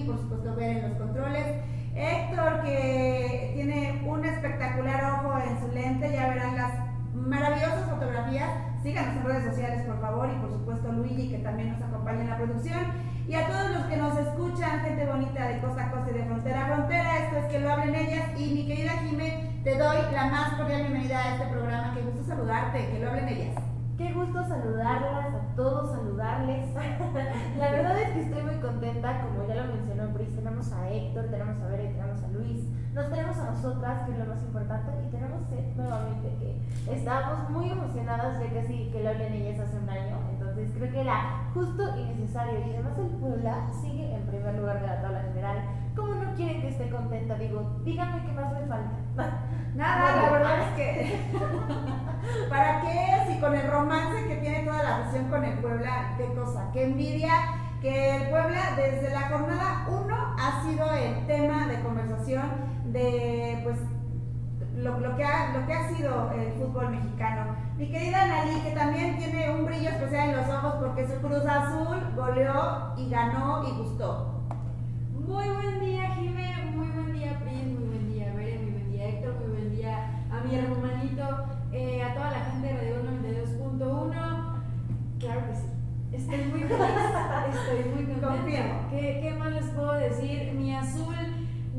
por 0.00 0.18
supuesto 0.18 0.54
ver 0.56 0.78
en 0.78 0.88
los 0.90 0.98
controles, 0.98 1.46
Héctor 1.94 2.62
que 2.62 3.52
tiene 3.54 4.02
un 4.06 4.24
espectacular 4.24 5.02
ojo 5.14 5.38
en 5.38 5.60
su 5.60 5.74
lente, 5.74 6.12
ya 6.12 6.28
verán 6.28 6.56
las 6.56 6.72
maravillosas 7.14 7.88
fotografías, 7.88 8.50
síganos 8.82 9.16
en 9.16 9.24
redes 9.24 9.44
sociales 9.44 9.82
por 9.86 10.00
favor 10.00 10.28
y 10.30 10.38
por 10.40 10.52
supuesto 10.52 10.92
Luigi 10.92 11.30
que 11.30 11.38
también 11.38 11.72
nos 11.72 11.82
acompaña 11.82 12.20
en 12.20 12.30
la 12.30 12.36
producción. 12.36 12.80
Y 13.28 13.34
a 13.34 13.48
todos 13.48 13.70
los 13.70 13.84
que 13.86 13.96
nos 13.96 14.16
escuchan, 14.16 14.80
gente 14.82 15.04
bonita 15.04 15.48
de 15.48 15.58
costa 15.58 15.90
costa 15.90 16.10
y 16.10 16.14
de 16.14 16.24
frontera 16.26 16.64
a 16.64 16.76
frontera, 16.76 17.18
esto 17.24 17.38
es 17.38 17.44
que 17.46 17.58
lo 17.58 17.72
hablen 17.72 17.94
ellas. 17.94 18.38
Y 18.38 18.54
mi 18.54 18.66
querida 18.66 18.92
Jime, 19.02 19.60
te 19.64 19.76
doy 19.76 19.98
la 20.12 20.26
más 20.26 20.54
cordial 20.54 20.82
bienvenida 20.82 21.18
a 21.20 21.34
este 21.34 21.46
programa, 21.46 21.92
qué 21.94 22.02
gusto 22.02 22.22
saludarte, 22.22 22.88
que 22.88 23.00
lo 23.00 23.10
hablen 23.10 23.28
ellas. 23.28 23.65
Qué 23.96 24.12
gusto 24.12 24.46
saludarlas, 24.46 25.34
a 25.34 25.56
todos 25.56 25.90
saludarles. 25.90 26.74
la 27.58 27.70
verdad 27.70 27.98
es 28.02 28.10
que 28.10 28.20
estoy 28.24 28.42
muy 28.42 28.56
contenta, 28.56 29.22
como 29.22 29.48
ya 29.48 29.54
lo 29.54 29.72
mencionó 29.72 30.12
Pris, 30.12 30.36
tenemos 30.36 30.70
a 30.70 30.90
Héctor, 30.90 31.24
tenemos 31.30 31.58
a 31.62 31.68
Bere, 31.68 31.94
tenemos 31.94 32.22
a 32.22 32.28
Luis, 32.28 32.68
nos 32.92 33.08
tenemos 33.08 33.38
a 33.38 33.52
nosotras, 33.52 34.04
que 34.04 34.12
es 34.12 34.18
lo 34.18 34.26
más 34.26 34.42
importante, 34.42 34.90
y 35.02 35.10
tenemos 35.10 35.25
que 36.38 36.92
estamos 36.92 37.50
muy 37.50 37.70
emocionadas 37.70 38.38
de 38.38 38.48
que 38.48 38.66
sí, 38.66 38.90
que 38.92 39.02
lo 39.02 39.10
hablen 39.10 39.32
ellas 39.32 39.60
hace 39.60 39.78
un 39.78 39.88
año, 39.88 40.18
entonces 40.30 40.70
creo 40.76 40.92
que 40.92 41.00
era 41.00 41.50
justo 41.54 41.82
y 41.96 42.04
necesario, 42.04 42.58
y 42.60 42.74
además 42.74 42.98
el 42.98 43.08
Puebla 43.18 43.68
sigue 43.80 44.14
en 44.14 44.26
primer 44.26 44.54
lugar 44.54 44.80
de 44.80 44.86
la 44.86 45.02
tabla 45.02 45.22
general. 45.22 45.64
¿Cómo 45.94 46.14
no 46.14 46.34
quieren 46.34 46.60
que 46.60 46.68
esté 46.68 46.90
contenta? 46.90 47.36
Digo, 47.36 47.80
díganme 47.84 48.22
qué 48.22 48.32
más 48.32 48.52
me 48.52 48.66
falta. 48.66 48.92
Nada, 49.74 50.22
la 50.22 50.30
verdad 50.30 50.60
es 50.60 50.76
que 50.76 51.20
¿Para 52.48 52.80
qué? 52.80 53.32
Si 53.32 53.40
con 53.40 53.54
el 53.54 53.70
romance 53.70 54.26
que 54.26 54.36
tiene 54.36 54.64
toda 54.64 54.82
la 54.82 54.96
afición 54.98 55.28
con 55.28 55.44
el 55.44 55.58
Puebla, 55.58 56.14
qué 56.16 56.26
cosa, 56.34 56.70
qué 56.72 56.84
envidia 56.84 57.32
que 57.80 58.16
el 58.16 58.30
Puebla 58.30 58.74
desde 58.76 59.10
la 59.10 59.28
jornada 59.28 59.86
1 59.88 60.16
ha 60.38 60.62
sido 60.62 60.92
el 60.92 61.26
tema 61.26 61.66
de 61.66 61.80
conversación 61.80 62.50
de 62.86 63.60
pues 63.64 63.78
lo, 64.76 64.98
lo, 65.00 65.16
que 65.16 65.24
ha, 65.24 65.56
lo 65.58 65.66
que 65.66 65.72
ha 65.72 65.88
sido 65.88 66.30
el 66.32 66.52
fútbol 66.52 66.90
mexicano. 66.90 67.56
Mi 67.76 67.88
querida 67.90 68.26
Nali, 68.26 68.60
que 68.60 68.70
también 68.72 69.16
tiene 69.16 69.50
un 69.54 69.66
brillo 69.66 69.88
especial 69.90 70.30
en 70.30 70.36
los 70.36 70.48
ojos 70.48 70.74
porque 70.80 71.06
su 71.06 71.14
Cruz 71.20 71.44
Azul 71.46 71.98
goleó 72.14 72.94
y 72.96 73.08
ganó 73.08 73.66
y 73.66 73.72
gustó. 73.72 74.42
Muy 75.12 75.48
buen 75.48 75.80
día, 75.80 76.14
Jimé, 76.14 76.72
muy 76.74 76.88
buen 76.88 77.12
día, 77.12 77.40
Pris, 77.40 77.64
muy 77.64 77.88
buen 77.88 78.12
día, 78.12 78.32
Bere, 78.34 78.58
muy 78.58 78.70
buen 78.72 78.92
día, 78.92 79.08
Héctor, 79.08 79.34
muy 79.40 79.56
buen 79.56 79.74
día 79.74 80.22
a 80.30 80.44
mi 80.44 80.54
hermanito 80.54 81.46
eh, 81.72 82.02
a 82.02 82.14
toda 82.14 82.30
la 82.30 82.40
gente 82.44 82.68
de 82.68 82.74
Radio 82.74 83.02
92.1. 83.02 84.56
Claro 85.18 85.40
que 85.48 85.54
sí. 85.54 85.66
Estoy 86.12 86.44
muy 86.46 86.60
feliz, 86.60 86.78
estoy 87.50 87.92
muy 87.92 88.04
contenta. 88.14 88.88
¿Qué, 88.90 89.20
¿Qué, 89.22 89.34
más 89.38 89.52
les 89.52 89.66
puedo 89.66 89.92
decir? 89.94 90.52
Mi 90.54 90.74
azul 90.74 91.14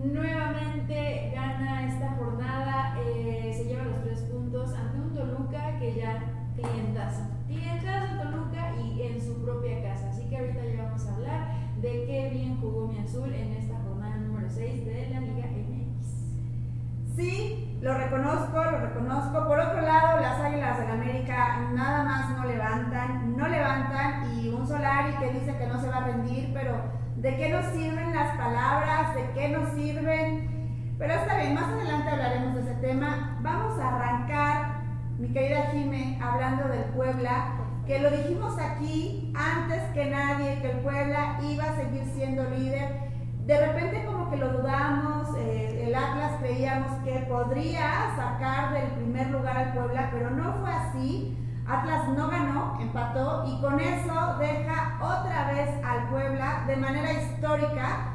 nuevamente 0.04 1.32
gana 1.34 1.88
esta 1.88 2.16
jornada, 2.16 2.98
eh, 3.00 3.54
se 3.56 3.66
lleva 3.66 3.84
los 3.84 4.04
tres 4.04 4.22
puntos 4.24 4.74
ante 4.74 5.00
un 5.00 5.14
Toluca 5.14 5.78
que 5.80 5.96
ya 5.96 6.20
clientazo. 6.56 7.22
Clientazo 7.48 8.06
en 8.06 8.18
Toluca 8.18 8.76
y 8.76 9.02
en 9.04 9.22
su 9.22 9.44
propia 9.44 9.82
casa. 9.82 10.10
Así 10.10 10.28
que 10.30 10.38
ahorita 10.38 10.66
ya 10.66 10.84
vamos 10.84 11.06
a 11.08 11.16
hablar 11.16 11.48
de 11.82 12.06
qué 12.06 12.30
bien 12.32 12.60
jugó 12.60 12.88
mi 12.88 13.00
azul 13.00 13.34
en 13.34 13.54
esta 13.54 13.76
jornada 13.82 14.18
número 14.18 14.50
6 14.50 14.86
de 14.86 15.10
la 15.10 15.20
Liga 15.22 15.48
MX. 15.48 17.16
Sí, 17.16 17.78
lo 17.82 17.94
reconozco, 17.94 18.64
lo 18.64 18.80
reconozco. 18.80 19.48
Por 19.48 19.60
otro 19.60 19.82
lado, 19.82 20.20
las 20.20 20.40
Águilas 20.40 20.80
del 20.80 20.92
América 20.92 21.70
nada 21.74 22.04
más 22.04 22.38
no 22.38 22.46
levantan, 22.46 23.38
no 23.38 23.48
levantan 23.48 24.40
y 24.40 24.50
un 24.50 24.68
Solari 24.68 25.14
que 25.18 25.34
dice 25.34 25.58
que 25.58 25.68
no 25.68 25.80
se 25.80 25.90
va 25.90 25.98
a 25.98 26.08
rendir, 26.08 26.52
pero 26.54 27.07
¿de 27.18 27.36
qué 27.36 27.50
nos 27.50 27.66
sirven 27.74 28.16
las 28.16 28.38
palabras? 28.38 29.14
¿De 29.16 29.30
qué 29.34 29.50
nos 29.50 29.70
sirven? 29.74 30.96
Pero 30.98 31.14
está 31.14 31.38
bien, 31.38 31.54
más 31.54 31.66
adelante 31.66 32.10
hablaremos 32.10 32.56
de 32.56 32.62
ese 32.62 32.74
tema. 32.76 33.38
Vamos 33.42 33.80
a 33.80 33.96
arrancar, 33.96 34.82
mi 35.20 35.28
querida 35.30 35.70
Jime, 35.72 36.18
hablando 36.22 36.68
del 36.70 36.86
Puebla, 36.96 37.58
que 37.86 38.00
lo 38.00 38.10
dijimos 38.10 38.58
aquí 38.60 39.34
antes 39.36 39.82
que 39.94 40.06
nadie, 40.06 40.60
que 40.62 40.72
el 40.72 40.80
Puebla 40.80 41.40
iba 41.44 41.64
a 41.64 41.76
seguir 41.76 42.04
siendo 42.16 42.44
líder 42.50 43.08
de 43.48 43.66
repente 43.66 44.04
como 44.06 44.30
que 44.30 44.36
lo 44.36 44.50
dudamos, 44.50 45.30
eh, 45.38 45.86
el 45.88 45.96
Atlas 45.96 46.34
creíamos 46.42 46.92
que 47.06 47.26
podría 47.30 48.14
sacar 48.18 48.74
del 48.74 48.92
primer 48.92 49.30
lugar 49.30 49.56
al 49.56 49.74
Puebla, 49.74 50.10
pero 50.12 50.32
no 50.32 50.54
fue 50.60 50.70
así. 50.70 51.38
Atlas 51.68 52.08
no 52.10 52.30
ganó, 52.30 52.78
empató 52.80 53.44
y 53.46 53.60
con 53.60 53.80
eso 53.80 54.38
deja 54.40 54.98
otra 55.02 55.52
vez 55.52 55.70
al 55.84 56.08
Puebla 56.10 56.64
de 56.66 56.78
manera 56.78 57.12
histórica, 57.12 58.14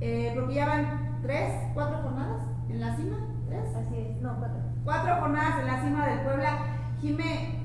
eh, 0.00 0.32
porque 0.34 0.54
ya 0.54 0.66
van 0.66 1.20
tres, 1.22 1.70
cuatro 1.74 1.98
jornadas 2.02 2.42
en 2.68 2.80
la 2.80 2.96
cima, 2.96 3.16
tres. 3.46 3.74
Así 3.76 3.98
es, 3.98 4.22
no, 4.22 4.36
cuatro. 4.38 4.58
Cuatro 4.84 5.16
jornadas 5.16 5.60
en 5.60 5.66
la 5.66 5.82
cima 5.82 6.06
del 6.06 6.20
Puebla. 6.20 6.58
Jimé, 7.00 7.60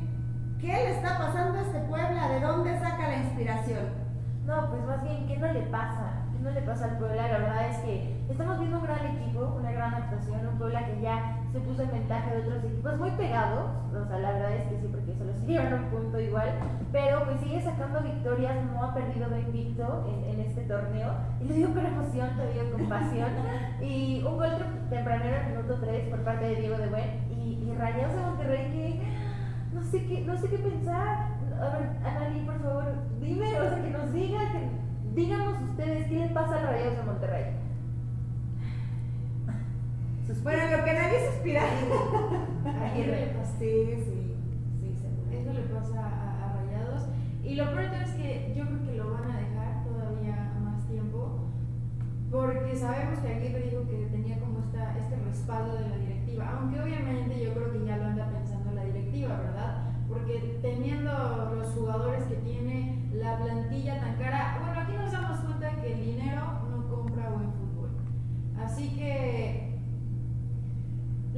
¿qué 0.59 0.67
le 0.67 0.91
está 0.91 1.17
pasando 1.17 1.57
a 1.57 1.61
este 1.61 1.79
Puebla? 1.81 2.27
¿De 2.27 2.39
dónde 2.41 2.79
saca 2.79 3.07
la 3.07 3.17
inspiración? 3.17 3.85
No, 4.45 4.69
pues 4.69 4.83
más 4.85 5.03
bien, 5.03 5.27
¿qué 5.27 5.37
no 5.37 5.47
le 5.53 5.61
pasa? 5.67 6.19
no 6.41 6.51
le 6.51 6.61
pasa 6.61 6.85
al 6.85 6.97
Puebla, 6.97 7.27
la 7.27 7.37
verdad 7.37 7.69
es 7.69 7.77
que 7.79 8.25
estamos 8.29 8.59
viendo 8.59 8.77
un 8.77 8.83
gran 8.83 9.05
equipo, 9.05 9.57
una 9.59 9.71
gran 9.71 9.93
actuación, 9.93 10.47
un 10.47 10.57
Puebla 10.57 10.85
que 10.85 11.01
ya 11.01 11.37
se 11.51 11.59
puso 11.59 11.81
en 11.81 11.91
ventaja 11.91 12.31
de 12.31 12.41
otros 12.41 12.63
equipos 12.63 12.97
muy 12.97 13.11
pegados, 13.11 13.69
o 13.91 14.07
sea, 14.07 14.19
la 14.19 14.31
verdad 14.31 14.53
es 14.53 14.63
que 14.67 14.79
sí, 14.81 14.87
porque 14.91 15.13
solo 15.15 15.33
se 15.33 15.45
llevan 15.45 15.73
un 15.73 15.89
punto 15.89 16.19
igual, 16.19 16.49
pero 16.91 17.25
pues 17.25 17.39
sigue 17.41 17.61
sacando 17.61 18.01
victorias, 18.01 18.55
no 18.65 18.83
ha 18.83 18.93
perdido 18.93 19.29
de 19.29 19.41
invicto 19.41 20.05
en, 20.27 20.39
este 20.39 20.61
torneo, 20.61 21.11
y 21.41 21.47
lo 21.47 21.53
digo 21.53 21.73
con 21.73 21.85
emoción, 21.85 22.29
lo 22.37 22.47
digo 22.47 22.71
con 22.71 22.89
pasión, 22.89 23.29
y 23.81 24.23
un 24.25 24.37
gol 24.37 24.49
tempranero 24.89 25.35
en 25.37 25.43
el 25.43 25.51
minuto 25.51 25.77
3 25.81 26.09
por 26.09 26.23
parte 26.23 26.45
de 26.45 26.55
Diego 26.55 26.77
de 26.77 26.87
Buen, 26.87 27.09
y, 27.31 27.63
y 27.63 27.75
Rayados 27.77 28.15
de 28.15 28.21
Monterrey 28.21 28.71
que 28.71 29.01
no 29.73 29.83
sé 29.83 30.05
qué, 30.05 30.21
no 30.21 30.37
sé 30.37 30.49
qué 30.49 30.57
pensar, 30.57 31.27
a 31.59 31.77
ver, 31.77 31.89
Anali, 32.03 32.39
por 32.41 32.61
favor, 32.61 32.85
dime, 33.19 33.47
o 33.47 33.69
sea, 33.69 33.81
que 33.81 33.89
nos 33.89 34.13
diga, 34.13 34.39
que 34.51 34.89
Díganos 35.13 35.61
ustedes 35.63 36.07
qué 36.07 36.19
le 36.19 36.27
pasa 36.29 36.55
a 36.55 36.61
Rayados 36.61 36.97
de 36.97 37.03
Monterrey. 37.03 37.45
Bueno, 40.37 40.77
lo 40.77 40.85
que 40.85 40.93
nadie 40.93 41.25
suspira. 41.25 41.63
Aguirre. 41.63 43.33
Sí, 43.57 43.99
sí, 44.05 44.35
sí, 44.79 45.35
Eso 45.35 45.53
le 45.53 45.61
pasa 45.61 46.05
a, 46.05 46.53
Rayados. 46.53 47.09
Y 47.43 47.55
lo 47.55 47.65
peor 47.71 47.85
es 47.85 48.11
que 48.11 48.53
yo 48.55 48.63
creo 48.65 48.85
que 48.85 48.95
lo 48.95 49.11
van 49.11 49.31
a 49.31 49.39
dejar 49.39 49.83
todavía 49.83 50.53
más 50.63 50.87
tiempo. 50.87 51.49
Porque 52.29 52.75
sabemos 52.75 53.19
que 53.19 53.33
Aguirre 53.33 53.71
dijo 53.71 53.87
que 53.89 54.05
tenía 54.11 54.39
como 54.39 54.59
esta, 54.59 54.97
este 54.99 55.15
respaldo 55.15 55.77
de 55.77 55.89
la 55.89 55.97
directiva. 55.97 56.59
Aunque 56.59 56.79
obviamente 56.79 57.43
yo 57.43 57.53
creo 57.55 57.73
que 57.73 57.85
ya 57.85 57.97
lo 57.97 58.05
anda 58.05 58.29
pensando 58.29 58.71
la 58.71 58.83
directiva, 58.85 59.35
¿verdad? 59.35 59.91
Porque 60.07 60.59
teniendo 60.61 61.55
los 61.55 61.69
jugadores 61.69 62.23
que 62.25 62.35
tiene, 62.35 63.09
la 63.13 63.39
plantilla 63.39 63.99
tan 63.99 64.15
cara. 64.17 64.59
Bueno, 64.61 64.79
aquí 64.79 64.93
nos 64.93 65.11
damos 65.11 65.39
cuenta 65.39 65.81
que 65.81 65.93
el 65.93 66.05
dinero 66.05 66.43
no 66.69 66.87
compra 66.87 67.29
buen 67.29 67.51
fútbol. 67.51 67.89
Así 68.63 68.95
que 68.95 69.68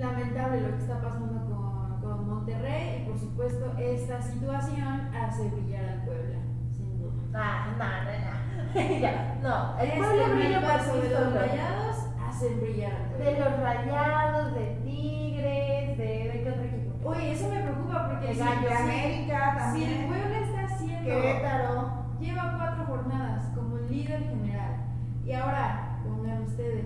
lamentable 0.01 0.61
lo 0.61 0.71
que 0.75 0.81
está 0.81 0.99
pasando 0.99 1.45
con, 1.45 2.01
con 2.01 2.27
Monterrey 2.27 3.01
y 3.01 3.09
por 3.09 3.19
supuesto 3.19 3.73
esta 3.77 4.21
situación 4.21 5.15
hace 5.15 5.49
brillar 5.49 5.85
al 5.85 6.05
Puebla, 6.05 6.39
sin 6.71 6.99
duda. 6.99 7.13
Ah, 7.33 7.67
no, 7.77 7.85
no, 7.85 8.89
no. 8.89 8.99
ya, 8.99 9.37
no, 9.41 9.79
el 9.79 9.91
Puebla 9.91 10.27
brilla 10.35 10.61
por 10.61 11.01
de 11.01 11.09
los 11.09 11.33
rayados 11.33 11.97
hacen 12.27 12.59
brillar 12.59 12.93
al 12.93 13.09
Puebla. 13.09 13.25
De 13.25 13.39
los 13.39 13.59
rayados, 13.59 14.53
de 14.55 14.65
Tigres, 14.83 15.97
de, 15.97 16.31
de 16.33 16.41
qué 16.43 16.49
otro 16.49 16.63
equipo. 16.63 17.09
Oye, 17.09 17.31
eso 17.31 17.49
me 17.49 17.61
preocupa 17.61 18.09
porque 18.09 18.33
si, 18.33 18.41
América 18.41 19.55
también. 19.57 19.87
si 19.87 19.95
el 19.95 20.07
Puebla 20.07 20.39
está 20.39 20.75
haciendo 20.75 21.09
Querétaro 21.09 21.91
lleva 22.19 22.55
cuatro 22.57 22.85
jornadas 22.85 23.51
como 23.55 23.77
líder 23.77 24.23
general 24.23 24.77
y 25.25 25.31
ahora 25.33 25.99
pongan 26.03 26.43
ustedes 26.43 26.85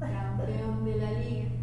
campeón 0.00 0.84
de 0.84 0.96
la 0.96 1.10
liga. 1.12 1.57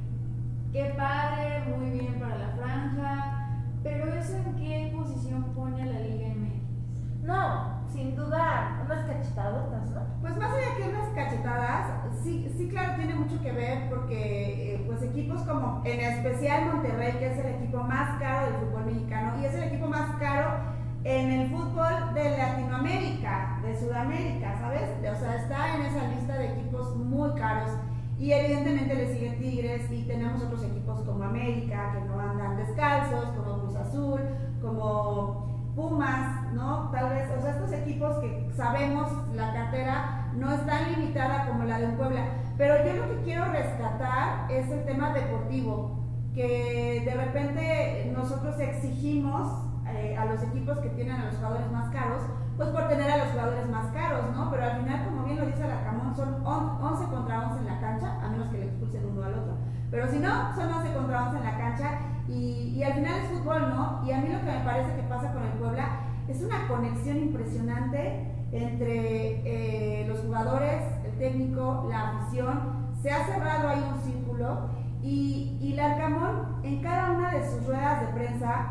Qué 0.75 0.93
padre, 0.97 1.63
muy 1.69 1.89
bien 1.89 2.19
para 2.19 2.35
la 2.37 2.49
franja, 2.49 3.61
pero 3.81 4.13
eso 4.13 4.35
en 4.35 4.55
qué 4.57 4.91
posición 4.93 5.45
pone 5.55 5.81
a 5.81 5.85
la 5.85 5.99
Liga 6.01 6.27
MX? 6.35 7.23
No, 7.23 7.87
sin 7.87 8.13
duda, 8.13 8.81
unas 8.83 9.05
cachetadas, 9.05 9.69
¿no? 9.71 10.01
Pues 10.19 10.35
más 10.35 10.51
allá 10.51 10.75
que 10.75 10.89
unas 10.89 11.07
cachetadas, 11.15 11.87
sí, 12.21 12.53
sí 12.57 12.67
claro 12.67 12.97
tiene 12.97 13.13
mucho 13.13 13.41
que 13.41 13.53
ver 13.53 13.89
porque 13.89 14.73
eh, 14.73 14.83
pues 14.85 15.01
equipos 15.01 15.43
como 15.43 15.81
en 15.85 15.97
especial 15.97 16.65
Monterrey, 16.65 17.13
que 17.19 17.31
es 17.31 17.37
el 17.39 17.55
equipo 17.55 17.81
más 17.81 18.19
caro 18.19 18.51
del 18.51 18.59
fútbol 18.59 18.87
mexicano 18.87 19.39
y 19.39 19.45
es 19.45 19.53
el 19.53 19.63
equipo 19.63 19.87
más 19.87 20.13
caro 20.17 20.57
en 21.05 21.31
el 21.31 21.51
fútbol 21.51 22.13
de 22.13 22.37
Latinoamérica, 22.37 23.61
de 23.63 23.79
Sudamérica, 23.79 24.57
¿sabes? 24.59 24.89
O 24.99 25.19
sea, 25.21 25.37
está 25.37 25.75
en 25.77 25.83
esa 25.83 26.05
lista 26.09 26.37
de 26.37 26.51
equipos 26.51 26.97
muy 26.97 27.31
caros. 27.39 27.71
Y 28.17 28.31
evidentemente 28.31 28.95
le 28.95 29.13
sigue 29.13 29.31
Tigres 29.31 29.91
y 29.91 30.03
tenemos 30.03 30.41
otros 30.41 30.63
equipos 30.63 31.01
como 31.01 31.23
América 31.23 31.91
que 31.93 32.05
no 32.05 32.19
andan 32.19 32.55
descalzos, 32.57 33.25
como 33.31 33.59
Cruz 33.59 33.75
Azul, 33.75 34.21
como 34.61 35.73
Pumas, 35.75 36.53
¿no? 36.53 36.89
Tal 36.91 37.09
vez, 37.09 37.29
o 37.37 37.41
sea, 37.41 37.51
estos 37.51 37.73
equipos 37.73 38.17
que 38.19 38.49
sabemos 38.55 39.11
la 39.35 39.53
cartera 39.53 40.31
no 40.37 40.51
es 40.53 40.65
tan 40.65 40.91
limitada 40.91 41.47
como 41.47 41.65
la 41.65 41.79
de 41.79 41.87
Puebla. 41.89 42.25
Pero 42.57 42.85
yo 42.85 42.93
lo 42.93 43.09
que 43.09 43.23
quiero 43.23 43.45
rescatar 43.51 44.49
es 44.49 44.69
el 44.69 44.85
tema 44.85 45.13
deportivo, 45.13 45.99
que 46.33 47.03
de 47.05 47.13
repente 47.13 48.11
nosotros 48.15 48.57
exigimos 48.59 49.65
eh, 49.89 50.15
a 50.17 50.25
los 50.25 50.41
equipos 50.43 50.79
que 50.79 50.89
tienen 50.89 51.15
a 51.15 51.25
los 51.25 51.35
jugadores 51.35 51.69
más 51.71 51.89
caros, 51.89 52.21
pues 52.57 52.69
por 52.69 52.87
tener 52.87 53.11
a 53.11 53.17
los 53.17 53.27
jugadores 53.29 53.69
más 53.69 53.87
caros, 53.87 54.31
¿no? 54.33 54.49
Pero 54.49 54.63
al 54.63 54.77
final, 54.79 55.05
como 55.05 55.23
bien 55.25 55.37
lo 55.37 55.45
dice 55.45 55.67
Camón, 55.83 56.15
son 56.15 56.45
11 56.45 57.05
contra 57.05 57.49
11 57.49 57.59
en 57.59 57.65
la 57.65 57.79
cancha, 57.79 58.21
a 58.23 58.29
menos 58.29 58.49
que 58.49 58.59
le 58.59 58.65
expulsen 58.65 59.05
uno 59.05 59.23
al 59.23 59.33
otro. 59.33 59.57
Pero 59.91 60.07
si 60.07 60.19
no, 60.19 60.55
son 60.55 60.71
11 60.71 60.93
contra 60.93 61.23
11 61.25 61.37
en 61.37 61.43
la 61.43 61.57
cancha 61.57 61.99
y, 62.27 62.73
y 62.75 62.83
al 62.83 62.93
final 62.93 63.19
es 63.19 63.29
fútbol, 63.29 63.69
¿no? 63.69 64.01
Y 64.05 64.11
a 64.11 64.19
mí 64.19 64.29
lo 64.29 64.39
que 64.39 64.45
me 64.45 64.63
parece 64.63 64.95
que 64.95 65.03
pasa 65.03 65.33
con 65.33 65.43
el 65.43 65.51
Puebla 65.51 65.99
es 66.27 66.41
una 66.41 66.67
conexión 66.67 67.17
impresionante 67.17 68.31
entre 68.51 70.01
eh, 70.01 70.07
los 70.07 70.21
jugadores, 70.21 70.81
el 71.05 71.17
técnico, 71.17 71.87
la 71.89 72.09
afición. 72.09 72.85
Se 73.01 73.11
ha 73.11 73.25
cerrado 73.25 73.69
ahí 73.69 73.83
un 73.93 74.01
círculo 74.01 74.69
y, 75.03 75.57
y 75.61 75.73
Larcamón 75.73 76.59
en 76.63 76.81
cada 76.81 77.11
una 77.11 77.31
de 77.31 77.47
sus 77.49 77.65
ruedas 77.67 78.01
de 78.01 78.07
prensa, 78.13 78.67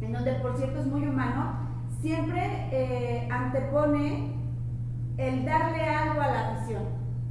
en 0.00 0.12
donde 0.12 0.32
por 0.34 0.56
cierto 0.56 0.80
es 0.80 0.86
muy 0.86 1.06
humano, 1.06 1.71
siempre 2.02 2.68
eh, 2.72 3.28
antepone 3.30 4.34
el 5.16 5.44
darle 5.44 5.88
algo 5.88 6.20
a 6.20 6.26
la 6.26 6.48
afición, 6.50 6.82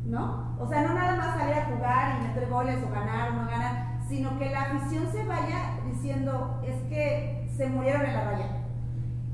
¿no? 0.05 0.55
O 0.59 0.67
sea, 0.67 0.83
no 0.83 0.93
nada 0.93 1.17
más 1.17 1.37
salir 1.37 1.55
a 1.55 1.65
jugar 1.65 2.19
y 2.19 2.27
meter 2.27 2.49
goles 2.49 2.77
o 2.83 2.89
ganar 2.89 3.31
o 3.31 3.33
no 3.33 3.49
ganar, 3.49 3.99
sino 4.07 4.39
que 4.39 4.49
la 4.49 4.61
afición 4.61 5.11
se 5.11 5.25
vaya 5.25 5.79
diciendo, 5.85 6.61
es 6.65 6.75
que 6.89 7.49
se 7.55 7.67
murieron 7.67 8.05
en 8.05 8.13
la 8.13 8.31
raya. 8.31 8.45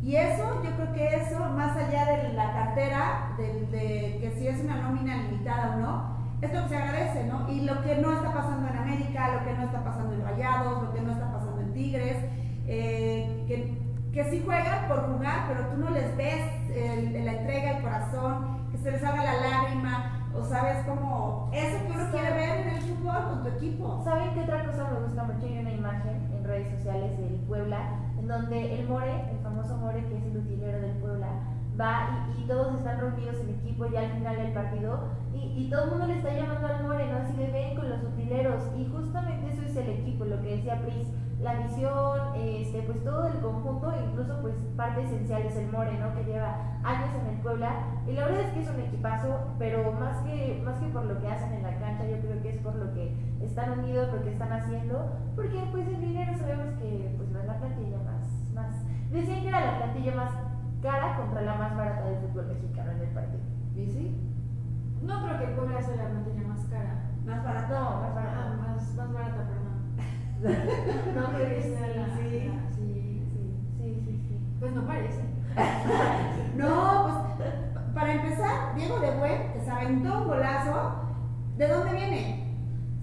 Y 0.01 0.15
eso, 0.15 0.63
yo 0.63 0.71
creo 0.75 0.93
que 0.93 1.15
eso, 1.17 1.39
más 1.49 1.75
allá 1.77 2.05
de 2.05 2.33
la 2.33 2.53
cartera, 2.53 3.35
de, 3.37 4.17
que 4.21 4.33
si 4.39 4.47
es 4.47 4.63
una 4.63 4.81
nómina 4.81 5.17
limitada 5.23 5.75
o 5.75 5.79
no, 5.79 6.17
es 6.41 6.53
lo 6.53 6.63
que 6.63 6.69
se 6.69 6.77
agradece, 6.77 7.25
¿no? 7.25 7.51
Y 7.51 7.61
lo 7.61 7.81
que 7.83 7.95
no 7.97 8.13
está 8.13 8.33
pasando 8.33 8.69
en 8.69 8.77
América, 8.77 9.35
lo 9.35 9.45
que 9.45 9.53
no 9.53 9.63
está 9.63 9.83
pasando 9.83 10.13
en 10.13 10.23
Rayados, 10.23 10.83
lo 10.83 10.93
que 10.93 11.01
no 11.01 11.11
está 11.11 11.31
pasando 11.31 11.61
en 11.61 11.73
Tigres, 11.73 12.17
eh, 12.67 13.45
que 13.47 13.86
que 14.17 14.31
sí 14.31 14.41
juegan 14.43 14.87
por 14.87 15.13
jugar, 15.13 15.45
pero 15.47 15.67
tú 15.67 15.77
no 15.77 15.91
les 15.91 16.17
ves 16.17 16.41
el, 16.75 17.23
la 17.23 17.33
entrega, 17.33 17.77
el 17.77 17.83
corazón, 17.83 18.67
que 18.71 18.79
se 18.79 18.89
les 18.89 19.03
haga 19.03 19.23
la 19.23 19.33
lágrima, 19.47 20.31
o 20.33 20.43
sabes 20.43 20.83
como 20.87 21.51
eso 21.53 21.77
que 21.85 21.91
uno 21.91 22.09
quiere 22.09 22.31
ver 22.31 22.61
en 22.61 22.67
el 22.69 22.81
fútbol 22.81 23.23
con 23.29 23.43
tu 23.43 23.49
equipo. 23.49 24.01
¿Saben 24.03 24.33
qué 24.33 24.39
otra 24.41 24.65
cosa 24.65 24.89
me 24.89 25.05
gusta 25.05 25.23
mucho? 25.23 25.45
Hay 25.45 25.59
una 25.59 25.71
imagen 25.71 26.33
en 26.35 26.43
redes 26.43 26.75
sociales 26.77 27.15
del 27.19 27.35
Puebla, 27.47 27.77
en 28.17 28.27
donde 28.27 28.79
el 28.79 28.87
More, 28.87 29.29
el 29.29 29.37
famoso 29.43 29.77
More, 29.77 30.03
que 30.03 30.17
es 30.17 30.23
el 30.23 30.37
utilero 30.37 30.81
del 30.81 30.97
Puebla, 30.97 31.27
va 31.79 32.27
y, 32.39 32.47
todos 32.47 32.75
están 32.75 32.99
reunidos 32.99 33.35
en 33.41 33.49
equipo 33.51 33.85
ya 33.85 33.99
al 33.99 34.13
final 34.13 34.35
del 34.35 34.51
partido 34.51 35.11
y, 35.31 35.61
y, 35.61 35.69
todo 35.69 35.83
el 35.83 35.89
mundo 35.91 36.07
le 36.07 36.17
está 36.17 36.33
llamando 36.33 36.65
al 36.65 36.83
More, 36.87 37.07
¿no? 37.07 37.17
Así 37.17 37.37
de 37.37 37.51
ven 37.51 37.75
con 37.75 37.87
los 37.87 38.01
utileros 38.01 38.63
y 38.75 38.89
justamente 38.89 39.53
eso 39.53 39.61
es 39.61 39.75
el 39.75 39.89
equipo, 39.89 40.25
lo 40.25 40.41
que 40.41 40.55
decía 40.55 40.81
Pris 40.81 41.07
la 41.39 41.53
visión, 41.53 42.33
este, 42.35 42.81
pues 42.81 43.03
todo 43.03 43.27
el 43.27 43.39
conjunto, 43.39 43.93
incluso 44.09 44.41
pues 44.41 44.55
parte 44.75 45.03
esencial 45.03 45.43
es 45.43 45.55
el 45.55 45.71
More, 45.71 45.95
¿no? 45.99 46.13
Que 46.15 46.23
lleva 46.23 46.79
años 46.83 47.09
en 47.21 47.35
el 47.35 47.41
Puebla. 47.41 47.71
Y 48.07 48.13
la 48.13 48.25
verdad 48.25 48.41
es 48.41 48.53
que 48.53 48.61
es 48.61 48.69
un 48.69 48.79
equipazo, 48.79 49.53
pero 49.59 49.91
más 49.91 50.17
que, 50.21 50.61
más 50.65 50.79
que 50.79 50.87
por 50.87 51.05
lo 51.05 51.19
que 51.19 51.27
hacen 51.27 51.53
en 51.53 51.63
la 51.63 51.77
cancha, 51.77 52.05
yo 52.05 52.19
creo 52.21 52.41
que 52.41 52.49
es 52.49 52.57
por 52.57 52.75
lo 52.75 52.91
que 52.93 53.15
están 53.41 53.79
unidos, 53.79 54.11
lo 54.13 54.23
que 54.23 54.31
están 54.31 54.51
haciendo, 54.51 55.11
porque 55.35 55.61
pues 55.71 55.87
el 55.87 56.01
dinero 56.01 56.35
sabemos 56.37 56.73
que 56.79 57.13
pues 57.17 57.29
no 57.29 57.39
es 57.39 57.45
la 57.45 57.59
plantilla 57.59 57.97
más, 57.97 58.53
más. 58.55 58.75
Decían 59.11 59.41
que 59.41 59.49
era 59.49 59.61
la 59.61 59.77
plantilla 59.77 60.15
más 60.15 60.31
cara 60.81 61.17
contra 61.17 61.41
la 61.41 61.55
más 61.55 61.77
barata 61.77 62.05
del 62.05 62.19
fútbol 62.27 62.47
mexicano 62.47 62.91
en 62.91 63.01
el 63.01 63.09
partido. 63.09 63.43
¿Y 63.75 63.85
sí? 63.85 64.33
No 65.03 65.23
creo 65.23 65.37
que 65.37 65.45
el 65.45 65.51
Puebla 65.51 65.81
sea 65.83 65.97
la 65.97 66.09
plantilla 66.09 66.47
más 66.47 66.65
cara. 66.65 66.95
Más 67.25 67.43
barata. 67.43 67.79
No, 67.79 68.01
más 68.01 68.15
barata. 68.15 68.37
Ah, 68.37 68.57
más, 68.57 68.95
más 68.95 69.13
barata, 69.13 69.47
perdón 69.47 69.66
no 71.15 71.21
la. 71.31 72.05
Sí, 72.15 72.51
sí, 72.75 73.21
sí, 73.77 74.01
sí, 74.05 74.21
sí. 74.27 74.39
Pues 74.59 74.71
no 74.73 74.85
parece. 74.85 75.23
no, 76.55 77.25
pues 77.37 77.49
para 77.95 78.13
empezar, 78.13 78.75
Diego 78.75 78.99
de 78.99 79.17
Buen 79.17 79.65
se 79.65 79.71
aventó 79.71 80.21
un 80.21 80.27
golazo. 80.27 81.01
¿De 81.57 81.67
dónde 81.67 81.91
viene? 81.93 82.43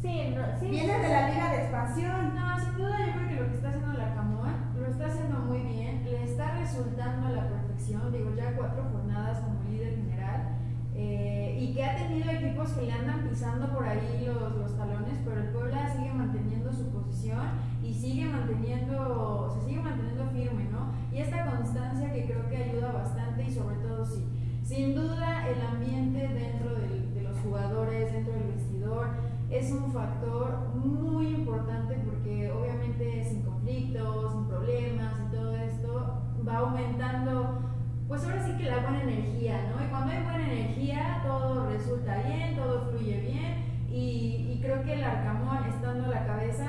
Sí, 0.00 0.32
no, 0.36 0.42
sí. 0.60 0.69
Viene 0.69 0.96
de 0.96 1.08
la 1.08 1.28
Liga 1.28 1.50
de 1.50 1.62
Expansión. 1.62 2.34
No, 2.36 2.60
sin 2.60 2.75
duda 2.76 2.98
yo 3.04 3.12
creo 3.14 3.28
que 3.28 3.34
lo 3.34 3.48
que 3.48 3.54
está 3.54 3.69
haciendo 3.70 3.92
la 3.94 4.14
Camón 4.14 4.54
lo 4.78 4.86
está 4.86 5.06
haciendo 5.06 5.38
muy 5.40 5.58
bien, 5.58 6.04
le 6.04 6.22
está 6.22 6.58
resultando 6.58 7.26
a 7.26 7.31
la 7.31 7.48
perfección. 7.48 8.12
Digo, 8.12 8.32
ya 8.36 8.54
cuatro 8.56 8.84
jornadas 8.92 9.41
como 9.41 9.69
líder 9.69 9.96
general. 9.96 10.58
Eh, 10.94 11.58
y 11.60 11.74
que 11.74 11.84
ha 11.84 11.96
tenido 11.96 12.31
equipos 12.31 12.70
que 12.70 12.82
le 12.82 12.93
andan 12.93 13.29
pisando 13.29 13.69
por 13.74 13.84
ahí 13.84 14.24
los, 14.24 14.55
los 14.55 14.76
talones, 14.76 15.19
pero 15.24 15.41
el 15.41 15.48
Puebla 15.48 15.93
sigue 15.93 16.12
manteniendo 16.12 16.54
su 16.74 16.94
y 17.82 17.94
sigue 17.94 18.26
manteniendo, 18.26 19.54
se 19.54 19.66
sigue 19.66 19.81
manteniendo 19.81 20.26
firme, 20.26 20.64
¿no? 20.70 20.93
Y 21.12 21.20
esta 21.20 21.46
constancia 21.46 22.12
que 22.12 22.26
creo 22.26 22.48
que 22.48 22.56
ayuda 22.56 22.93
bastante 22.93 23.44
y 23.44 23.50
sobre 23.50 23.76
todo 23.76 24.04
sí. 24.04 24.24
Sin 24.62 24.94
duda 24.94 25.48
el 25.48 25.60
ambiente 25.60 26.19
dentro 26.19 26.74
de 26.74 27.22
los 27.22 27.38
jugadores, 27.40 28.12
dentro 28.12 28.32
del 28.32 28.52
vestidor, 28.52 29.08
es 29.50 29.70
un 29.72 29.93
factor 29.93 30.74
muy 30.74 31.28
importante 31.28 31.94
porque 32.04 32.50
obviamente 32.50 33.24
sin 33.24 33.43
conflictos, 33.43 34.32
sin 34.32 34.46
problemas 34.46 35.20
y 35.20 35.34
todo 35.34 35.54
esto 35.56 36.22
va 36.46 36.56
aumentando, 36.56 37.60
pues 38.08 38.24
ahora 38.24 38.44
sí 38.44 38.52
que 38.56 38.70
la 38.70 38.78
buena 38.78 39.02
energía, 39.02 39.70
¿no? 39.70 39.84
Y 39.84 39.88
cuando 39.88 40.12
hay 40.12 40.22
buena 40.22 40.50
energía 40.50 41.22
todo 41.24 41.69
resulta 41.69 42.22
bien, 42.22 42.56
todo 42.56 42.90
fluye 42.90 43.20
bien 43.20 43.63
y, 43.94 44.53
y 44.53 44.60
creo 44.60 44.82
que 44.82 44.94
el 44.94 45.05
Arcamón 45.05 45.65
estando 45.69 46.06
a 46.06 46.08
la 46.08 46.27
cabeza 46.27 46.67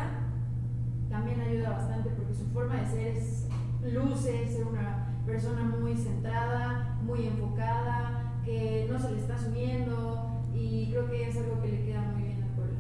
también 1.10 1.42
ayuda 1.42 1.72
bastante 1.72 2.12
porque 2.12 2.36
su 2.36 2.46
forma 2.52 2.76
de 2.76 2.86
ser 2.86 3.08
es 3.18 3.48
luce, 3.82 4.48
ser 4.48 4.68
una 4.68 5.08
persona 5.26 5.64
muy 5.64 5.98
centrada, 5.98 7.00
muy 7.02 7.26
enfocada, 7.26 8.32
que 8.44 8.88
no 8.92 9.00
se 9.00 9.12
le 9.12 9.22
está 9.22 9.40
subiendo 9.40 10.44
y 10.54 10.92
creo 10.92 11.10
que 11.10 11.28
es 11.28 11.36
algo 11.38 11.62
que 11.64 11.70
le 11.70 11.86
queda 11.86 12.02
muy 12.02 12.24
bien 12.24 12.44
al 12.44 12.50
Puebla. 12.50 12.78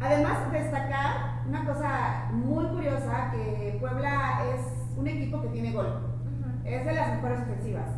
Además, 0.00 0.52
destacar 0.52 1.46
una 1.48 1.64
cosa 1.64 2.30
muy 2.32 2.66
curiosa, 2.66 3.30
que 3.30 3.78
Puebla 3.80 4.42
es 4.54 4.60
un 4.98 5.06
equipo 5.06 5.40
que 5.40 5.48
tiene 5.48 5.72
gol, 5.72 6.18
es 6.64 6.84
de 6.84 6.92
las 6.92 7.14
mejores 7.14 7.40
ofensivas, 7.40 7.88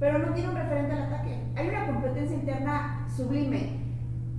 pero 0.00 0.18
no 0.18 0.32
tiene 0.32 0.48
un 0.48 0.56
referente 0.56 0.92
al 0.94 1.02
ataque. 1.02 1.42
Hay 1.56 1.68
una 1.68 1.86
competencia 1.86 2.36
interna 2.36 3.06
sublime. 3.14 3.85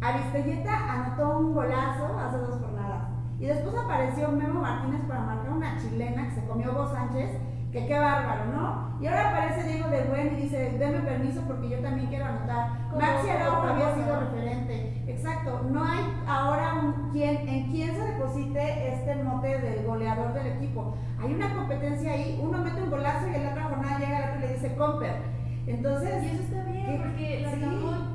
Aristelleta 0.02 0.94
anotó 0.94 1.40
un 1.40 1.54
golazo 1.54 2.18
hace 2.20 2.38
dos 2.38 2.60
jornadas 2.60 3.08
y 3.40 3.46
después 3.46 3.76
apareció 3.76 4.30
Memo 4.30 4.62
Martínez 4.62 5.02
para 5.08 5.22
marcar 5.22 5.52
una 5.52 5.78
chilena 5.78 6.28
que 6.28 6.36
se 6.36 6.48
comió 6.48 6.72
Hugo 6.72 6.88
Sánchez, 6.88 7.38
que 7.72 7.86
qué 7.86 8.00
bárbaro, 8.00 8.46
¿no? 8.46 8.98
Y 9.00 9.06
ahora 9.06 9.30
aparece 9.30 9.68
Diego 9.68 9.90
de 9.90 10.04
Buen 10.06 10.34
y 10.34 10.42
dice, 10.42 10.78
denme 10.80 11.00
permiso 11.00 11.42
porque 11.42 11.70
yo 11.70 11.80
también 11.80 12.08
quiero 12.08 12.26
anotar. 12.26 12.70
Maxi 13.00 13.30
Araujo 13.30 13.68
había 13.68 13.94
sido 13.94 14.20
referente. 14.20 15.04
Exacto, 15.08 15.62
no 15.70 15.84
hay 15.84 16.00
ahora 16.28 16.76
un, 16.82 17.12
quien, 17.12 17.48
en 17.48 17.72
quién 17.72 17.96
se 17.96 18.12
deposite 18.12 18.94
este 18.94 19.24
mote 19.24 19.60
del 19.60 19.86
goleador 19.86 20.34
del 20.34 20.48
equipo. 20.48 20.96
Hay 21.22 21.34
una 21.34 21.54
competencia 21.54 22.14
ahí, 22.14 22.40
uno 22.42 22.58
mete 22.60 22.82
un 22.82 22.90
golazo 22.90 23.28
y 23.28 23.36
en 23.36 23.44
la 23.44 23.52
otra 23.52 23.64
jornada 23.66 24.00
llega 24.00 24.18
el 24.18 24.24
otro 24.24 24.38
y 24.38 24.48
le 24.48 24.54
dice 24.54 24.76
Comper. 24.76 25.37
Entonces... 25.68 26.24
Y 26.24 26.28
eso 26.28 26.44
está 26.44 26.64
bien, 26.72 27.04
porque 27.04 27.42
la 27.42 27.52
sí. 27.52 27.60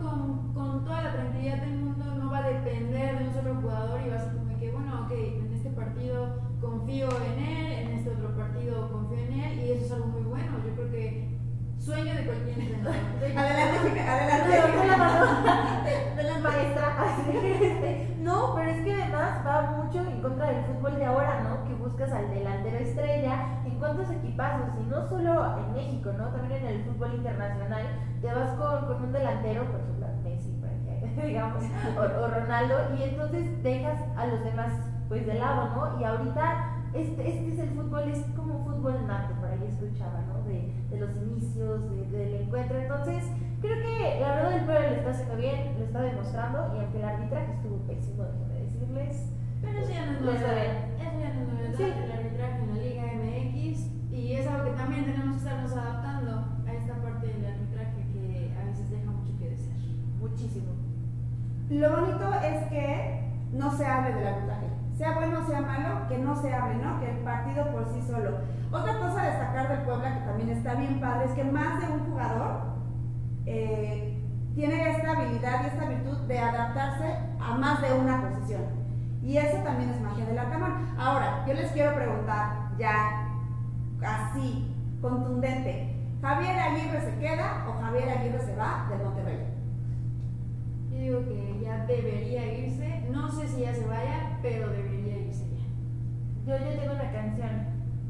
con, 0.02 0.54
con 0.54 0.84
toda 0.84 1.02
la 1.02 1.12
tranquilidad 1.12 1.58
del 1.58 1.76
mundo 1.76 2.04
no 2.14 2.30
va 2.30 2.38
a 2.38 2.48
depender 2.48 3.18
de 3.18 3.28
un 3.28 3.34
solo 3.34 3.54
jugador 3.56 4.00
y 4.04 4.10
va 4.10 4.16
a 4.16 4.20
ser 4.20 4.42
en 5.14 5.52
este 5.52 5.70
partido 5.70 6.40
confío 6.60 7.08
en 7.08 7.44
él, 7.44 7.72
en 7.72 7.92
este 7.98 8.10
otro 8.10 8.36
partido 8.36 8.90
confío 8.90 9.18
en 9.18 9.32
él, 9.32 9.58
y 9.58 9.72
eso 9.72 9.84
es 9.84 9.92
algo 9.92 10.06
muy 10.06 10.22
bueno. 10.22 10.58
Yo 10.64 10.74
creo 10.74 10.90
que 10.90 11.38
sueño 11.78 12.14
de 12.14 12.24
cualquier 12.24 12.58
entrenador. 12.58 12.94
adelante, 13.36 14.00
adelante. 14.00 14.60
De 16.16 16.22
la 16.22 16.38
maestra. 16.38 18.06
no, 18.22 18.54
pero 18.54 18.70
es 18.70 18.84
que 18.84 19.02
además 19.02 19.40
va 19.46 19.70
mucho 19.82 20.00
en 20.00 20.20
contra 20.22 20.46
del 20.46 20.64
fútbol 20.64 20.96
de 20.96 21.04
ahora, 21.04 21.40
¿no? 21.42 21.64
Que 21.68 21.74
buscas 21.74 22.12
al 22.12 22.30
delantero 22.30 22.78
estrella. 22.78 23.62
¿En 23.64 23.78
cuántos 23.78 24.10
equipazos? 24.10 24.68
Y 24.80 24.88
no 24.90 25.06
solo 25.08 25.56
en 25.58 25.72
México, 25.74 26.10
¿no? 26.16 26.28
También 26.28 26.62
en 26.64 26.66
el 26.76 26.84
fútbol 26.84 27.14
internacional. 27.14 27.82
Te 28.20 28.26
vas 28.32 28.50
con, 28.56 28.86
con 28.86 29.04
un 29.04 29.12
delantero, 29.12 29.64
por 29.64 29.80
ejemplo, 29.80 30.06
Messi, 30.22 30.52
digamos, 31.26 31.62
o, 31.96 32.00
o 32.00 32.28
Ronaldo, 32.28 32.74
y 32.98 33.02
entonces 33.02 33.62
dejas 33.62 34.00
a 34.16 34.26
los 34.26 34.42
demás 34.44 34.72
pues 35.08 35.26
de 35.26 35.34
lado, 35.34 35.68
¿no? 35.74 36.00
Y 36.00 36.04
ahorita 36.04 36.68
este, 36.94 37.28
este 37.28 37.52
es 37.54 37.58
el 37.58 37.70
fútbol, 37.70 38.02
es 38.08 38.24
como 38.36 38.64
fútbol 38.64 39.06
nato, 39.06 39.34
por 39.40 39.50
ahí 39.50 39.66
escuchaba, 39.68 40.20
¿no? 40.28 40.42
De, 40.48 40.72
de 40.90 41.00
los 41.00 41.10
inicios 41.16 41.90
de- 41.90 42.06
del 42.18 42.34
encuentro. 42.42 42.78
Entonces, 42.78 43.24
creo 43.62 43.78
que 43.78 44.20
la 44.20 44.34
verdad 44.34 44.52
el 44.58 44.64
Puebla 44.64 44.90
lo 44.90 44.96
está 44.96 45.10
haciendo 45.10 45.36
bien, 45.36 45.74
lo 45.78 45.84
está 45.84 46.00
demostrando 46.02 46.74
y 46.74 46.80
aunque 46.80 46.98
el 46.98 47.04
arbitraje 47.04 47.52
estuvo 47.52 47.78
pésimo, 47.86 48.24
déjenme 48.24 48.60
decirles. 48.60 49.32
Pero 49.62 49.78
eso 49.78 49.92
ya 49.92 50.06
no 50.06 50.12
es 50.12 50.20
novedad. 50.20 50.90
Eso 50.98 51.18
ya 51.22 51.32
no 51.32 51.40
es 51.40 51.48
novedad. 51.48 51.74
Sí. 51.76 51.84
El 51.84 52.12
arbitraje 52.12 52.58
en 52.58 52.68
la 52.68 52.82
Liga 52.82 53.02
MX. 53.14 53.92
Y 54.10 54.32
es 54.34 54.46
algo 54.46 54.64
que 54.64 54.76
también 54.76 55.04
tenemos 55.04 55.36
que 55.36 55.38
estarnos 55.38 55.72
adaptando 55.72 56.30
a 56.66 56.72
esta 56.72 56.94
parte 57.00 57.26
del 57.28 57.46
arbitraje 57.46 58.02
que 58.12 58.52
a 58.60 58.66
veces 58.66 58.90
deja 58.90 59.10
mucho 59.10 59.38
que 59.38 59.50
desear. 59.50 59.78
Muchísimo. 60.18 60.72
Lo 61.70 61.90
bonito 61.90 62.34
es 62.42 62.66
que 62.68 63.30
no 63.52 63.70
se 63.70 63.86
hable 63.86 64.14
del 64.14 64.26
arbitraje. 64.26 64.66
Sea 64.98 65.14
bueno 65.14 65.40
o 65.40 65.46
sea 65.46 65.60
malo, 65.60 66.08
que 66.08 66.18
no 66.18 66.34
se 66.36 66.52
hable, 66.52 66.82
¿no? 66.82 67.00
Que 67.00 67.10
el 67.10 67.18
partido 67.18 67.70
por 67.70 67.86
sí 67.88 68.02
solo. 68.02 68.38
Otra 68.70 68.98
cosa 68.98 69.22
a 69.22 69.26
destacar 69.26 69.68
del 69.68 69.86
Puebla, 69.86 70.18
que 70.18 70.26
también 70.26 70.48
está 70.50 70.74
bien 70.74 71.00
padre, 71.00 71.26
es 71.26 71.32
que 71.32 71.44
más 71.44 71.80
de 71.80 71.92
un 71.92 72.00
jugador 72.10 72.71
eh, 73.46 74.18
tiene 74.54 74.90
esta 74.90 75.12
habilidad 75.12 75.64
y 75.64 75.66
esta 75.68 75.88
virtud 75.88 76.18
de 76.28 76.38
adaptarse 76.38 77.16
a 77.40 77.54
más 77.56 77.80
de 77.80 77.92
una 77.92 78.28
posición. 78.28 78.62
Y 79.22 79.36
eso 79.36 79.58
también 79.58 79.90
es 79.90 80.00
magia 80.00 80.26
del 80.26 80.38
Arcamón. 80.38 80.94
Ahora, 80.98 81.44
yo 81.46 81.54
les 81.54 81.70
quiero 81.72 81.94
preguntar, 81.94 82.70
ya 82.78 83.28
así, 84.02 84.74
contundente, 85.00 85.92
¿Javier 86.22 86.56
Aguirre 86.56 87.00
se 87.00 87.18
queda 87.18 87.66
o 87.68 87.82
Javier 87.82 88.08
Aguirre 88.10 88.38
se 88.38 88.54
va 88.54 88.86
del 88.88 89.02
Monterrey? 89.02 89.38
Yo 90.88 90.98
digo 90.98 91.18
que 91.24 91.60
ya 91.60 91.84
debería 91.86 92.58
irse. 92.58 93.08
No 93.10 93.28
sé 93.28 93.48
si 93.48 93.62
ya 93.62 93.74
se 93.74 93.84
vaya, 93.86 94.38
pero 94.40 94.70
debería 94.70 95.18
irse 95.18 95.44
ya. 95.50 95.64
Yo 96.46 96.64
ya 96.64 96.80
tengo 96.80 96.94
una 96.94 97.10
canción. 97.10 97.66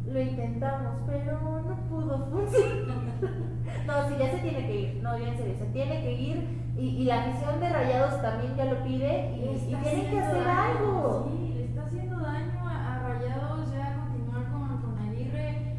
Lo 0.07 0.21
intentamos, 0.21 0.97
pero 1.07 1.41
no 1.41 1.77
pudo 1.89 2.27
funcionar. 2.27 2.99
no, 3.87 4.09
sí, 4.09 4.15
ya 4.19 4.31
se 4.31 4.39
tiene 4.39 4.67
que 4.67 4.81
ir. 4.81 5.01
No, 5.03 5.19
ya 5.19 5.29
en 5.29 5.37
serio, 5.37 5.55
se 5.59 5.67
tiene 5.67 6.01
que 6.03 6.13
ir. 6.13 6.63
Y, 6.77 6.81
y 7.03 7.05
la 7.05 7.21
afición 7.25 7.61
de 7.61 7.69
Rayados 7.69 8.23
también 8.23 8.57
ya 8.57 8.65
lo 8.65 8.83
pide 8.83 9.31
y, 9.37 9.73
y 9.73 9.77
tienen 9.83 10.11
que 10.11 10.19
hacer 10.21 10.45
daño, 10.45 10.79
algo. 10.79 11.29
Sí, 11.31 11.55
le 11.55 11.65
está 11.67 11.83
haciendo 11.85 12.19
daño 12.21 12.61
a, 12.69 12.95
a 12.97 12.99
Rayados 13.09 13.71
ya 13.73 13.95
continuar 13.97 14.45
con, 14.53 14.81
con 14.81 14.99
Aguirre. 15.09 15.77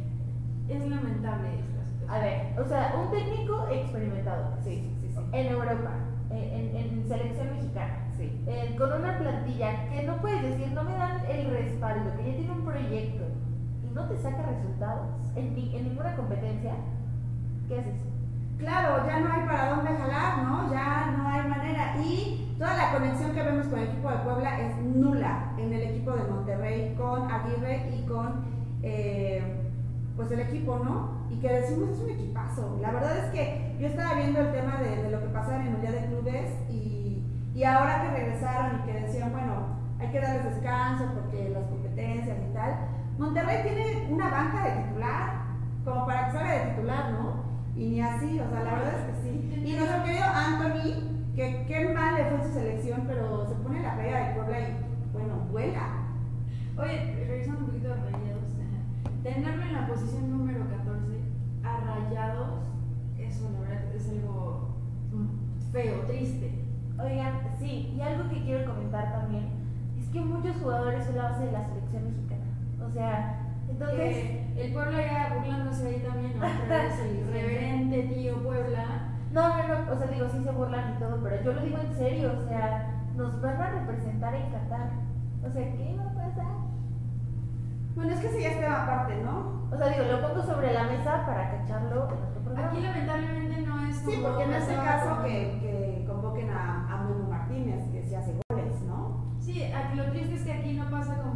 Es 0.69 0.87
lamentable 0.87 1.47
esta 1.59 1.85
situación. 1.89 2.09
A 2.09 2.19
ver, 2.19 2.59
o 2.59 2.67
sea, 2.67 2.95
un 3.03 3.11
técnico 3.11 3.67
experimentado. 3.71 4.55
Sí, 4.63 4.95
sí, 5.01 5.09
sí. 5.09 5.19
En 5.31 5.47
Europa, 5.47 5.91
en, 6.29 6.37
en- 6.37 6.75
en 6.75 7.07
selección 7.07 7.49
mexicana. 7.55 7.99
Sí. 8.15 8.43
eh, 8.45 8.75
con 8.77 8.93
una 8.93 9.17
plantilla 9.17 9.89
que 9.89 10.03
no 10.03 10.17
puedes 10.17 10.43
decir, 10.43 10.71
no 10.73 10.83
me 10.83 10.93
dan 10.93 11.25
el 11.25 11.49
respaldo, 11.49 12.11
que 12.15 12.29
ya 12.31 12.37
tiene 12.37 12.51
un 12.51 12.63
proyecto 12.63 13.23
y 13.83 13.91
no 13.93 14.07
te 14.07 14.17
saca 14.19 14.43
resultados 14.43 15.07
en, 15.35 15.55
ni- 15.55 15.75
en 15.75 15.89
ninguna 15.89 16.15
competencia, 16.15 16.73
¿qué 17.67 17.79
haces? 17.79 17.93
Claro, 18.57 19.05
ya 19.05 19.19
no 19.19 19.33
hay 19.33 19.41
para 19.41 19.75
dónde 19.75 19.89
jalar, 19.89 20.43
¿no? 20.43 20.71
Ya 20.71 21.15
no 21.17 21.27
hay 21.27 21.47
manera. 21.49 21.97
Y 21.97 22.55
toda 22.57 22.77
la 22.77 22.91
conexión 22.93 23.33
que 23.33 23.43
vemos 23.43 23.67
con 23.67 23.79
el 23.79 23.89
equipo 23.89 24.09
de 24.09 24.17
Puebla 24.17 24.59
es 24.61 24.77
nula 24.77 25.53
en 25.57 25.73
el 25.73 25.81
equipo 25.81 26.11
de 26.11 26.23
Monterrey, 26.23 26.95
con 26.95 27.29
Aguirre 27.29 27.89
y 27.93 28.05
con 28.05 28.45
eh, 28.83 29.41
pues 30.15 30.31
el 30.31 30.39
equipo, 30.39 30.79
¿no? 30.83 31.25
Y 31.29 31.39
que 31.39 31.51
decimos 31.51 31.89
es 31.89 31.99
un 31.99 32.09
equipazo. 32.11 32.77
La 32.81 32.91
verdad 32.91 33.17
es 33.17 33.31
que 33.31 33.75
yo 33.79 33.87
estaba 33.87 34.13
viendo 34.15 34.39
el 34.39 34.51
tema 34.51 34.77
de, 34.77 35.03
de 35.03 35.11
lo 35.11 35.19
que 35.19 35.27
pasaba 35.27 35.57
en 35.57 35.63
el 35.63 35.71
Mundial 35.71 35.93
de 35.93 36.05
Clubes 36.05 36.51
y, 36.69 37.23
y 37.53 37.63
ahora 37.63 38.03
que 38.03 38.11
regresaron 38.11 38.79
y 38.79 38.83
que 38.85 39.01
decían, 39.01 39.31
bueno, 39.31 39.73
hay 39.99 40.07
que 40.09 40.21
darles 40.21 40.55
descanso 40.55 41.05
porque 41.13 41.49
las 41.49 41.65
competencias 41.65 42.37
y 42.49 42.53
tal. 42.53 42.75
Monterrey 43.17 43.63
tiene 43.63 44.07
una 44.11 44.29
banca 44.29 44.63
de 44.63 44.83
titular, 44.83 45.43
como 45.83 46.05
para 46.05 46.27
que 46.27 46.31
salga 46.31 46.51
de 46.51 46.71
titular, 46.71 47.11
¿no? 47.11 47.42
Y 47.75 47.89
ni 47.89 48.01
así, 48.01 48.39
o 48.39 48.49
sea, 48.49 48.63
la 48.63 48.75
verdad 48.75 48.99
es 48.99 49.05
que 49.05 49.21
sí. 49.21 49.63
Y 49.65 49.75
nuestro 49.75 50.03
querido 50.03 50.25
Anthony, 50.25 51.33
que 51.35 51.65
qué 51.67 51.93
mal 51.93 52.15
le 52.15 52.25
fue 52.25 52.47
su 52.47 52.53
selección, 52.53 53.03
pero 53.07 53.47
se 53.47 53.55
pone 53.55 53.81
la 53.81 53.97
pega 53.97 54.27
de 54.27 54.35
Puebla 54.35 54.59
y, 54.59 54.73
bueno, 55.11 55.47
vuela. 55.51 56.03
Oye, 56.77 57.25
revisando 57.27 57.61
un 57.61 57.67
poquito 57.67 57.93
a 57.93 57.95
Rayados, 57.95 58.53
tenerlo 59.23 59.63
en 59.63 59.73
la 59.73 59.87
posición 59.87 60.29
número 60.29 60.67
14 60.69 61.19
a 61.63 61.79
Rayados, 61.79 62.63
eso 63.17 63.49
la 63.51 63.59
verdad 63.61 63.95
es 63.95 64.09
algo 64.09 64.75
feo, 65.71 66.01
triste. 66.07 66.63
Oigan, 66.99 67.39
sí, 67.59 67.95
y 67.97 68.01
algo 68.01 68.29
que 68.29 68.43
quiero 68.43 68.71
comentar 68.71 69.11
también 69.11 69.49
es 69.99 70.07
que 70.09 70.21
muchos 70.21 70.57
jugadores 70.57 71.05
son 71.05 71.15
la 71.15 71.23
base 71.23 71.45
de 71.45 71.51
la 71.51 71.65
selección 71.65 72.05
mexicana. 72.05 72.43
O 72.85 72.91
sea, 72.91 73.42
entonces, 73.73 74.15
Que 74.55 74.65
el 74.67 74.73
Puebla 74.73 75.01
ya 75.01 75.35
burlándose 75.35 75.87
ahí 75.87 75.99
también, 76.07 76.39
¿no? 76.39 76.45
El 76.47 77.27
reverente 77.33 78.03
tío 78.13 78.43
Puebla. 78.43 78.85
no, 79.31 79.47
no, 79.49 79.67
no, 79.85 79.91
o 79.91 79.97
sea, 79.97 80.07
digo, 80.07 80.27
sí 80.29 80.43
se 80.43 80.51
burlan 80.51 80.93
y 80.95 80.99
todo, 80.99 81.19
pero 81.23 81.43
yo 81.43 81.53
lo 81.53 81.61
digo 81.61 81.77
en 81.79 81.93
serio, 81.95 82.33
o 82.37 82.47
sea, 82.47 83.03
nos 83.15 83.41
van 83.41 83.61
a 83.61 83.69
representar 83.71 84.33
en 84.35 84.51
Qatar. 84.51 84.89
O 85.45 85.49
sea, 85.51 85.63
¿qué 85.73 85.95
va 85.97 86.03
a 86.09 86.13
pasar? 86.13 86.53
Bueno, 87.95 88.11
es 88.13 88.19
que 88.21 88.27
ese 88.27 88.41
ya 88.41 88.49
es 88.51 88.59
tema 88.59 88.83
aparte, 88.83 89.15
¿no? 89.23 89.67
O 89.71 89.77
sea, 89.77 89.87
digo, 89.89 90.05
lo 90.11 90.21
pongo 90.27 90.43
sobre 90.43 90.73
la 90.73 90.83
mesa 90.85 91.25
para 91.25 91.49
cacharlo 91.51 91.91
en 92.07 92.23
otro 92.23 92.41
programa. 92.43 92.69
Aquí 92.69 92.81
lamentablemente 92.81 93.61
no 93.61 93.87
es 93.87 93.95
Sí, 93.97 94.15
como 94.15 94.27
porque 94.29 94.43
en 94.43 94.53
este 94.53 94.75
caso 94.75 95.15
con- 95.15 95.23
que, 95.25 95.59
que 95.61 96.05
convoquen 96.07 96.49
a, 96.49 96.93
a 96.93 97.03
Memo 97.03 97.29
Martínez, 97.29 97.83
que 97.91 98.03
sí 98.03 98.15
hace 98.15 98.33
goles, 98.49 98.81
¿no? 98.87 99.23
Sí, 99.39 99.63
aquí 99.63 99.97
lo 99.97 100.05
triste 100.11 100.35
es 100.35 100.43
que 100.43 100.53
aquí 100.53 100.73
no 100.73 100.89
pasa 100.89 101.17
como 101.17 101.32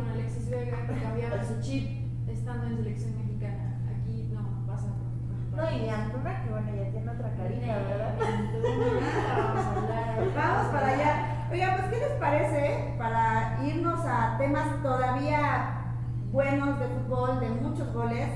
con 0.00 0.10
Alexis 0.12 0.48
Vega 0.48 0.86
que 0.86 1.02
cambiaron 1.02 1.44
su 1.44 1.60
chip 1.60 2.28
estando 2.28 2.66
en 2.66 2.76
selección 2.76 3.16
mexicana. 3.18 3.80
Aquí 3.90 4.30
no 4.32 4.66
pasa 4.66 4.88
No, 5.54 5.62
y 5.62 5.88
Antuna, 5.88 6.42
que 6.42 6.50
bueno, 6.50 6.68
ya 6.74 6.90
tiene 6.90 7.10
otra 7.10 7.30
carita, 7.36 7.76
¿verdad? 7.76 8.14
Vamos 8.18 9.66
a 9.66 9.76
hablar. 9.76 10.34
Vamos 10.36 10.66
para 10.72 10.86
allá. 10.88 11.48
Oiga, 11.50 11.76
pues, 11.76 11.90
¿qué 11.90 11.98
les 11.98 12.18
parece 12.18 12.94
para 12.98 13.58
irnos 13.64 14.00
a 14.06 14.36
temas 14.38 14.82
todavía 14.82 15.94
buenos 16.32 16.78
de 16.78 16.86
fútbol, 16.86 17.40
de 17.40 17.48
muchos 17.50 17.92
goles? 17.92 18.28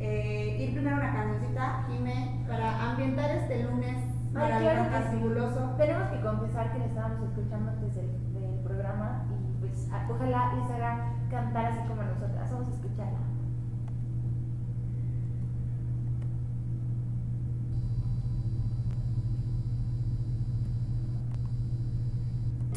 Eh, 0.00 0.58
ir 0.60 0.74
primero 0.74 0.96
a 0.96 0.98
una 1.00 1.12
cancioncita, 1.12 1.86
Jime, 1.88 2.44
para 2.46 2.90
ambientar 2.90 3.30
este 3.30 3.64
lunes 3.64 3.96
Ay, 4.34 4.52
maravilloso, 4.52 4.76
claro 4.76 5.10
que 5.10 5.10
sí. 5.10 5.76
Tenemos 5.78 6.08
que 6.10 6.20
confesar 6.20 6.72
que 6.72 6.78
le 6.78 6.84
estábamos 6.84 7.28
escuchando 7.28 7.70
antes 7.70 7.94
del, 7.96 8.32
del 8.34 8.60
programa 8.62 9.26
y 9.32 9.37
pues 9.86 10.20
ojalá 10.20 10.54
les 10.54 11.30
cantar 11.30 11.66
así 11.66 11.80
como 11.88 12.02
nosotras. 12.02 12.50
Vamos 12.50 12.68
a 12.68 12.74
escucharla. 12.74 13.18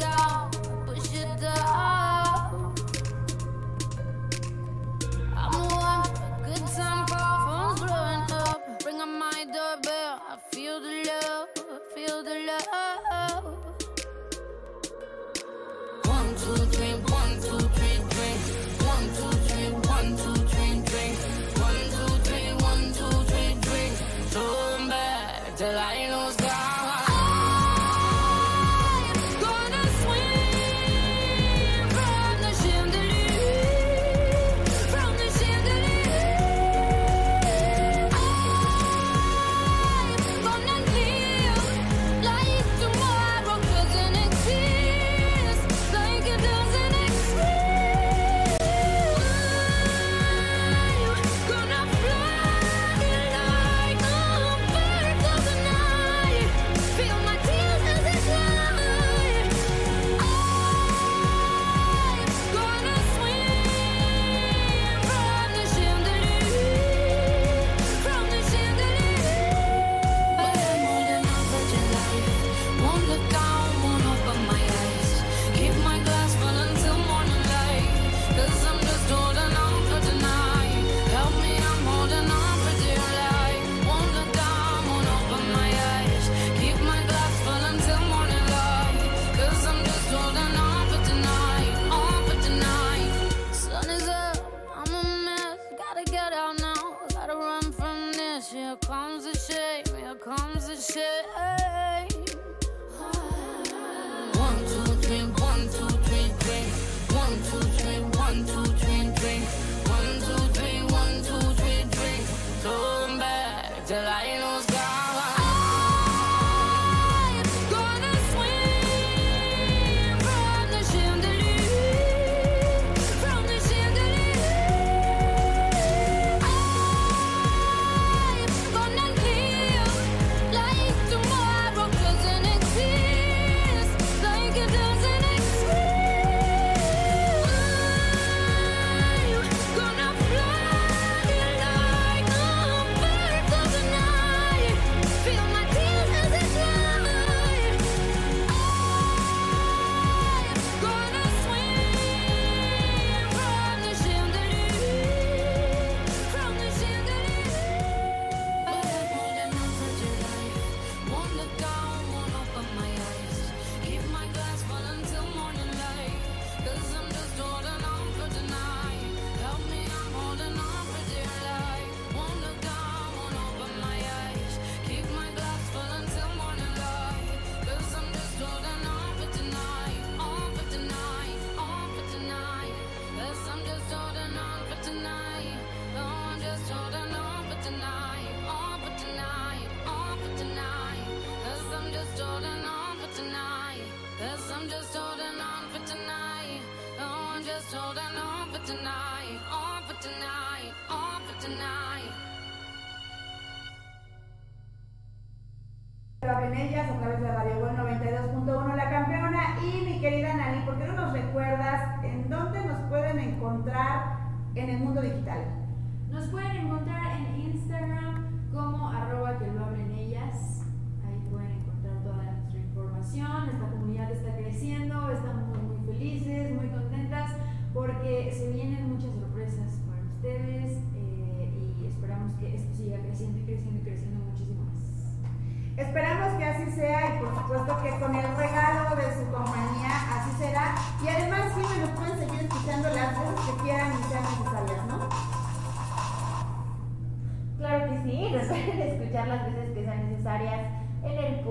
down, 0.01 0.49
push 0.85 1.13
it 1.13 1.39
down. 1.39 2.73
I'm 5.35 5.53
one 5.69 6.09
good 6.43 6.65
time 6.75 7.05
call, 7.05 7.37
phone's 7.45 7.81
blowing 7.81 8.31
up. 8.31 8.83
Ring 8.85 9.01
on 9.01 9.19
my 9.19 9.45
doorbell, 9.45 10.21
I 10.31 10.37
feel 10.51 10.79
the 10.79 10.93
love, 11.09 11.49
feel 11.93 12.23
the 12.23 12.35
love. 12.49 13.60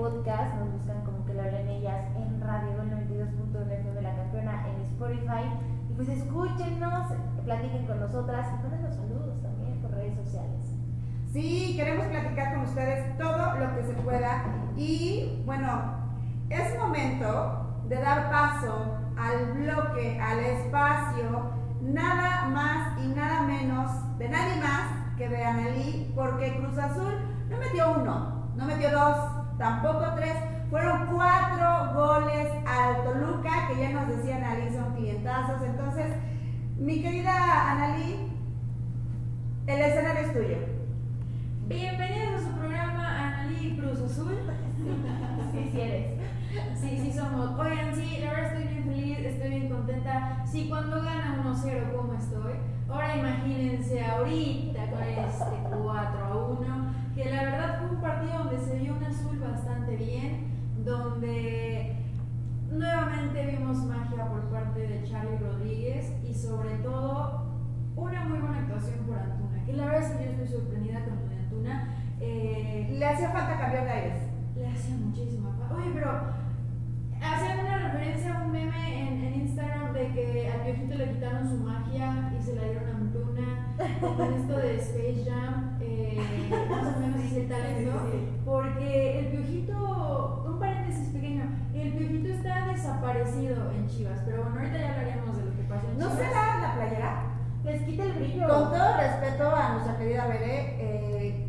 Podcast, 0.01 0.55
nos 0.55 0.71
buscan 0.73 1.05
como 1.05 1.23
que 1.27 1.33
lo 1.35 1.43
hablen 1.43 1.67
ellas 1.67 2.07
en 2.15 2.41
Radio 2.41 2.71
92.1 2.81 3.93
de 3.93 4.01
la 4.01 4.15
campeona 4.15 4.67
en 4.67 4.81
Spotify. 4.93 5.45
Y 5.91 5.93
pues 5.93 6.09
escúchenos, 6.09 7.07
platiquen 7.45 7.85
con 7.85 7.99
nosotras 7.99 8.47
y 8.49 8.63
manden 8.63 8.91
saludos 8.91 9.39
también 9.43 9.79
por 9.79 9.91
redes 9.91 10.15
sociales. 10.15 10.65
Sí, 11.31 11.75
queremos 11.77 12.07
platicar 12.07 12.55
con 12.55 12.63
ustedes 12.63 13.15
todo 13.19 13.59
lo 13.59 13.75
que 13.75 13.83
se 13.83 13.93
pueda 14.01 14.43
y 14.75 15.43
bueno, 15.45 15.67
es 16.49 16.79
momento 16.79 17.83
de 17.87 18.01
dar 18.01 18.31
paso 18.31 18.97
al 19.19 19.53
bloque, 19.53 20.19
al 20.19 20.39
espacio, 20.39 21.51
nada 21.79 22.47
más 22.47 23.03
y 23.03 23.07
nada 23.07 23.43
menos 23.43 24.17
de 24.17 24.29
nadie 24.29 24.55
más 24.61 25.15
que 25.15 25.29
de 25.29 25.45
Analí, 25.45 26.11
porque 26.15 26.57
Cruz 26.57 26.77
Azul 26.79 27.13
no 27.49 27.57
metió 27.57 27.91
uno, 28.01 28.51
no 28.55 28.65
metió 28.65 28.91
dos, 28.91 29.40
tampoco 29.61 30.15
tres, 30.15 30.33
fueron 30.71 31.05
cuatro 31.05 31.93
goles 31.93 32.47
al 32.65 33.03
Toluca, 33.03 33.67
que 33.67 33.79
ya 33.79 33.91
nos 33.91 34.07
decían 34.07 34.43
Analí 34.43 34.73
son 34.75 34.95
clientazos, 34.95 35.61
entonces, 35.61 36.15
mi 36.79 36.99
querida 36.99 37.69
Analí, 37.69 38.27
el 39.67 39.81
escenario 39.81 40.21
es 40.21 40.33
tuyo. 40.33 40.57
Bienvenidos 41.67 42.41
a 42.41 42.47
su 42.47 42.57
programa 42.57 43.19
Analí 43.19 43.77
Cruz 43.77 44.01
Azul. 44.01 44.35
Sí, 45.51 45.69
sí 45.71 45.79
eres. 45.79 46.07
Sí, 46.79 46.97
sí 46.97 47.13
somos. 47.13 47.51
Oigan, 47.59 47.95
sí, 47.95 48.17
la 48.19 48.31
verdad 48.31 48.53
estoy 48.53 48.67
bien 48.67 48.83
feliz, 48.85 49.19
estoy 49.19 49.49
bien 49.49 49.69
contenta. 49.69 50.43
Sí, 50.43 50.69
cuando 50.69 51.03
gana 51.03 51.43
1-0, 51.45 51.95
¿cómo 51.95 52.13
estoy? 52.15 52.53
Ahora 52.89 53.15
imagínense 53.15 54.03
ahorita 54.03 54.89
con 54.89 55.03
este 55.03 55.77
4 55.83 56.25
a 56.25 56.35
1, 56.35 56.90
que 57.21 57.29
la 57.29 57.43
verdad 57.43 57.79
fue 57.79 57.89
un 57.95 58.01
partido 58.01 58.37
donde 58.39 58.59
se 58.59 58.79
vio 58.79 58.95
un 58.95 59.03
azul 59.03 59.37
bastante 59.39 59.95
bien, 59.95 60.47
donde 60.83 61.95
nuevamente 62.71 63.45
vimos 63.45 63.77
magia 63.85 64.27
por 64.27 64.41
parte 64.49 64.79
de 64.79 65.03
Charlie 65.03 65.37
Rodríguez 65.37 66.13
y 66.27 66.33
sobre 66.33 66.75
todo 66.77 67.45
una 67.95 68.25
muy 68.25 68.39
buena 68.39 68.59
actuación 68.59 69.05
por 69.05 69.19
Antuna, 69.19 69.63
que 69.65 69.73
la 69.73 69.85
verdad 69.85 70.01
es 70.03 70.17
que 70.17 70.25
yo 70.25 70.31
estoy 70.31 70.47
sorprendida 70.47 71.03
con 71.03 71.15
lo 71.19 71.27
de 71.27 71.35
Antuna. 71.35 71.89
Eh, 72.19 72.95
Le 72.97 73.05
hacía 73.05 73.29
falta 73.29 73.59
cambiar 73.59 73.85
de 73.85 73.91
aires. 73.91 74.23
le 74.55 74.67
hacía 74.67 74.95
muchísima 74.95 75.49
falta. 75.59 75.75
Oye, 75.75 75.91
pero 75.93 76.11
hacían 77.21 77.59
una 77.65 77.77
referencia 77.89 78.39
a 78.39 78.43
un 78.45 78.51
meme 78.51 78.99
en, 78.99 79.23
en 79.25 79.41
Instagram 79.41 79.93
de 79.93 80.07
que 80.13 80.51
al 80.51 80.63
viejito 80.63 80.95
le 80.95 81.11
quitaron 81.13 81.47
su 81.47 81.57
magia 81.57 82.33
y 82.37 82.41
se 82.41 82.55
la 82.55 82.63
dieron 82.63 82.89
a 82.89 82.97
Con 84.01 84.33
esto 84.33 84.57
de 84.57 84.75
Space 84.77 85.23
Jam, 85.25 85.77
eh, 85.81 86.17
más 86.69 86.95
o 86.95 86.99
menos 86.99 87.21
es 87.21 87.33
el 87.33 87.47
talento, 87.47 87.91
porque 88.45 89.19
el 89.19 89.25
piojito, 89.27 90.43
un 90.47 90.59
paréntesis 90.59 91.09
pequeño, 91.09 91.43
el 91.73 91.93
piojito 91.93 92.27
está 92.29 92.67
desaparecido 92.67 93.71
en 93.71 93.87
Chivas, 93.87 94.19
pero 94.25 94.43
bueno, 94.43 94.57
ahorita 94.59 94.77
ya 94.77 94.89
hablaremos 94.91 95.37
de 95.37 95.45
lo 95.45 95.55
que 95.55 95.63
pasó 95.63 95.87
en 95.87 95.97
¿No 95.97 96.05
Chivas. 96.09 96.19
será 96.19 96.59
la 96.61 96.75
playera? 96.75 97.23
Les 97.63 97.81
quita 97.83 98.03
el 98.03 98.13
brillo. 98.13 98.47
Con 98.47 98.71
todo 98.71 98.97
respeto 98.97 99.55
a 99.55 99.69
nuestra 99.73 99.97
querida 99.97 100.27
Bere, 100.27 100.75
eh, 100.79 101.47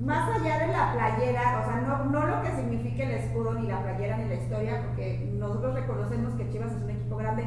más 0.00 0.40
allá 0.40 0.58
de 0.66 0.72
la 0.72 0.92
playera, 0.92 1.60
o 1.60 1.64
sea, 1.70 1.80
no, 1.86 2.04
no 2.06 2.26
lo 2.26 2.42
que 2.42 2.50
signifique 2.56 3.02
el 3.04 3.10
escudo, 3.12 3.54
ni 3.54 3.68
la 3.68 3.82
playera, 3.82 4.16
ni 4.16 4.28
la 4.28 4.34
historia, 4.34 4.82
porque 4.86 5.30
nosotros 5.38 5.74
reconocemos 5.74 6.34
que 6.34 6.48
Chivas 6.50 6.72
es 6.72 6.82
un 6.82 6.90
equipo 6.90 7.16
grande, 7.16 7.44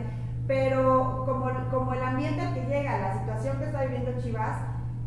pero 0.47 1.23
como, 1.25 1.49
como 1.71 1.93
el 1.93 2.03
ambiente 2.03 2.41
al 2.41 2.53
que 2.53 2.65
llega, 2.65 2.99
la 2.99 3.19
situación 3.19 3.57
que 3.57 3.65
está 3.65 3.83
viviendo 3.83 4.11
Chivas, 4.21 4.57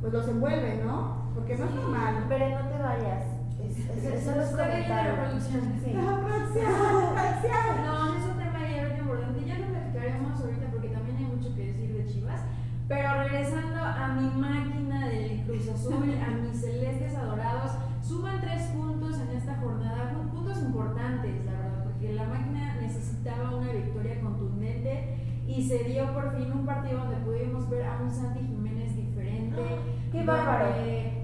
pues 0.01 0.12
los 0.12 0.29
envuelve, 0.29 0.83
¿no? 0.85 1.31
Porque 1.35 1.57
no 1.57 1.64
es 1.66 1.75
normal. 1.75 2.25
Pero 2.29 2.49
no 2.51 2.68
te 2.68 2.83
vayas. 2.83 3.25
Es, 3.61 3.79
es, 3.79 4.05
es 4.05 4.25
solo 4.25 4.42
es 4.42 4.51
Está 4.51 4.66
viendo 4.68 4.88
la 4.88 5.01
comentario. 5.03 5.14
producción. 5.16 5.62
Sí. 5.85 5.92
La 5.96 6.16
producción, 6.20 6.72
producción. 7.12 7.85
No, 7.87 8.14
es 8.16 8.25
un 8.25 8.38
tema 8.38 8.59
bien 8.66 8.99
importante. 8.99 9.44
Ya 9.46 9.59
lo 9.59 9.66
platicaremos 9.66 10.40
ahorita 10.40 10.66
porque 10.72 10.88
también 10.88 11.16
hay 11.16 11.25
mucho 11.25 11.55
que 11.55 11.66
decir 11.66 11.92
de 11.96 12.07
Chivas. 12.07 12.40
Pero 12.88 13.09
regresando 13.25 13.83
a 13.83 14.09
mi 14.09 14.31
máquina 14.40 15.07
del 15.09 15.42
Cruz 15.44 15.68
Azul, 15.68 16.14
a 16.25 16.31
mis 16.31 16.61
celestes 16.61 17.16
adorados, 17.16 17.72
suman 18.01 18.40
tres 18.40 18.62
puntos 18.68 19.18
en 19.20 19.37
esta 19.37 19.57
jornada, 19.57 20.12
pu- 20.14 20.31
puntos 20.31 20.59
importantes, 20.62 21.44
la 21.44 21.53
verdad, 21.53 21.85
porque 21.85 22.12
la 22.12 22.25
máquina 22.25 22.77
necesitaba 22.81 23.57
una 23.57 23.72
victoria 23.72 24.20
contundente 24.20 25.15
y 25.47 25.63
se 25.63 25.85
dio 25.85 26.13
por 26.13 26.37
fin 26.37 26.53
un 26.53 26.67
partido 26.67 26.99
donde 26.99 27.17
pudimos 27.17 27.69
ver 27.71 27.87
a 27.87 27.99
un 28.03 28.11
Santi 28.11 28.41
Jiménez 28.41 28.97
diferente. 28.97 29.61
Ah, 29.61 30.11
¡Qué 30.13 30.25
bárbaro! 30.25 30.75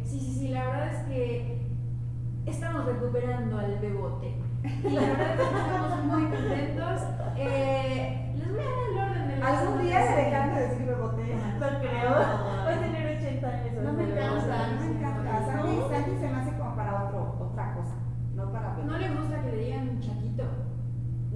Sí, 0.04 0.18
sí, 0.20 0.34
sí, 0.38 0.48
la 0.48 0.64
verdad 0.64 0.94
es 0.94 1.06
que 1.08 1.60
estamos 2.46 2.84
recuperando 2.86 3.58
al 3.58 3.78
bebote. 3.78 4.34
Y 4.64 4.90
la 4.90 5.00
verdad 5.00 5.30
es 5.32 5.38
que 5.38 5.58
estamos 5.58 6.04
muy 6.04 6.22
contentos. 6.24 7.00
Eh, 7.36 8.32
les 8.36 8.48
voy 8.48 8.60
a 8.60 8.64
dar 8.64 8.78
el 8.90 9.10
orden 9.10 9.28
de 9.28 9.36
los 9.36 9.44
Algún 9.48 9.82
día 9.82 10.06
se 10.06 10.16
dejan 10.22 10.54
de 10.54 10.60
decir 10.60 10.86
bebote. 10.86 11.22
No 11.58 11.66
creo. 11.80 12.10
Va 12.12 12.68
a 12.68 12.80
tener 12.80 13.18
80 13.18 13.48
años. 13.48 13.82
No 13.82 13.92
me 13.92 14.14
cansan. 14.14 14.81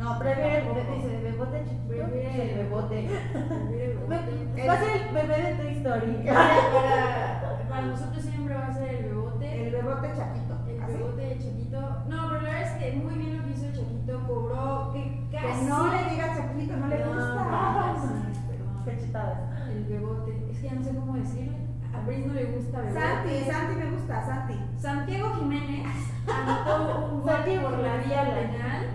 No, 0.07 0.19
Prefiere, 0.21 0.61
tampoco. 0.63 0.95
dice, 0.95 1.21
bebote. 1.23 1.59
Prefiere 1.89 2.53
el 2.53 2.59
bebote. 2.59 2.99
El. 3.07 4.69
Va 4.69 4.73
a 4.73 4.79
ser 4.79 5.03
el 5.03 5.15
bebé 5.15 5.43
de 5.43 5.55
Toy 5.55 5.73
Story. 5.79 6.13
Para, 6.27 7.69
para 7.69 7.87
nosotros 7.87 8.23
siempre 8.23 8.55
va 8.55 8.67
a 8.69 8.75
ser 8.75 8.95
el 8.95 9.05
bebote. 9.07 9.67
El 9.67 9.73
bebote 9.73 10.09
chaquito. 10.17 10.55
El 10.69 10.83
así. 10.83 10.93
bebote 10.93 11.23
de 11.23 11.39
Chaquito. 11.39 11.81
No, 12.09 12.29
pero 12.29 12.41
la 12.43 12.49
verdad 12.51 12.63
es 12.63 12.71
que 12.83 12.93
muy 12.97 13.15
bien 13.15 13.37
lo 13.39 13.45
que 13.45 13.51
hizo 13.51 13.67
Chaquito. 13.67 14.27
Cobró 14.29 14.93
que 14.93 15.27
Que 15.31 15.37
casi. 15.37 15.65
no 15.67 15.87
le 15.93 16.11
diga 16.11 16.37
chaquito, 16.37 16.77
no 16.77 16.87
le 16.87 16.97
gusta. 17.05 17.97
sí, 18.01 18.41
perdón. 18.49 18.85
Cachetadas. 18.85 19.69
El 19.71 19.85
bebote. 19.85 20.49
Es 20.53 20.59
que 20.59 20.67
ya 20.69 20.75
no 20.75 20.85
sé 20.85 20.95
cómo 20.95 21.15
decirlo. 21.17 21.53
A 21.93 22.01
Brice 22.07 22.27
no 22.29 22.35
le 22.35 22.45
gusta 22.45 22.81
bebote. 22.81 23.01
Santi, 23.01 23.45
Santi 23.51 23.75
me 23.77 23.91
gusta, 23.91 24.25
Santi. 24.25 24.55
Santiago 24.79 25.35
Jiménez 25.35 25.87
anotó 26.29 27.07
un 27.13 27.23
gol 27.23 27.63
por 27.63 27.79
la 27.81 27.97
vía 27.97 28.23
penal. 28.25 28.87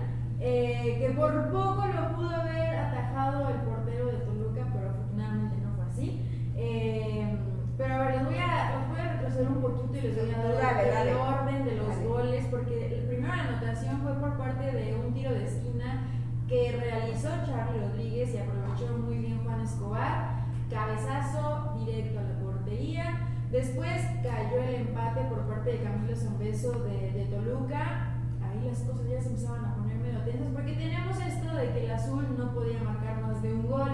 Eh, 0.42 0.98
que 1.00 1.10
por 1.12 1.50
poco 1.52 1.86
lo 1.88 2.16
pudo 2.16 2.30
haber 2.36 2.76
atajado 2.76 3.50
el 3.50 3.56
portero 3.62 4.08
de 4.08 4.18
Toluca, 4.26 4.68
pero 4.74 4.90
afortunadamente 4.90 5.58
no 5.58 5.74
fue 5.76 5.86
así. 5.86 6.26
Eh, 6.56 7.38
pero 7.78 7.94
a 7.96 7.98
ver, 8.00 8.16
les 8.16 8.26
voy 8.26 8.38
a, 8.38 8.76
los 8.80 8.90
voy 8.90 9.00
a 9.00 9.14
retroceder 9.14 9.48
un 9.48 9.62
poquito 9.62 9.98
y 9.98 10.02
les 10.02 10.16
voy 10.26 10.34
a 10.34 10.38
dar 10.44 10.76
Dale, 10.76 10.90
dale. 10.90 11.12
el 11.12 11.18
orden 11.18 11.66
de 11.66 11.76
los 11.78 11.88
Dale. 11.88 12.08
goles, 12.08 12.46
porque 12.52 12.98
la 13.02 13.08
primera 13.08 13.34
anotación 13.50 14.02
fue 14.02 14.14
por 14.16 14.38
parte 14.38 14.72
de 14.72 14.96
un 14.96 15.14
tiro 15.14 15.32
de 15.32 15.46
esquina 15.46 16.08
que 16.48 16.72
realizó 16.80 17.30
Charlie 17.46 17.80
Rodríguez 17.88 18.34
y 18.34 18.38
aprovechó 18.40 18.98
muy 18.98 19.18
bien 19.20 19.44
Juan 19.44 19.62
Escobar. 19.62 20.42
Cabezazo 20.70 21.74
directo 21.86 22.20
a 22.20 22.24
la 22.24 22.40
portería. 22.40 23.28
Después 23.52 24.02
cayó 24.24 24.62
el 24.64 24.76
empate 24.76 25.22
por 25.26 25.40
parte 25.48 25.72
de 25.74 25.84
Camilo 25.84 26.16
Zambeso 26.16 26.72
de, 26.84 27.12
de 27.12 27.26
Toluca. 27.26 28.14
Ahí 28.42 28.68
las 28.70 28.80
cosas 28.80 29.08
ya 29.10 29.22
se 29.22 29.30
empezaban 29.30 29.66
a 29.66 29.76
poner 29.92 30.14
medio 30.14 30.24
tensas 30.24 30.54
porque 30.54 30.74
teníamos 30.74 31.18
esto 31.20 31.56
de 31.56 31.72
que 31.72 31.86
el 31.86 31.92
azul 31.92 32.26
no 32.38 32.54
podía 32.54 32.82
marcar 32.84 33.22
más 33.22 33.42
de 33.42 33.54
un 33.54 33.68
gol. 33.68 33.92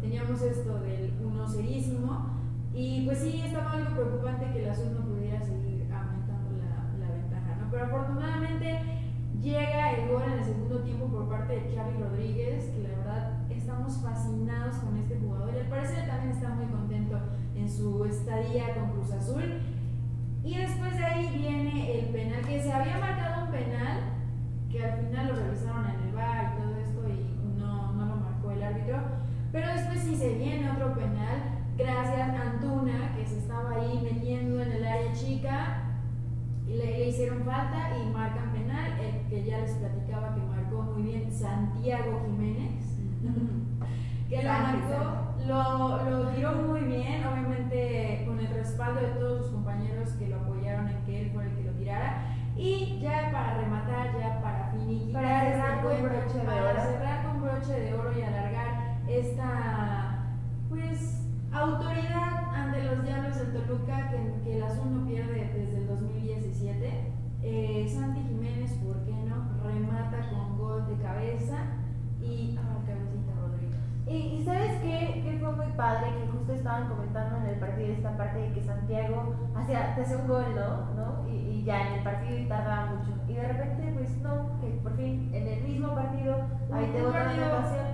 Teníamos 0.00 0.40
esto 0.42 0.78
del 0.80 1.12
1 1.22 1.48
serísimo. 1.48 2.38
Y 2.74 3.04
pues 3.06 3.18
sí, 3.18 3.42
estaba 3.44 3.72
algo 3.72 3.90
preocupante 3.94 4.52
que 4.52 4.64
el 4.64 4.70
azul 4.70 4.94
no 4.94 5.04
pudiera 5.04 5.40
seguir 5.40 5.88
aumentando 5.92 6.50
la, 6.58 7.06
la 7.06 7.12
ventaja, 7.12 7.56
¿no? 7.60 7.70
Pero 7.70 7.84
afortunadamente 7.86 8.80
llega 9.40 9.92
el 9.92 10.08
gol 10.10 10.22
en 10.22 10.32
el 10.38 10.44
segundo 10.44 10.80
tiempo 10.80 11.06
por 11.06 11.28
parte 11.28 11.54
de 11.54 11.74
Charlie 11.74 11.98
Rodríguez, 11.98 12.66
que 12.66 12.82
la 12.82 12.90
verdad 12.90 13.50
estamos 13.50 13.96
fascinados 14.00 14.76
con 14.76 14.96
este 14.96 15.18
jugador. 15.18 15.54
Y 15.54 15.58
al 15.58 15.68
parecer 15.68 16.06
también 16.06 16.32
está 16.32 16.50
muy 16.50 16.66
contento 16.66 17.18
en 17.56 17.68
su 17.68 18.04
estadía 18.04 18.74
con 18.74 18.90
Cruz 18.90 19.12
Azul. 19.12 19.60
Y 20.44 20.56
después 20.56 20.96
de 20.96 21.04
ahí 21.04 21.36
viene 21.36 21.98
el 21.98 22.06
penal, 22.10 22.42
que 22.42 22.62
se 22.62 22.72
había 22.72 22.98
marcado 22.98 23.46
un 23.46 23.50
penal, 23.50 24.17
que 24.70 24.84
al 24.84 24.98
final 24.98 25.28
lo 25.28 25.36
revisaron 25.36 25.86
en 25.86 26.08
el 26.08 26.14
bar 26.14 26.54
y 26.54 26.60
todo 26.60 26.76
esto 26.76 27.08
y 27.08 27.58
no, 27.58 27.92
no 27.92 28.06
lo 28.06 28.16
marcó 28.16 28.50
el 28.50 28.62
árbitro. 28.62 28.98
Pero 29.50 29.68
después 29.72 30.00
sí 30.00 30.14
se 30.14 30.34
viene 30.36 30.70
otro 30.70 30.94
penal, 30.94 31.64
gracias 31.76 32.28
a 32.30 32.42
Antuna, 32.42 33.14
que 33.16 33.26
se 33.26 33.38
estaba 33.38 33.70
ahí 33.76 34.00
metiendo 34.02 34.62
en 34.62 34.72
el 34.72 34.86
área 34.86 35.12
chica, 35.12 35.84
y 36.66 36.74
le, 36.74 36.98
le 36.98 37.08
hicieron 37.08 37.44
falta 37.44 37.96
y 37.96 38.10
marcan 38.10 38.52
penal, 38.52 38.92
el 39.00 39.26
que 39.28 39.44
ya 39.44 39.60
les 39.60 39.72
platicaba 39.72 40.34
que 40.34 40.42
marcó 40.42 40.82
muy 40.82 41.02
bien 41.02 41.32
Santiago 41.32 42.20
Jiménez, 42.26 42.98
que 44.28 44.42
lo 44.42 44.50
marcó, 44.50 45.34
lo, 45.46 46.10
lo 46.10 46.28
tiró 46.28 46.52
muy 46.52 46.80
bien, 46.80 47.24
obviamente 47.26 48.24
con 48.26 48.38
el 48.38 48.48
respaldo 48.48 49.00
de 49.00 49.08
todos 49.14 49.44
sus 49.44 49.54
compañeros 49.54 50.10
que 50.10 50.28
lo 50.28 50.36
apoyaron 50.36 50.88
en 50.88 51.02
que 51.04 51.22
él 51.22 51.30
fuera 51.30 51.48
el 51.48 51.56
que 51.56 51.64
lo 51.64 51.72
tirara. 51.72 52.37
Y 52.58 52.98
ya 53.00 53.30
para 53.32 53.58
rematar, 53.58 54.18
ya 54.18 54.40
para 54.42 54.70
finiquitar, 54.72 55.22
Para 55.22 55.42
este 55.48 55.52
cerrar 55.60 55.82
con 55.82 56.02
broche 56.02 56.38
de 56.38 56.44
para 56.44 56.70
oro. 56.72 56.80
cerrar 56.82 57.24
con 57.26 57.40
broche 57.42 57.80
de 57.80 57.94
oro 57.94 58.18
y 58.18 58.22
alargar 58.22 58.98
esta 59.08 60.24
pues 60.68 61.22
autoridad 61.52 62.52
ante 62.54 62.82
los 62.82 63.04
Diablos 63.04 63.36
del 63.38 63.52
Toluca 63.52 64.10
que, 64.10 64.42
que 64.44 64.56
el 64.56 64.62
azul 64.64 64.92
no 64.92 65.06
pierde 65.06 65.50
desde 65.54 65.78
el 65.78 65.86
2017. 65.86 67.12
Eh, 67.42 67.86
Santi 67.88 68.20
Jiménez, 68.22 68.72
¿por 68.84 69.04
qué 69.04 69.12
no? 69.12 69.48
Remata 69.64 70.28
con 70.28 70.58
gol 70.58 70.86
de 70.88 71.00
cabeza 71.02 71.58
y 72.20 72.58
ah, 72.58 72.82
cabecita 72.84 73.32
Rodríguez. 73.40 73.78
Y, 74.08 74.40
y 74.40 74.44
sabes 74.44 74.80
qué, 74.80 75.22
que 75.22 75.38
fue 75.38 75.52
muy 75.52 75.72
padre, 75.76 76.12
que 76.14 76.32
justo 76.32 76.52
estaban 76.52 76.88
comentando 76.88 77.36
en 77.36 77.46
el 77.46 77.58
partido 77.60 77.92
esta 77.92 78.16
parte 78.16 78.38
de 78.38 78.52
que 78.52 78.62
Santiago 78.62 79.34
hacía, 79.54 79.94
te 79.94 80.02
hacía 80.02 80.16
un 80.16 80.28
gol, 80.28 80.54
¿no? 80.54 80.94
¿no? 80.94 81.28
Y, 81.28 81.36
y 81.36 81.64
ya 81.64 81.88
en 81.88 81.94
el 81.98 82.04
partido 82.04 82.38
y 82.38 82.48
tardaba 82.48 82.86
mucho. 82.86 83.12
Y 83.28 83.34
de 83.34 83.46
repente, 83.46 83.92
pues 83.94 84.16
no, 84.22 84.58
que 84.60 84.68
por 84.82 84.96
fin 84.96 85.30
en 85.34 85.46
el 85.46 85.62
mismo 85.62 85.94
partido, 85.94 86.36
ahí 86.72 86.86
te 86.86 86.98
un, 86.98 87.06
botan 87.06 87.26
partido, 87.26 87.46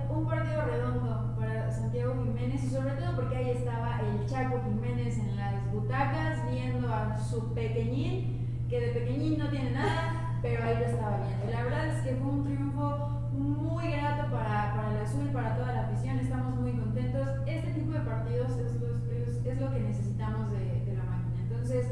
un 0.09 0.25
partido 0.25 0.61
redondo 0.65 1.35
para 1.37 1.69
Santiago 1.69 2.13
Jiménez 2.23 2.63
y 2.63 2.69
sobre 2.69 2.91
todo 2.91 3.15
porque 3.15 3.35
ahí 3.35 3.49
estaba 3.49 3.99
el 3.99 4.25
Chaco 4.25 4.61
Jiménez 4.63 5.17
en 5.17 5.35
las 5.35 5.71
butacas 5.73 6.49
viendo 6.49 6.93
a 6.93 7.17
su 7.17 7.53
pequeñín, 7.53 8.65
que 8.69 8.79
de 8.79 8.99
pequeñín 8.99 9.37
no 9.37 9.49
tiene 9.49 9.71
nada, 9.71 10.39
pero 10.41 10.63
ahí 10.63 10.77
lo 10.79 10.85
estaba 10.85 11.17
viendo. 11.17 11.45
Y 11.49 11.51
la 11.51 11.63
verdad 11.63 11.87
es 11.87 12.01
que 12.03 12.15
fue 12.15 12.29
un 12.29 12.43
triunfo 12.45 13.24
muy 13.45 13.91
grato 13.91 14.31
para, 14.31 14.73
para 14.75 14.91
el 14.91 15.01
azul, 15.05 15.29
para 15.31 15.55
toda 15.55 15.71
la 15.71 15.81
afición, 15.87 16.19
estamos 16.19 16.55
muy 16.55 16.73
contentos. 16.73 17.27
Este 17.45 17.71
tipo 17.73 17.91
de 17.91 17.99
partidos 17.99 18.51
es 18.57 18.75
es, 18.75 19.45
es 19.45 19.61
lo 19.61 19.71
que 19.71 19.79
necesitamos 19.79 20.51
de, 20.51 20.85
de 20.85 20.95
la 20.95 21.03
máquina. 21.03 21.41
Entonces, 21.41 21.87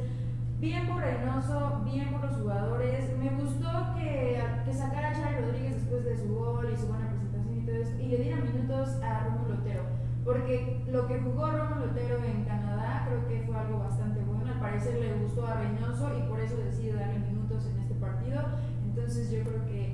bien 0.59 0.87
por 0.87 1.01
Reynoso, 1.01 1.81
bien 1.83 2.11
por 2.11 2.23
los 2.23 2.35
jugadores. 2.39 3.17
Me 3.17 3.29
gustó 3.31 3.95
que, 3.95 4.41
que 4.65 4.73
sacara 4.73 5.09
a 5.09 5.13
Charlie 5.13 5.41
Rodríguez 5.41 5.75
después 5.75 6.05
de 6.05 6.17
su 6.17 6.35
gol 6.35 6.69
y 6.71 6.77
su 6.77 6.87
buena 6.87 7.09
presentación 7.09 7.57
y 7.57 7.65
todo 7.65 7.75
eso, 7.75 8.01
y 8.01 8.07
le 8.07 8.17
diera 8.17 8.37
minutos 8.41 8.89
a 9.01 9.25
Rómulo 9.25 9.55
Otero. 9.55 9.83
Porque 10.23 10.83
lo 10.87 11.07
que 11.07 11.19
jugó 11.19 11.51
Rómulo 11.51 11.91
Otero 11.91 12.23
en 12.23 12.45
Canadá 12.45 13.05
creo 13.07 13.27
que 13.27 13.45
fue 13.45 13.57
algo 13.57 13.79
bastante 13.79 14.21
bueno. 14.21 14.51
Al 14.51 14.59
parecer 14.59 14.99
le 14.99 15.13
gustó 15.23 15.45
a 15.47 15.55
Reynoso 15.55 16.17
y 16.17 16.27
por 16.29 16.39
eso 16.39 16.55
decide 16.57 16.93
darle 16.93 17.19
minutos 17.19 17.65
en 17.67 17.79
este 17.79 17.95
partido. 17.95 18.41
Entonces 18.85 19.31
yo 19.31 19.43
creo 19.43 19.65
que 19.65 19.92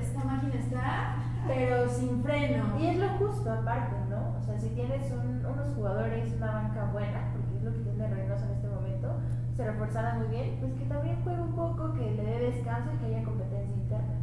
esta 0.00 0.24
máquina 0.24 0.54
está, 0.54 1.16
pero 1.46 1.88
sin 1.88 2.22
freno. 2.22 2.64
Y 2.78 2.86
es 2.86 2.96
lo 2.98 3.08
justo 3.18 3.50
aparte, 3.52 3.96
¿no? 4.08 4.38
O 4.38 4.42
sea, 4.42 4.58
si 4.58 4.68
tienes 4.70 5.10
un- 5.12 5.44
unos 5.44 5.68
jugadores, 5.74 6.32
una 6.36 6.52
banca 6.52 6.84
buena, 6.92 7.32
porque 7.32 7.56
es 7.58 7.62
lo 7.64 7.72
que 7.72 7.80
tiene 7.90 8.08
Reynoso 8.08 8.44
en 8.46 8.50
este 8.52 8.68
momento, 8.68 9.08
se 9.56 9.64
reforzara 9.66 10.14
muy 10.14 10.28
bien, 10.28 10.56
pues 10.60 10.72
que 10.74 10.84
también 10.86 11.20
juegue 11.24 11.40
un 11.42 11.52
poco, 11.52 11.92
que 11.94 12.10
le 12.12 12.22
dé 12.24 12.38
descanso 12.50 12.90
y 12.94 12.98
que 12.98 13.06
haya 13.14 13.24
competencia 13.24 13.74
interna. 13.76 14.14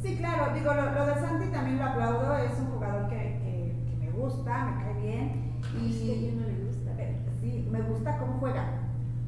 Sí, 0.00 0.16
claro, 0.16 0.54
digo, 0.54 0.72
lo, 0.72 0.92
lo 0.92 1.06
de 1.06 1.14
Santi 1.16 1.48
también 1.48 1.78
lo 1.78 1.84
aplaudo, 1.86 2.36
es 2.38 2.58
un 2.60 2.66
jugador 2.66 3.08
que, 3.08 3.16
que- 3.16 3.74
que 3.90 3.96
me 4.06 4.10
gusta, 4.12 4.64
me 4.66 4.82
cae 4.84 4.94
bien. 5.02 5.52
Y 5.82 5.90
es 5.90 5.96
que 5.96 6.12
a 6.12 6.14
Y 6.14 6.18
quién 6.20 6.40
no 6.40 6.46
le 6.46 6.64
gusta. 6.64 6.90
eh, 7.02 7.16
sí, 7.40 7.68
me 7.70 7.80
gusta 7.82 8.16
cómo 8.18 8.34
juega. 8.38 8.64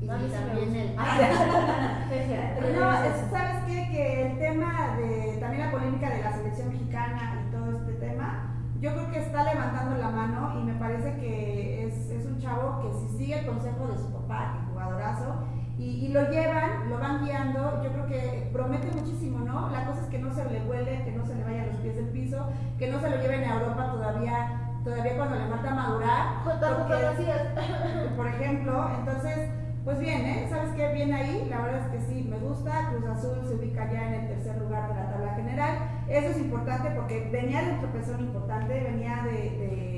Y 0.01 0.05
me 0.07 0.09
también 0.13 0.95
gusta. 0.95 1.05
el. 2.13 2.79
No, 2.79 2.93
es- 3.03 3.31
¿sabes 3.31 3.57
qué? 3.67 3.89
Que 3.91 4.27
el 4.31 4.39
tema 4.39 4.97
de 4.97 5.37
también 5.41 5.67
la 5.67 5.71
polémica 5.73 6.09
de 6.09 6.23
la 6.23 6.33
selección 6.33 6.69
mexicana 6.69 7.43
y 7.49 7.53
todo 7.53 7.77
este 7.77 7.93
tema, 7.95 8.55
yo 8.81 8.93
creo 8.93 9.11
que 9.11 9.19
está 9.19 9.45
levantando 9.53 9.97
la 9.99 10.09
mano 10.11 10.61
y 10.61 10.65
me 10.65 10.75
parece 10.75 11.17
que 11.17 11.87
es, 11.87 12.11
es 12.11 12.27
un 12.27 12.39
chavo 12.81 12.91
que 12.91 13.09
si 13.09 13.19
sigue 13.19 13.39
el 13.41 13.47
consejo 13.47 13.87
de 13.89 13.99
su 13.99 14.13
papá, 14.13 14.55
que 14.59 14.73
jugadorazo, 14.73 15.35
y, 15.79 16.07
y 16.07 16.09
lo 16.09 16.31
llevan, 16.31 16.91
lo 16.91 16.99
van 16.99 17.25
guiando, 17.25 17.83
yo 17.83 17.91
creo 17.93 18.07
que 18.07 18.51
promete 18.53 18.89
muchísimo, 18.93 19.39
¿no? 19.41 19.71
La 19.71 19.87
cosa 19.87 20.03
es 20.03 20.07
que 20.09 20.19
no 20.19 20.31
se 20.35 20.45
le 20.45 20.61
huele, 20.69 21.05
que 21.05 21.13
no 21.13 21.25
se 21.25 21.35
le 21.35 21.45
vaya 21.45 21.63
a 21.63 21.67
los 21.67 21.77
pies 21.77 21.97
del 21.97 22.09
piso, 22.11 22.47
que 22.79 22.91
no 22.91 23.01
se 23.01 23.09
lo 23.11 23.17
lleven 23.17 23.45
a 23.45 23.55
Europa 23.61 23.91
todavía, 23.91 24.77
todavía 24.85 25.17
cuando 25.17 25.37
le 25.37 25.47
falta 25.49 25.75
madurar. 25.75 26.27
Junto 26.45 26.67
porque- 26.87 28.13
por 28.17 28.27
ejemplo. 28.27 28.91
Entonces, 28.99 29.51
pues 29.85 29.99
bien, 30.01 30.21
¿eh? 30.27 30.47
¿Sabes 30.51 30.73
qué? 30.77 30.93
Bien 30.93 31.15
ahí, 31.15 31.47
la 31.49 31.63
verdad 31.63 31.81
es 31.87 31.93
que 31.93 32.01
sí, 32.13 32.27
me 32.29 32.37
gusta. 32.39 32.91
Cruz 32.91 33.07
Azul 33.07 33.39
se 33.49 33.55
ubica 33.55 33.91
ya 33.91 34.09
en 34.09 34.15
el 34.21 34.29
tercer 34.29 34.59
lugar 34.59 34.89
de 34.91 34.95
la 35.01 35.11
tabla 35.11 35.35
general. 35.35 35.79
Eso 36.09 36.29
es 36.29 36.39
importante 36.39 36.91
porque 36.91 37.31
venía 37.33 37.63
de 37.63 37.73
un 37.73 37.79
tropezón 37.81 38.21
importante, 38.21 38.81
venía 38.83 39.23
de, 39.25 39.33
de- 39.33 39.90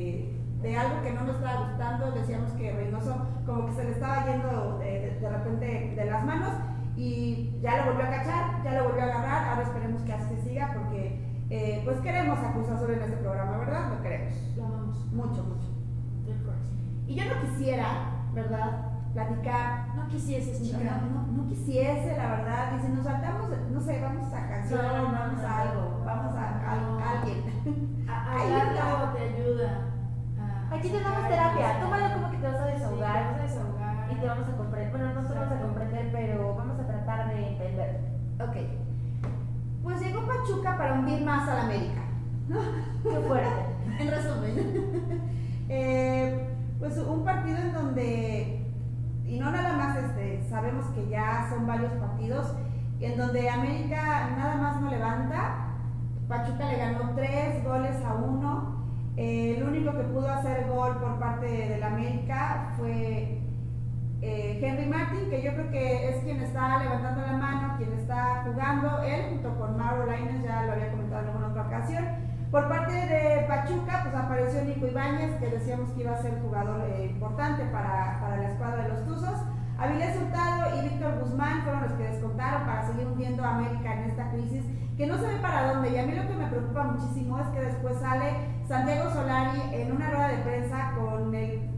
de 0.62 0.76
algo 0.78 1.02
que 1.02 1.12
no 1.12 1.24
me 1.24 1.30
estaba 1.32 1.68
gustando. 1.68 2.12
Decíamos 2.12 2.52
que 2.52 2.72
Reynoso 2.72 3.26
como 3.46 3.66
que 3.66 3.72
se 3.72 3.84
le 3.84 3.90
estaba 3.92 4.24
yendo 4.26 4.78
de, 4.78 4.84
de- 5.00 5.20
de 5.20 5.28
repente 5.30 5.94
de 5.96 6.04
las 6.10 6.24
manos 6.24 6.52
y 6.96 7.58
ya 7.62 7.78
lo 7.78 7.92
volvió 7.92 8.06
a 8.06 8.10
cachar, 8.10 8.62
ya 8.64 8.72
lo 8.74 8.84
volvió 8.88 9.02
a 9.02 9.06
agarrar. 9.06 9.48
Ahora 9.48 9.62
esperemos 9.62 10.02
que 10.02 10.12
así 10.12 10.34
se 10.36 10.42
siga 10.42 10.72
porque 10.74 11.20
eh, 11.50 11.82
pues 11.84 11.98
queremos 12.00 12.38
a 12.38 12.52
Cruz 12.52 12.68
Azul 12.70 12.90
en 12.92 13.02
este 13.02 13.16
programa, 13.18 13.58
¿verdad? 13.58 13.90
Lo 13.96 14.02
queremos. 14.02 14.32
Lo 14.56 14.64
amamos. 14.66 15.06
Mucho, 15.12 15.42
mucho. 15.44 15.68
Y 17.06 17.14
yo 17.16 17.24
no 17.26 17.40
quisiera, 17.42 17.86
¿verdad? 18.32 18.88
platicar. 19.12 19.94
No 19.94 20.08
quisieses, 20.08 20.58
No, 20.60 20.78
chica. 20.78 21.02
no, 21.12 21.26
no 21.42 21.46
quisiese, 21.48 22.16
la 22.16 22.30
verdad. 22.30 22.80
Si 22.80 22.88
nos 22.90 23.04
saltamos, 23.04 23.50
no 23.70 23.80
sé, 23.80 24.00
vamos 24.00 24.32
a 24.32 24.48
canción, 24.48 24.80
No, 24.80 25.12
vamos 25.12 25.44
a 25.44 25.60
algo, 25.60 26.02
vamos 26.06 26.34
a, 26.34 26.40
a- 26.40 26.98
a 26.98 27.20
alguien. 27.20 28.06
A-. 28.08 28.32
Hablarlo 28.32 29.12
te 29.14 29.22
ayuda. 29.22 29.91
Aquí 30.78 30.88
tenemos 30.88 31.12
sacar 31.12 31.30
terapia, 31.30 31.80
tómalo 31.80 32.14
como 32.14 32.30
que 32.30 32.36
te 32.38 32.46
vas 32.46 32.60
a 32.60 32.66
Sí, 32.66 32.72
desahogar. 32.72 33.12
te 33.14 33.24
vas 33.32 33.38
a 33.38 33.42
desahogar. 33.42 34.12
Y 34.12 34.14
te 34.16 34.26
vamos 34.26 34.48
a 34.48 34.56
comprender, 34.56 34.90
bueno, 34.90 35.14
no 35.14 35.28
te 35.28 35.34
vamos 35.34 35.52
a 35.52 35.60
comprender, 35.62 36.08
pero 36.12 36.54
vamos 36.56 36.80
a 36.80 36.86
tratar 36.86 37.28
de 37.28 37.48
entender. 37.48 38.00
Ok. 38.40 38.56
Pues 39.82 40.00
llegó 40.00 40.26
Pachuca 40.26 40.76
para 40.76 40.94
hundir 40.94 41.24
más 41.24 41.48
a 41.48 41.54
la 41.54 41.62
América. 41.64 42.02
Qué 43.02 43.16
fuerte. 43.26 43.66
En 44.00 44.10
resumen. 44.10 45.32
Eh, 45.68 46.48
pues 46.78 46.98
un 46.98 47.24
partido 47.24 47.56
en 47.56 47.72
donde, 47.72 48.66
y 49.24 49.38
no 49.38 49.50
nada 49.50 49.72
más 49.74 49.96
este, 49.96 50.42
sabemos 50.50 50.84
que 50.88 51.08
ya 51.08 51.46
son 51.48 51.66
varios 51.66 51.92
partidos, 51.92 52.52
en 53.00 53.16
donde 53.16 53.48
América 53.48 54.30
nada 54.36 54.56
más 54.56 54.80
no 54.82 54.90
levanta. 54.90 55.68
Pachuca 56.28 56.66
le 56.68 56.76
ganó 56.76 57.10
tres 57.14 57.64
goles 57.64 57.96
a 58.04 58.14
uno. 58.14 58.81
Eh, 59.16 59.56
el 59.56 59.62
único 59.62 59.92
que 59.92 60.04
pudo 60.04 60.30
hacer 60.30 60.66
gol 60.68 60.96
por 60.96 61.18
parte 61.18 61.46
del 61.46 61.82
América 61.82 62.72
fue 62.78 63.40
eh, 64.22 64.60
Henry 64.62 64.86
Martin, 64.86 65.28
que 65.28 65.42
yo 65.42 65.52
creo 65.52 65.70
que 65.70 66.08
es 66.08 66.24
quien 66.24 66.40
está 66.40 66.78
levantando 66.78 67.20
la 67.20 67.32
mano, 67.32 67.74
quien 67.76 67.92
está 67.92 68.44
jugando, 68.46 69.02
él 69.02 69.26
junto 69.30 69.58
con 69.58 69.76
Mauro 69.76 70.06
Lainez, 70.06 70.42
ya 70.44 70.62
lo 70.62 70.72
había 70.72 70.92
comentado 70.92 71.22
en 71.22 71.28
alguna 71.28 71.48
otra 71.48 71.62
ocasión. 71.62 72.04
Por 72.50 72.68
parte 72.68 72.92
de 72.92 73.46
Pachuca, 73.48 74.00
pues 74.02 74.14
apareció 74.14 74.62
Nico 74.64 74.86
Ibáñez, 74.86 75.36
que 75.40 75.50
decíamos 75.50 75.90
que 75.92 76.02
iba 76.02 76.12
a 76.12 76.22
ser 76.22 76.40
jugador 76.40 76.82
eh, 76.88 77.06
importante 77.06 77.64
para, 77.66 78.20
para 78.20 78.36
la 78.36 78.48
escuadra 78.48 78.82
de 78.84 78.88
los 78.90 79.04
Tuzos. 79.06 79.42
Avilés 79.78 80.16
Hurtado 80.16 80.78
y 80.78 80.88
Víctor 80.88 81.18
Guzmán 81.18 81.62
fueron 81.62 81.82
los 81.82 81.92
que 81.94 82.04
descontaron 82.04 82.64
para 82.64 82.86
seguir 82.86 83.06
hundiendo 83.06 83.42
a 83.42 83.56
América 83.56 83.94
en 83.94 84.10
esta 84.10 84.30
crisis, 84.30 84.64
que 84.96 85.06
no 85.06 85.18
se 85.18 85.26
ve 85.26 85.36
para 85.42 85.72
dónde. 85.72 85.90
Y 85.90 85.98
a 85.98 86.06
mí 86.06 86.12
lo 86.14 86.28
que 86.28 86.34
me 86.34 86.46
preocupa 86.46 86.84
muchísimo 86.84 87.40
es 87.40 87.48
que 87.48 87.60
después 87.60 87.98
sale 87.98 88.61
Santiago 88.72 89.10
Solari 89.10 89.60
en 89.74 89.92
una 89.92 90.08
rueda 90.08 90.28
de 90.28 90.38
prensa 90.38 90.92
con 90.96 91.34
el 91.34 91.68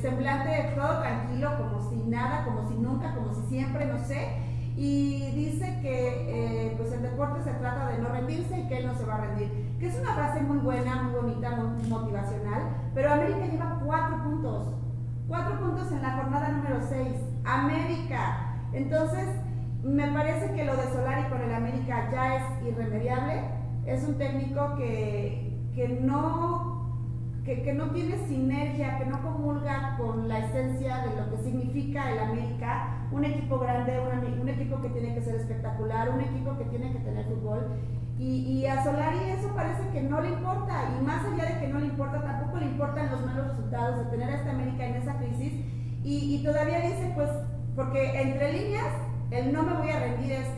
semblante 0.00 0.74
todo 0.76 1.00
tranquilo, 1.00 1.50
como 1.58 1.90
si 1.90 1.96
nada, 2.08 2.44
como 2.44 2.68
si 2.68 2.76
nunca, 2.76 3.16
como 3.16 3.34
si 3.34 3.42
siempre, 3.48 3.84
no 3.86 3.98
sé. 3.98 4.28
Y 4.76 5.32
dice 5.32 5.80
que 5.82 6.68
eh, 6.68 6.74
pues 6.76 6.92
el 6.92 7.02
deporte 7.02 7.42
se 7.42 7.50
trata 7.54 7.88
de 7.88 7.98
no 7.98 8.10
rendirse 8.10 8.60
y 8.60 8.68
que 8.68 8.78
él 8.78 8.86
no 8.86 8.94
se 8.94 9.04
va 9.04 9.16
a 9.16 9.20
rendir. 9.22 9.76
Que 9.80 9.88
es 9.88 9.98
una 9.98 10.14
frase 10.14 10.40
muy 10.42 10.58
buena, 10.58 11.02
muy 11.02 11.20
bonita, 11.20 11.50
muy 11.50 11.88
motivacional. 11.88 12.62
Pero 12.94 13.12
América 13.12 13.46
lleva 13.46 13.80
cuatro 13.84 14.22
puntos. 14.22 14.68
Cuatro 15.26 15.58
puntos 15.58 15.90
en 15.90 16.00
la 16.00 16.12
jornada 16.12 16.50
número 16.50 16.78
6. 16.88 17.08
América. 17.44 18.54
Entonces, 18.72 19.26
me 19.82 20.06
parece 20.12 20.52
que 20.52 20.64
lo 20.64 20.76
de 20.76 20.84
Solari 20.92 21.24
con 21.28 21.40
el 21.40 21.52
América 21.52 22.08
ya 22.12 22.36
es 22.36 22.68
irremediable. 22.68 23.42
Es 23.84 24.04
un 24.04 24.16
técnico 24.16 24.76
que, 24.76 25.45
que 25.76 26.00
no 26.00 26.74
que, 27.44 27.62
que 27.62 27.74
no 27.74 27.90
tiene 27.90 28.16
sinergia, 28.26 28.98
que 28.98 29.06
no 29.06 29.22
comulga 29.22 29.96
con 29.98 30.26
la 30.26 30.40
esencia 30.40 31.06
de 31.06 31.14
lo 31.14 31.30
que 31.30 31.44
significa 31.44 32.10
el 32.10 32.18
América, 32.18 33.06
un 33.12 33.24
equipo 33.24 33.60
grande, 33.60 34.00
un, 34.00 34.40
un 34.40 34.48
equipo 34.48 34.80
que 34.82 34.88
tiene 34.88 35.14
que 35.14 35.20
ser 35.20 35.36
espectacular, 35.36 36.10
un 36.10 36.22
equipo 36.22 36.58
que 36.58 36.64
tiene 36.64 36.92
que 36.92 36.98
tener 36.98 37.24
fútbol. 37.26 37.68
Y, 38.18 38.40
y 38.48 38.66
a 38.66 38.82
Solari 38.82 39.30
eso 39.30 39.54
parece 39.54 39.86
que 39.92 40.00
no 40.02 40.20
le 40.22 40.30
importa, 40.30 40.96
y 40.98 41.04
más 41.04 41.24
allá 41.24 41.54
de 41.54 41.60
que 41.60 41.68
no 41.68 41.78
le 41.78 41.86
importa, 41.86 42.20
tampoco 42.20 42.56
le 42.56 42.66
importan 42.66 43.12
los 43.12 43.24
malos 43.24 43.48
resultados 43.48 43.98
de 43.98 44.04
tener 44.06 44.28
a 44.28 44.34
esta 44.34 44.50
América 44.50 44.84
en 44.84 44.94
esa 44.96 45.16
crisis. 45.18 45.52
Y, 46.02 46.36
y 46.36 46.42
todavía 46.42 46.80
dice, 46.80 47.12
pues, 47.14 47.30
porque 47.76 48.22
entre 48.22 48.54
líneas, 48.54 48.92
el 49.30 49.52
no 49.52 49.62
me 49.62 49.74
voy 49.74 49.90
a 49.90 50.00
rendir 50.00 50.32
es, 50.32 50.48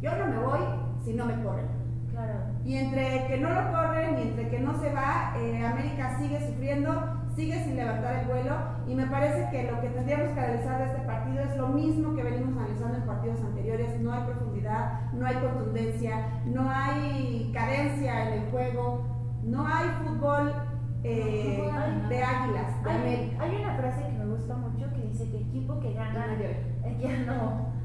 yo 0.00 0.10
no 0.16 0.26
me 0.26 0.38
voy 0.38 0.60
si 1.04 1.12
no 1.12 1.24
me 1.24 1.40
corren. 1.44 1.85
Claro. 2.16 2.32
Y 2.64 2.76
entre 2.78 3.26
que 3.26 3.36
no 3.36 3.50
lo 3.50 3.72
corren 3.72 4.18
y 4.18 4.22
entre 4.22 4.48
que 4.48 4.58
no 4.58 4.74
se 4.80 4.90
va, 4.90 5.34
eh, 5.36 5.62
América 5.66 6.18
sigue 6.18 6.40
sufriendo, 6.40 6.90
sigue 7.36 7.62
sin 7.62 7.76
levantar 7.76 8.20
el 8.20 8.26
vuelo. 8.26 8.54
Y 8.88 8.94
me 8.94 9.06
parece 9.06 9.50
que 9.50 9.70
lo 9.70 9.78
que 9.82 9.90
tendríamos 9.90 10.32
que 10.32 10.40
analizar 10.40 10.78
de 10.78 10.86
este 10.86 11.00
partido 11.00 11.42
es 11.42 11.56
lo 11.58 11.68
mismo 11.68 12.16
que 12.16 12.22
venimos 12.22 12.56
analizando 12.56 12.96
en 12.96 13.06
partidos 13.06 13.40
anteriores. 13.42 14.00
No 14.00 14.14
hay 14.14 14.24
profundidad, 14.24 15.12
no 15.12 15.26
hay 15.26 15.34
contundencia, 15.36 16.26
no 16.46 16.70
hay 16.70 17.52
cadencia 17.52 18.28
en 18.28 18.42
el 18.42 18.50
juego, 18.50 19.04
no 19.44 19.66
hay 19.66 19.86
fútbol 20.02 20.54
eh, 21.04 21.70
de 22.08 22.22
águilas, 22.24 22.82
de 22.82 23.36
Hay, 23.38 23.56
una 23.60 23.76
frase 23.76 24.02
que 24.06 24.12
me 24.12 24.24
gusta 24.24 24.56
mucho 24.56 24.90
que 24.94 25.02
dice 25.02 25.30
que 25.30 25.42
equipo 25.42 25.78
que 25.80 25.92
gana. 25.92 26.28
Ya 26.98 27.18
no. 27.26 27.75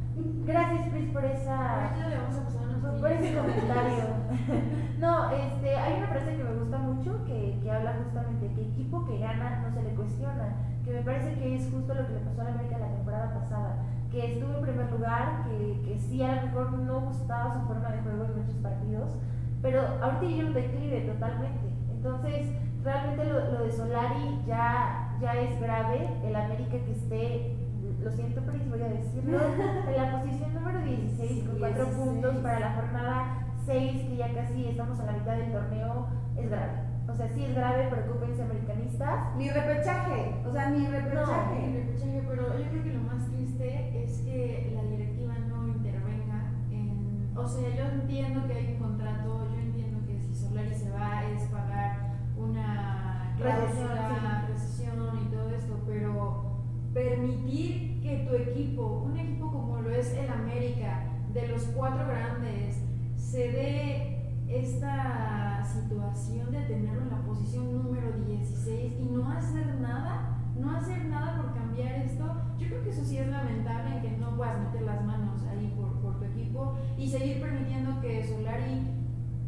Gracias, 0.45 0.89
Pris, 0.89 1.09
por 1.11 1.23
esa. 1.23 1.85
Ahorita 1.85 2.09
le 2.09 2.17
vamos 2.17 2.35
a 2.35 2.43
pasar 2.43 2.67
unos 2.67 2.99
Por, 2.99 3.11
ese 3.11 3.37
comentario. 3.37 4.03
no, 4.99 5.31
este, 5.31 5.75
hay 5.75 5.97
una 5.97 6.07
frase 6.07 6.35
que 6.35 6.43
me 6.43 6.59
gusta 6.59 6.77
mucho 6.77 7.25
que, 7.25 7.59
que 7.61 7.71
habla 7.71 7.95
justamente 8.03 8.51
que 8.53 8.61
equipo 8.61 9.05
que 9.05 9.19
gana 9.19 9.61
no 9.61 9.73
se 9.73 9.83
le 9.83 9.95
cuestiona. 9.95 10.55
Que 10.83 10.93
me 10.93 11.01
parece 11.01 11.35
que 11.35 11.55
es 11.55 11.69
justo 11.71 11.93
lo 11.93 12.07
que 12.07 12.13
le 12.13 12.19
pasó 12.19 12.41
a 12.41 12.43
la 12.45 12.51
América 12.51 12.77
la 12.79 12.93
temporada 12.93 13.39
pasada. 13.39 13.75
Que 14.11 14.33
estuvo 14.33 14.57
en 14.57 14.61
primer 14.61 14.91
lugar, 14.91 15.45
que, 15.45 15.81
que 15.85 15.99
sí 15.99 16.21
a 16.21 16.35
lo 16.35 16.41
mejor 16.47 16.73
no 16.73 17.01
gustaba 17.01 17.53
su 17.53 17.67
forma 17.67 17.89
de 17.89 18.01
juego 18.01 18.25
en 18.25 18.41
muchos 18.41 18.55
partidos, 18.55 19.15
pero 19.61 19.81
ahorita 20.01 20.35
ya 20.35 20.45
un 20.45 20.53
declive 20.53 21.01
totalmente. 21.01 21.69
Entonces, 21.93 22.51
realmente 22.83 23.25
lo, 23.25 23.51
lo 23.51 23.63
de 23.63 23.71
Solari 23.71 24.41
ya, 24.45 25.15
ya 25.21 25.33
es 25.39 25.61
grave. 25.61 26.09
El 26.25 26.35
América 26.35 26.71
que 26.71 26.91
esté, 26.91 27.55
lo 28.03 28.11
siento, 28.11 28.41
pero 28.45 28.57
voy 28.69 28.81
a 28.81 28.89
decirlo, 28.89 29.39
en 29.87 29.97
la 29.97 30.19
posición 30.19 30.53
número 30.53 30.79
16 30.81 31.43
con 31.47 31.59
4 31.59 31.85
16. 31.85 32.05
puntos 32.05 32.35
para 32.37 32.59
la 32.59 32.73
jornada 32.73 33.47
6, 33.65 34.09
que 34.09 34.15
ya 34.17 34.33
casi 34.33 34.67
estamos 34.67 34.99
a 34.99 35.05
la 35.05 35.11
mitad 35.13 35.37
del 35.37 35.51
torneo, 35.51 36.07
es 36.37 36.49
grave. 36.49 36.91
O 37.07 37.13
sea, 37.13 37.27
sí 37.29 37.43
es 37.43 37.55
grave, 37.55 37.89
preocupense 37.89 38.41
americanistas. 38.43 39.35
Ni 39.35 39.49
repechaje, 39.49 40.35
o 40.45 40.51
sea, 40.51 40.69
ni 40.69 40.87
repechaje. 40.87 41.85
repechaje, 41.85 42.23
pero 42.27 42.57
yo 42.57 42.69
creo 42.69 42.83
que 42.83 42.93
lo 42.93 43.01
más 43.01 43.29
triste 43.29 44.03
es 44.03 44.21
que 44.21 44.71
la 44.73 44.83
directiva 44.83 45.33
no 45.49 45.67
intervenga 45.67 46.51
en... 46.71 47.31
O 47.35 47.47
sea, 47.47 47.69
yo 47.75 47.85
entiendo 47.85 48.47
que 48.47 48.53
hay 48.53 48.73
un 48.73 48.79
contrato, 48.79 49.47
yo 49.53 49.59
entiendo 49.59 49.99
que 50.07 50.19
si 50.19 50.33
Solari 50.33 50.73
se 50.73 50.89
va 50.89 51.23
es 51.25 51.43
pagar 51.49 52.15
una 52.37 53.35
Recesión, 53.37 53.87
cláusula, 53.87 54.45
recesión 54.47 55.19
y 55.25 55.31
todo 55.33 55.49
esto, 55.49 55.79
pero 55.87 56.50
permitir 56.93 58.01
que 58.01 58.27
tu 58.27 58.35
equipo, 58.35 59.03
un 59.05 59.17
equipo 59.17 59.51
como 59.51 59.81
lo 59.81 59.89
es 59.91 60.13
el 60.13 60.29
América, 60.29 61.07
de 61.33 61.47
los 61.47 61.63
cuatro 61.75 62.05
grandes, 62.07 62.81
se 63.15 63.51
dé 63.51 64.11
esta 64.49 65.63
situación 65.63 66.51
de 66.51 66.61
tenerlo 66.61 67.03
en 67.03 67.09
la 67.09 67.21
posición 67.21 67.71
número 67.71 68.11
16 68.27 68.93
y 68.99 69.05
no 69.05 69.31
hacer 69.31 69.79
nada, 69.79 70.37
no 70.59 70.71
hacer 70.71 71.05
nada 71.05 71.41
por 71.41 71.53
cambiar 71.53 72.01
esto, 72.01 72.25
yo 72.59 72.67
creo 72.67 72.83
que 72.83 72.89
eso 72.89 73.05
sí 73.05 73.17
es 73.17 73.27
lamentable 73.27 73.95
en 73.95 74.01
que 74.01 74.17
no 74.17 74.35
puedas 74.35 74.59
meter 74.59 74.81
las 74.81 75.03
manos 75.05 75.41
ahí 75.49 75.73
por, 75.77 76.01
por 76.01 76.19
tu 76.19 76.25
equipo 76.25 76.75
y 76.97 77.07
seguir 77.07 77.39
permitiendo 77.39 78.01
que 78.01 78.27
Solari 78.27 78.81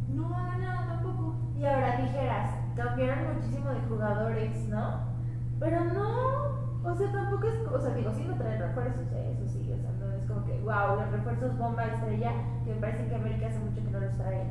no 0.10 0.34
haga 0.34 0.58
nada 0.58 0.88
tampoco. 0.88 1.36
Y 1.60 1.66
ahora 1.66 2.02
dijeras, 2.02 2.56
cambiaron 2.76 3.36
muchísimo 3.36 3.70
de 3.70 3.82
jugadores, 3.82 4.68
¿no? 4.70 5.14
Pero 5.60 5.84
no, 5.86 6.63
o 6.84 6.96
sea, 6.96 7.12
tampoco 7.12 7.48
es, 7.48 7.68
o 7.68 7.80
sea, 7.80 7.96
digo, 7.96 8.12
sí 8.14 8.26
no 8.28 8.36
traen 8.36 8.60
refuerzos, 8.60 9.12
¿eh? 9.14 9.38
eso 9.38 9.48
sí, 9.48 9.72
o 9.72 9.78
sea, 9.78 9.92
no 10.00 10.12
es 10.12 10.26
como 10.26 10.46
que, 10.46 10.60
wow, 10.62 11.00
los 11.00 11.12
refuerzos 11.12 11.58
bomba 11.58 11.86
estrella, 11.86 12.34
que 12.66 12.74
me 12.74 12.82
parece 12.82 13.08
que 13.08 13.16
América 13.16 13.48
hace 13.48 13.60
mucho 13.60 13.84
que 13.84 13.92
no 13.92 14.00
los 14.00 14.18
trae. 14.18 14.44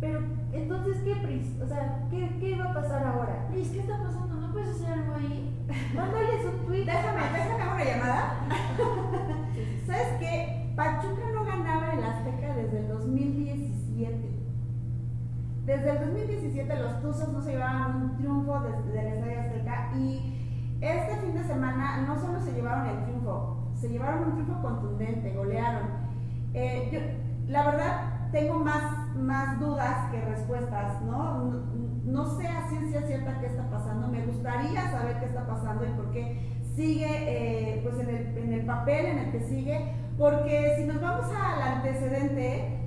Pero, 0.00 0.20
entonces, 0.52 0.98
¿qué, 1.02 1.16
Pris? 1.16 1.60
O 1.60 1.66
sea, 1.66 2.06
¿qué, 2.10 2.36
qué 2.38 2.56
va 2.56 2.70
a 2.70 2.74
pasar 2.74 3.04
ahora? 3.04 3.48
Liz, 3.52 3.70
¿qué 3.70 3.80
está 3.80 3.98
pasando? 3.98 4.36
¿No 4.36 4.52
puedes 4.52 4.68
hacer 4.68 4.92
algo 4.92 5.14
ahí? 5.14 5.58
Mándales 5.94 6.46
un 6.46 6.66
tweet. 6.66 6.84
Déjame, 6.84 7.22
déjame 7.32 7.74
una 7.74 7.84
llamada. 7.84 8.34
¿Sabes 9.86 10.08
qué? 10.20 10.72
Pachuca 10.76 11.32
no 11.34 11.44
ganaba 11.44 11.94
el 11.94 12.04
Azteca 12.04 12.54
desde 12.54 12.78
el 12.78 12.88
2017. 12.88 14.28
Desde 15.66 15.90
el 15.90 15.98
2017 15.98 16.76
los 16.76 17.00
Tuzos 17.02 17.32
no 17.32 17.42
se 17.42 17.52
llevaban 17.52 18.02
un 18.02 18.16
triunfo 18.16 18.60
desde 18.60 18.92
del 18.92 19.06
Estadio 19.14 19.40
Azteca 19.40 19.90
y 19.96 20.37
este 20.80 21.16
fin 21.16 21.34
de 21.34 21.44
semana 21.44 22.02
no 22.06 22.18
solo 22.18 22.40
se 22.40 22.52
llevaron 22.52 22.86
el 22.86 23.04
triunfo, 23.04 23.72
se 23.74 23.88
llevaron 23.88 24.24
un 24.24 24.32
triunfo 24.34 24.62
contundente, 24.62 25.34
golearon. 25.34 25.88
Eh, 26.54 27.16
la 27.48 27.66
verdad, 27.66 28.30
tengo 28.32 28.58
más, 28.60 29.14
más 29.16 29.58
dudas 29.58 30.10
que 30.10 30.20
respuestas, 30.20 31.02
¿no? 31.02 31.44
No, 31.44 31.62
no 32.04 32.24
sé 32.38 32.46
a 32.46 32.68
ciencia 32.68 33.02
cierta 33.02 33.40
qué 33.40 33.46
está 33.46 33.68
pasando, 33.70 34.08
me 34.08 34.24
gustaría 34.26 34.90
saber 34.90 35.18
qué 35.18 35.26
está 35.26 35.46
pasando 35.46 35.84
y 35.84 35.90
por 35.90 36.10
qué 36.10 36.58
sigue 36.74 37.06
eh, 37.08 37.80
pues 37.82 37.98
en 37.98 38.08
el, 38.08 38.38
en 38.38 38.52
el 38.52 38.66
papel 38.66 39.06
en 39.06 39.18
el 39.18 39.32
que 39.32 39.40
sigue, 39.40 39.94
porque 40.16 40.74
si 40.78 40.84
nos 40.84 41.00
vamos 41.00 41.26
al 41.26 41.62
antecedente, 41.62 42.78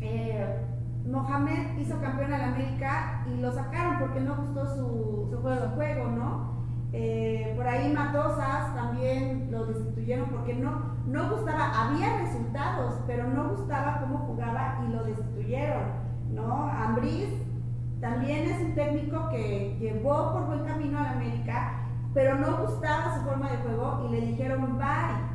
eh, 0.00 0.71
Mohamed 1.06 1.78
hizo 1.78 2.00
campeón 2.00 2.32
al 2.32 2.42
América 2.42 3.24
y 3.26 3.40
lo 3.40 3.52
sacaron 3.52 3.98
porque 3.98 4.20
no 4.20 4.36
gustó 4.36 4.66
su, 4.68 5.28
Su 5.30 5.38
juego. 5.42 5.68
juego, 5.74 6.10
¿no? 6.10 6.52
Eh, 6.92 7.54
por 7.56 7.66
ahí 7.66 7.92
Matosas 7.92 8.74
también 8.74 9.48
lo 9.50 9.64
destituyeron 9.64 10.28
porque 10.28 10.54
no, 10.54 10.96
no 11.06 11.30
gustaba, 11.30 11.70
había 11.86 12.18
resultados, 12.18 13.00
pero 13.06 13.26
no 13.28 13.48
gustaba 13.48 14.00
cómo 14.00 14.18
jugaba 14.18 14.78
y 14.86 14.92
lo 14.92 15.02
destituyeron, 15.04 15.84
¿no? 16.34 16.66
Ambriz 16.66 17.30
también 18.00 18.46
es 18.50 18.60
un 18.60 18.74
técnico 18.74 19.28
que 19.30 19.76
llevó 19.80 20.32
por 20.32 20.46
buen 20.46 20.64
camino 20.64 20.98
a 20.98 21.02
la 21.04 21.12
América, 21.12 21.86
pero 22.12 22.34
no 22.34 22.58
gustaba 22.58 23.16
su 23.16 23.22
forma 23.24 23.50
de 23.50 23.56
juego 23.58 24.06
y 24.06 24.12
le 24.12 24.20
dijeron 24.26 24.76
bye. 24.76 25.32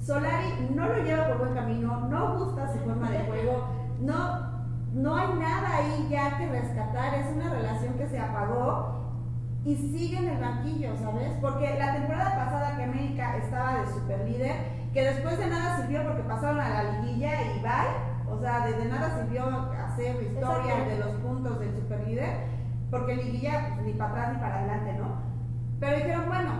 Solari 0.00 0.70
no 0.74 0.88
lo 0.88 1.02
lleva 1.04 1.28
por 1.28 1.38
buen 1.38 1.54
camino, 1.54 2.08
no 2.08 2.38
gusta 2.38 2.72
su 2.72 2.78
forma 2.80 3.10
de 3.10 3.20
juego, 3.24 3.68
no, 4.00 4.55
no 4.96 5.14
hay 5.14 5.28
nada 5.38 5.76
ahí 5.76 6.08
ya 6.10 6.38
que 6.38 6.46
rescatar, 6.48 7.14
es 7.14 7.26
una 7.34 7.50
relación 7.50 7.94
que 7.94 8.08
se 8.08 8.18
apagó 8.18 9.20
y 9.64 9.76
sigue 9.76 10.18
en 10.18 10.28
el 10.28 10.40
banquillo, 10.40 10.96
¿sabes? 10.96 11.32
Porque 11.40 11.76
la 11.78 11.94
temporada 11.94 12.34
pasada 12.36 12.76
que 12.76 12.84
América 12.84 13.36
estaba 13.36 13.80
de 13.80 13.86
super 13.92 14.20
líder, 14.26 14.56
que 14.94 15.04
después 15.04 15.38
de 15.38 15.48
nada 15.48 15.76
sirvió 15.76 16.02
porque 16.04 16.22
pasaron 16.22 16.60
a 16.60 16.68
la 16.68 16.92
liguilla 16.92 17.42
y 17.42 17.60
bye, 17.60 18.32
o 18.32 18.40
sea, 18.40 18.66
de 18.66 18.84
nada 18.86 19.20
sirvió 19.20 19.44
hacer 19.72 20.22
historia 20.22 20.84
de 20.88 20.98
los 20.98 21.14
puntos 21.16 21.58
del 21.60 21.74
super 21.74 22.06
líder, 22.08 22.46
porque 22.90 23.16
liguilla 23.16 23.74
pues, 23.74 23.86
ni 23.86 23.92
para 23.92 24.10
atrás 24.10 24.32
ni 24.32 24.40
para 24.40 24.58
adelante, 24.60 24.92
¿no? 24.94 25.22
Pero 25.78 25.96
dijeron, 25.96 26.24
bueno, 26.26 26.50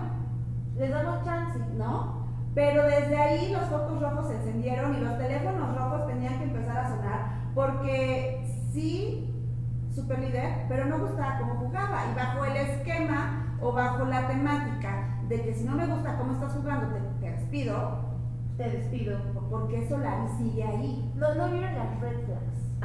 Les 0.77 0.91
damos 0.91 1.25
chance. 1.25 1.57
¿no? 1.75 2.27
Pero 2.53 2.83
desde 2.83 3.17
ahí 3.17 3.51
los 3.51 3.63
focos 3.65 4.01
rojos 4.01 4.27
se 4.27 4.35
encendieron 4.35 4.95
y 4.95 4.99
los 4.99 5.17
teléfonos 5.17 5.75
rojos 5.75 6.07
tenían 6.07 6.37
que 6.37 6.43
empezar 6.45 6.77
a 6.77 6.89
sonar 6.89 7.46
porque 7.57 8.45
sí, 8.71 9.33
super 9.95 10.19
líder, 10.19 10.65
pero 10.69 10.85
no 10.85 10.99
gustaba 10.99 11.39
cómo 11.39 11.55
jugaba 11.55 12.03
y 12.11 12.15
bajo 12.15 12.45
el 12.45 12.55
esquema 12.55 13.57
o 13.59 13.71
bajo 13.71 14.05
la 14.05 14.27
temática 14.27 15.17
de 15.27 15.41
que 15.41 15.53
si 15.55 15.63
no 15.63 15.71
me 15.75 15.87
gusta 15.87 16.17
cómo 16.19 16.33
estás 16.33 16.53
jugando, 16.53 16.93
te, 16.93 16.99
te 17.19 17.31
despido, 17.31 18.05
Te 18.57 18.69
despido. 18.69 19.17
porque 19.49 19.89
Solari 19.89 20.27
sigue 20.37 20.63
ahí. 20.63 21.11
No, 21.15 21.33
no 21.33 21.49
vieron 21.49 21.73
las 21.75 21.99
red 21.99 22.25
flags. 22.27 22.63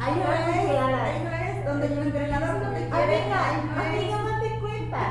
Ahí 0.00 0.14
no 0.16 0.24
Ah, 0.26 0.48
es, 0.48 0.70
ahí 0.70 1.24
no 1.24 1.30
es, 1.30 1.64
donde 1.66 1.86
el 1.88 1.98
entrenador 2.06 2.56
no 2.62 2.70
te 2.70 2.88
quiere, 2.88 3.22
Amiga, 3.22 3.86
amiga, 3.86 4.16
date 4.30 4.60
cuenta. 4.60 5.02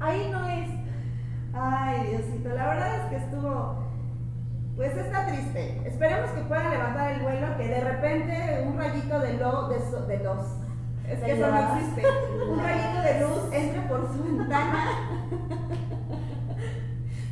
Ahí 0.00 0.28
no 0.30 0.46
es. 0.46 0.68
Ay, 1.54 2.06
Diosito, 2.10 2.50
la 2.50 2.66
verdad 2.68 2.96
es 2.96 3.02
que 3.10 3.16
estuvo, 3.16 3.82
pues 4.76 4.96
está 4.96 5.26
triste. 5.26 5.82
Esperemos 5.86 6.30
que 6.30 6.40
pueda 6.42 6.68
levantar 6.70 7.12
el 7.12 7.20
vuelo, 7.22 7.56
que 7.56 7.68
de 7.68 7.80
repente 7.80 8.64
un 8.66 8.78
rayito 8.78 9.18
de, 9.20 9.34
lo, 9.34 9.68
de, 9.68 9.78
so- 9.90 10.06
de 10.06 10.18
los, 10.18 10.38
es 11.08 11.18
que 11.20 11.32
eso 11.32 11.50
no 11.50 11.58
existe, 11.76 12.02
un 12.50 12.58
rayito 12.62 13.02
de 13.02 13.20
luz 13.20 13.52
entre 13.52 13.80
por 13.82 14.08
su 14.12 14.22
ventana. 14.24 14.84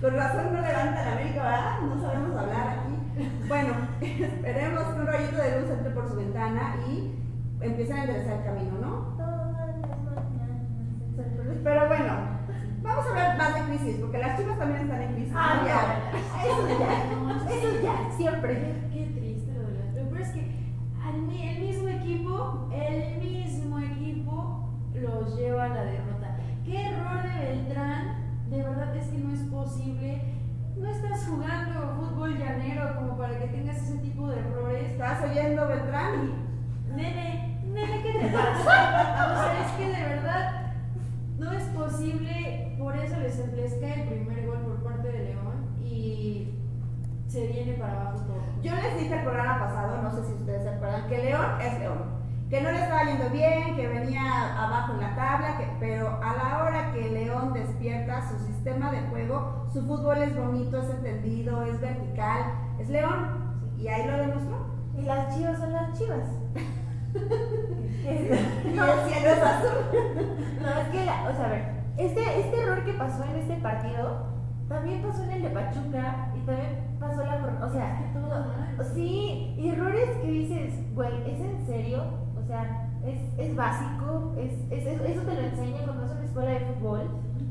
Con 0.00 0.16
razón 0.16 0.52
no 0.54 0.60
levanta 0.62 1.04
la 1.04 1.12
América, 1.12 1.42
¿verdad? 1.42 1.80
No 1.82 2.00
sabemos 2.00 2.36
hablar 2.40 2.68
aquí. 2.68 3.28
Bueno, 3.48 3.74
esperemos 4.00 4.82
que 4.84 5.00
un 5.00 5.06
rayito 5.06 5.36
de 5.36 5.60
luz 5.60 5.70
entre 5.70 5.90
por 5.92 6.08
su 6.08 6.16
ventana 6.16 6.76
y 6.88 7.14
empiecen 7.60 7.96
a 7.96 8.00
enderezar 8.04 8.38
el 8.38 8.44
camino, 8.44 8.78
¿no? 8.80 9.16
Todas 9.18 9.52
las 9.54 9.76
mañanas. 9.76 11.60
Pero 11.62 11.88
bueno, 11.88 12.12
vamos 12.82 13.06
a 13.06 13.08
hablar 13.10 13.38
más 13.38 13.54
de 13.54 13.60
crisis, 13.62 13.96
porque 14.00 14.18
las 14.18 14.38
chivas 14.38 14.58
también 14.58 14.82
están 14.82 15.02
en 15.02 15.14
crisis. 15.14 15.34
Ah, 15.36 15.58
¿no? 15.60 15.66
ya. 15.68 16.12
Eso 16.44 16.78
ya. 16.78 17.54
Eso 17.54 17.82
ya, 17.82 18.16
siempre. 18.16 18.88
Qué 18.92 19.06
triste 19.18 19.52
lo 19.52 19.68
de 19.68 19.78
las 19.78 19.94
Lo 19.94 20.10
peor 20.10 20.20
es 20.20 20.28
que 20.30 20.40
al 21.02 21.14
el 21.14 21.60
mismo 21.60 21.88
equipo, 21.88 22.68
el 22.72 23.18
mismo 23.18 23.78
equipo 23.78 24.70
los 24.94 25.36
lleva 25.36 25.64
a 25.64 25.68
la 25.68 25.84
derrota. 25.84 26.36
Qué 26.64 26.86
error 26.86 27.22
de 27.22 27.46
Beltrán, 27.46 28.46
de 28.48 28.62
verdad 28.62 28.96
es 28.96 29.08
que 29.08 29.18
no 29.18 29.32
es 29.32 29.40
posible. 29.40 30.22
No 30.76 30.88
estás 30.88 31.26
jugando 31.26 31.94
fútbol 31.96 32.38
llanero 32.38 32.94
como 32.96 33.18
para 33.18 33.38
que 33.38 33.48
tengas 33.48 33.76
ese 33.76 33.98
tipo 33.98 34.28
de 34.28 34.38
errores. 34.38 34.92
¿Estás 34.92 35.22
oyendo, 35.22 35.66
Beltrán? 35.68 36.32
Nene, 36.94 37.60
nene, 37.66 38.02
¿qué 38.02 38.12
te 38.12 38.26
pasa? 38.28 39.20
O 39.30 39.34
sea, 39.34 39.66
es 39.66 39.72
que 39.72 39.86
de 39.86 40.08
verdad 40.08 40.69
no 41.40 41.52
es 41.52 41.64
posible. 41.64 42.76
Por 42.78 42.96
eso 42.96 43.16
les, 43.20 43.38
les 43.54 43.74
cae 43.74 44.02
el 44.02 44.08
primer 44.08 44.46
gol 44.46 44.58
por 44.58 44.82
parte 44.92 45.08
de 45.10 45.24
León 45.24 45.76
y 45.82 46.54
se 47.28 47.46
viene 47.46 47.74
para 47.74 48.00
abajo 48.00 48.18
todo. 48.20 48.42
Yo 48.62 48.74
les 48.74 48.98
dije 48.98 49.14
el 49.14 49.22
programa 49.24 49.58
pasado, 49.58 50.02
no 50.02 50.10
sé 50.12 50.24
si 50.26 50.32
ustedes 50.34 50.62
se 50.62 50.68
acuerdan, 50.70 51.08
que 51.08 51.18
León 51.18 51.46
es 51.60 51.78
León. 51.78 52.20
Que 52.50 52.60
no 52.62 52.72
le 52.72 52.82
estaba 52.82 53.04
yendo 53.04 53.30
bien, 53.30 53.76
que 53.76 53.86
venía 53.86 54.22
abajo 54.64 54.94
en 54.94 55.00
la 55.02 55.14
tabla, 55.14 55.56
que- 55.58 55.68
pero 55.78 56.18
a 56.22 56.34
la 56.34 56.64
hora 56.64 56.92
que 56.92 57.08
León 57.08 57.52
despierta 57.52 58.28
su 58.28 58.38
sistema 58.44 58.90
de 58.90 59.00
juego, 59.02 59.66
su 59.72 59.82
fútbol 59.86 60.18
es 60.18 60.36
bonito, 60.36 60.80
es 60.82 60.90
entendido, 60.90 61.62
es 61.64 61.80
vertical, 61.80 62.42
es 62.80 62.88
León. 62.88 63.50
Y 63.78 63.86
ahí 63.88 64.06
lo 64.10 64.16
demostró. 64.16 64.66
Y 64.98 65.02
las 65.02 65.34
chivas 65.36 65.58
son 65.58 65.72
las 65.72 65.96
chivas. 65.98 66.28
Y 67.14 68.08
el 68.08 68.18
cielo 68.28 69.30
es 69.30 69.42
azul. 69.42 69.78
No, 70.62 70.68
es 70.80 70.88
que, 70.88 71.04
la, 71.04 71.28
o 71.28 71.32
sea, 71.36 71.46
a 71.46 71.48
ver, 71.48 71.64
este, 71.98 72.40
este 72.40 72.60
error 72.62 72.84
que 72.84 72.92
pasó 72.94 73.24
en 73.24 73.36
este 73.40 73.54
partido 73.56 74.26
también 74.68 75.02
pasó 75.02 75.22
en 75.24 75.30
el 75.32 75.42
de 75.42 75.50
Pachuca 75.50 76.32
y 76.36 76.40
también 76.46 76.96
pasó 77.00 77.24
la. 77.24 77.66
O 77.66 77.72
sea, 77.72 78.10
todo 78.12 78.28
mal. 78.28 78.76
sí, 78.94 79.56
errores 79.58 80.10
que 80.22 80.30
dices, 80.30 80.94
güey, 80.94 81.12
¿es 81.26 81.40
en 81.40 81.66
serio? 81.66 82.02
O 82.42 82.46
sea, 82.46 82.88
es, 83.04 83.20
es 83.38 83.56
básico, 83.56 84.34
es, 84.38 84.52
es, 84.70 84.86
es- 84.86 85.00
eso 85.10 85.22
te 85.22 85.34
lo 85.34 85.40
enseñan 85.40 85.84
cuando 85.84 86.02
vas 86.02 86.10
a 86.12 86.14
una 86.14 86.24
escuela 86.24 86.50
de 86.50 86.60
fútbol. 86.60 87.00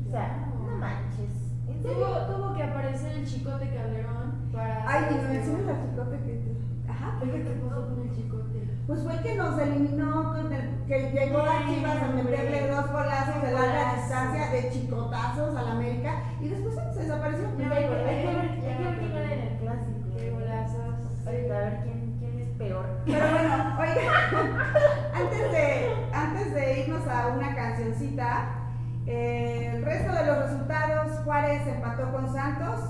O 0.08 0.10
sea, 0.10 0.48
no 0.66 0.76
manches. 0.78 1.30
¿En 1.68 1.82
serio? 1.82 2.06
Tuvo, 2.06 2.36
tuvo 2.36 2.54
que 2.56 2.62
aparecer 2.64 3.12
el 3.18 3.26
chicote 3.26 3.68
Calderón 3.74 4.50
para. 4.52 4.84
Ay, 4.88 5.04
y 5.10 5.14
me 5.14 5.20
este 5.20 5.32
mencionas 5.32 5.76
al 5.78 5.90
chicote 5.90 6.16
que 6.18 6.50
Ajá, 6.90 7.18
Oiga, 7.22 7.34
¿qué 7.34 7.60
pasó 7.62 7.86
con 7.88 8.00
el 8.02 8.10
chicote? 8.16 8.69
Pues 8.90 9.04
fue 9.04 9.12
el 9.14 9.22
que 9.22 9.34
nos 9.36 9.56
eliminó, 9.56 10.32
con 10.32 10.52
el- 10.52 10.84
que 10.88 11.12
llegó 11.12 11.38
a 11.42 11.64
Chivas 11.64 12.02
a 12.02 12.08
meterle 12.08 12.66
dos 12.66 12.90
golazos 12.90 13.40
de 13.40 13.52
larga 13.52 13.94
distancia 13.94 14.50
de 14.50 14.68
chicotazos 14.70 15.54
al 15.56 15.68
América 15.68 16.14
y 16.40 16.48
después 16.48 16.74
se 16.74 17.00
desapareció. 17.02 17.46
Hay 17.50 17.56
que, 17.56 17.68
ver, 17.68 18.08
hay 18.08 18.22
que 18.24 18.34
ver 18.34 18.98
quién 18.98 19.12
gana 19.14 19.32
en 19.32 19.40
el 19.42 19.58
clásico. 19.58 20.16
Qué 20.18 20.30
golazos. 20.32 21.24
Ahorita, 21.24 21.54
a 21.56 21.60
ver 21.60 21.78
quién, 21.84 22.16
quién 22.18 22.38
es 22.40 22.48
peor. 22.58 22.84
Pero 23.06 23.30
bueno, 23.30 23.78
oiga, 23.78 24.64
antes 25.14 25.52
de, 25.52 25.94
antes 26.12 26.52
de 26.54 26.80
irnos 26.80 27.06
a 27.06 27.28
una 27.28 27.54
cancioncita, 27.54 28.48
eh, 29.06 29.70
el 29.72 29.84
resto 29.84 30.12
de 30.12 30.26
los 30.26 30.38
resultados, 30.50 31.12
Juárez 31.24 31.64
empató 31.68 32.10
con 32.10 32.34
Santos, 32.34 32.80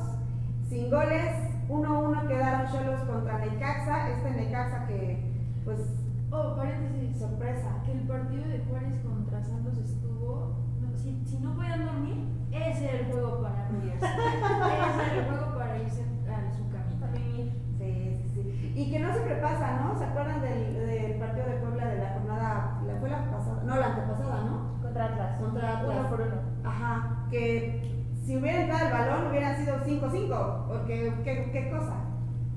sin 0.66 0.88
goles, 0.90 1.34
1-1 1.68 2.26
quedaron 2.26 2.72
Cholos 2.72 3.00
contra 3.02 3.36
Necaxa, 3.36 4.08
este 4.08 4.30
Necaxa 4.30 4.86
que, 4.86 5.29
pues, 5.76 5.96
Oh, 6.32 6.54
paréntesis. 6.56 7.18
sorpresa. 7.18 7.82
Que 7.84 7.92
el 7.92 8.00
partido 8.06 8.46
de 8.46 8.64
Juárez 8.68 8.94
contra 9.02 9.42
Santos 9.42 9.78
estuvo. 9.78 10.54
no, 10.80 10.96
si, 10.96 11.24
si 11.26 11.38
no 11.38 11.54
podían 11.54 11.84
dormir, 11.86 12.28
ese 12.52 12.84
era 12.88 12.98
el 13.00 13.12
juego 13.12 13.42
para 13.42 13.68
morirse. 13.70 13.96
ese 14.06 14.06
era 14.06 15.14
el 15.18 15.24
juego 15.28 15.58
para 15.58 15.78
irse 15.82 16.02
a 16.30 16.52
su 16.54 16.68
camino. 16.70 17.06
A 17.06 17.10
vivir. 17.10 17.52
Sí, 17.78 18.22
sí, 18.32 18.42
sí. 18.42 18.72
Y 18.76 18.90
que 18.92 19.00
no 19.00 19.12
siempre 19.12 19.36
pasa, 19.36 19.80
¿no? 19.82 19.98
¿Se 19.98 20.04
acuerdan 20.04 20.40
del, 20.40 20.74
del 20.86 21.14
partido 21.18 21.46
de 21.46 21.56
Puebla 21.56 21.86
de 21.88 21.98
la 21.98 22.10
jornada, 22.14 22.80
la 22.86 22.94
fue 23.00 23.10
la 23.10 23.30
pasada, 23.30 23.62
no, 23.64 23.76
la 23.76 23.86
antepasada, 23.86 24.44
¿no? 24.44 24.80
Contra 24.82 25.04
Atlas. 25.06 25.40
Contra 25.40 25.78
Atlas. 25.78 25.96
Uno 25.98 26.10
por 26.10 26.20
uno. 26.20 26.36
Ajá, 26.64 27.26
que 27.30 28.04
si 28.24 28.36
hubiera 28.36 28.62
entrado 28.62 28.86
el 28.86 28.92
balón 28.92 29.26
hubieran 29.28 29.56
sido 29.56 29.76
5-5, 29.78 30.66
porque 30.68 31.12
qué, 31.24 31.50
qué 31.52 31.70
cosa. 31.70 31.94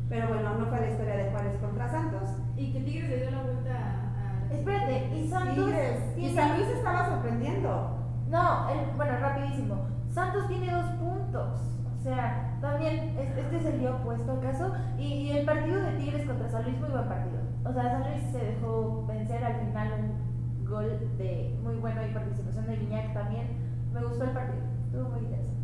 Pero 0.09 0.27
bueno, 0.27 0.59
no 0.59 0.65
fue 0.67 0.79
la 0.79 0.89
historia 0.91 1.15
de 1.15 1.31
Juárez 1.31 1.57
contra 1.57 1.89
Santos. 1.89 2.29
Y 2.55 2.71
que 2.71 2.81
Tigres 2.81 3.09
le 3.09 3.17
dio 3.17 3.31
la 3.31 3.41
vuelta 3.41 3.71
a. 3.71 4.49
a- 4.51 4.53
Espérate, 4.53 5.15
y 5.15 5.27
Santos 5.27 5.55
Tigres. 5.55 5.99
Y 6.17 6.21
tiene- 6.21 6.35
San 6.35 6.57
Luis 6.57 6.69
estaba 6.69 7.09
sorprendiendo. 7.09 7.97
No, 8.29 8.69
el- 8.69 8.95
bueno, 8.95 9.13
rapidísimo. 9.19 9.75
Santos 10.13 10.47
tiene 10.47 10.71
dos 10.71 10.85
puntos. 10.99 11.59
O 11.99 12.01
sea, 12.03 12.57
también 12.61 13.15
es- 13.17 13.37
este 13.37 13.57
es 13.57 13.65
el 13.65 13.79
día 13.79 13.95
opuesto 13.95 14.33
acaso. 14.33 14.73
Y, 14.97 15.03
y 15.03 15.31
el 15.37 15.45
partido 15.45 15.81
de 15.81 15.91
Tigres 15.93 16.25
contra 16.27 16.49
San 16.49 16.63
Luis, 16.63 16.77
muy 16.79 16.89
buen 16.89 17.07
partido. 17.07 17.39
O 17.65 17.73
sea, 17.73 17.83
San 17.83 18.03
Luis 18.11 18.23
se 18.31 18.39
dejó 18.39 19.05
vencer 19.07 19.43
al 19.43 19.55
final 19.55 19.93
un 19.99 20.65
gol 20.69 20.89
de 21.17 21.57
muy 21.63 21.75
bueno 21.77 22.05
y 22.05 22.13
participación 22.13 22.67
de 22.67 22.75
Guiñac 22.77 23.13
también. 23.13 23.47
Me 23.93 24.03
gustó 24.03 24.23
el 24.25 24.31
partido, 24.31 24.63
estuvo 24.85 25.09
muy 25.09 25.19
interesante. 25.19 25.61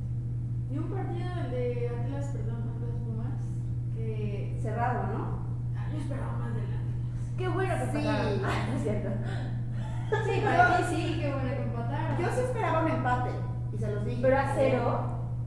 Y 0.71 0.77
un 0.77 0.89
partido 0.89 1.27
de 1.51 1.89
Atlas, 1.89 2.25
perdón, 2.31 2.61
Atlas 2.75 2.95
Pumas, 3.05 3.33
que. 3.95 4.59
Cerrado, 4.61 5.07
¿no? 5.17 5.39
Ah, 5.75 5.87
yo 5.91 5.97
esperaba 5.99 6.37
más 6.37 6.53
del 6.53 6.63
Atlas. 6.65 7.33
Qué 7.37 7.47
bueno 7.49 7.73
que 7.75 7.85
Sí. 7.91 7.97
empataron. 8.07 8.39
Ah, 8.45 8.67
no 8.69 8.75
es 8.77 8.81
cierto. 8.83 9.09
Sí, 10.25 10.41
para 10.43 10.69
mí 10.69 10.85
sí, 10.89 11.17
qué 11.21 11.31
bueno 11.33 11.49
que 11.49 11.63
empataron. 11.63 12.17
Yo 12.19 12.27
sí 12.31 12.39
esperaba 12.41 12.83
un 12.85 12.91
empate. 12.91 13.29
Y 13.79 13.81
se 13.81 13.91
los 13.93 14.05
dije. 14.05 14.19
Pero 14.21 14.37
a 14.37 14.51
cero. 14.55 14.99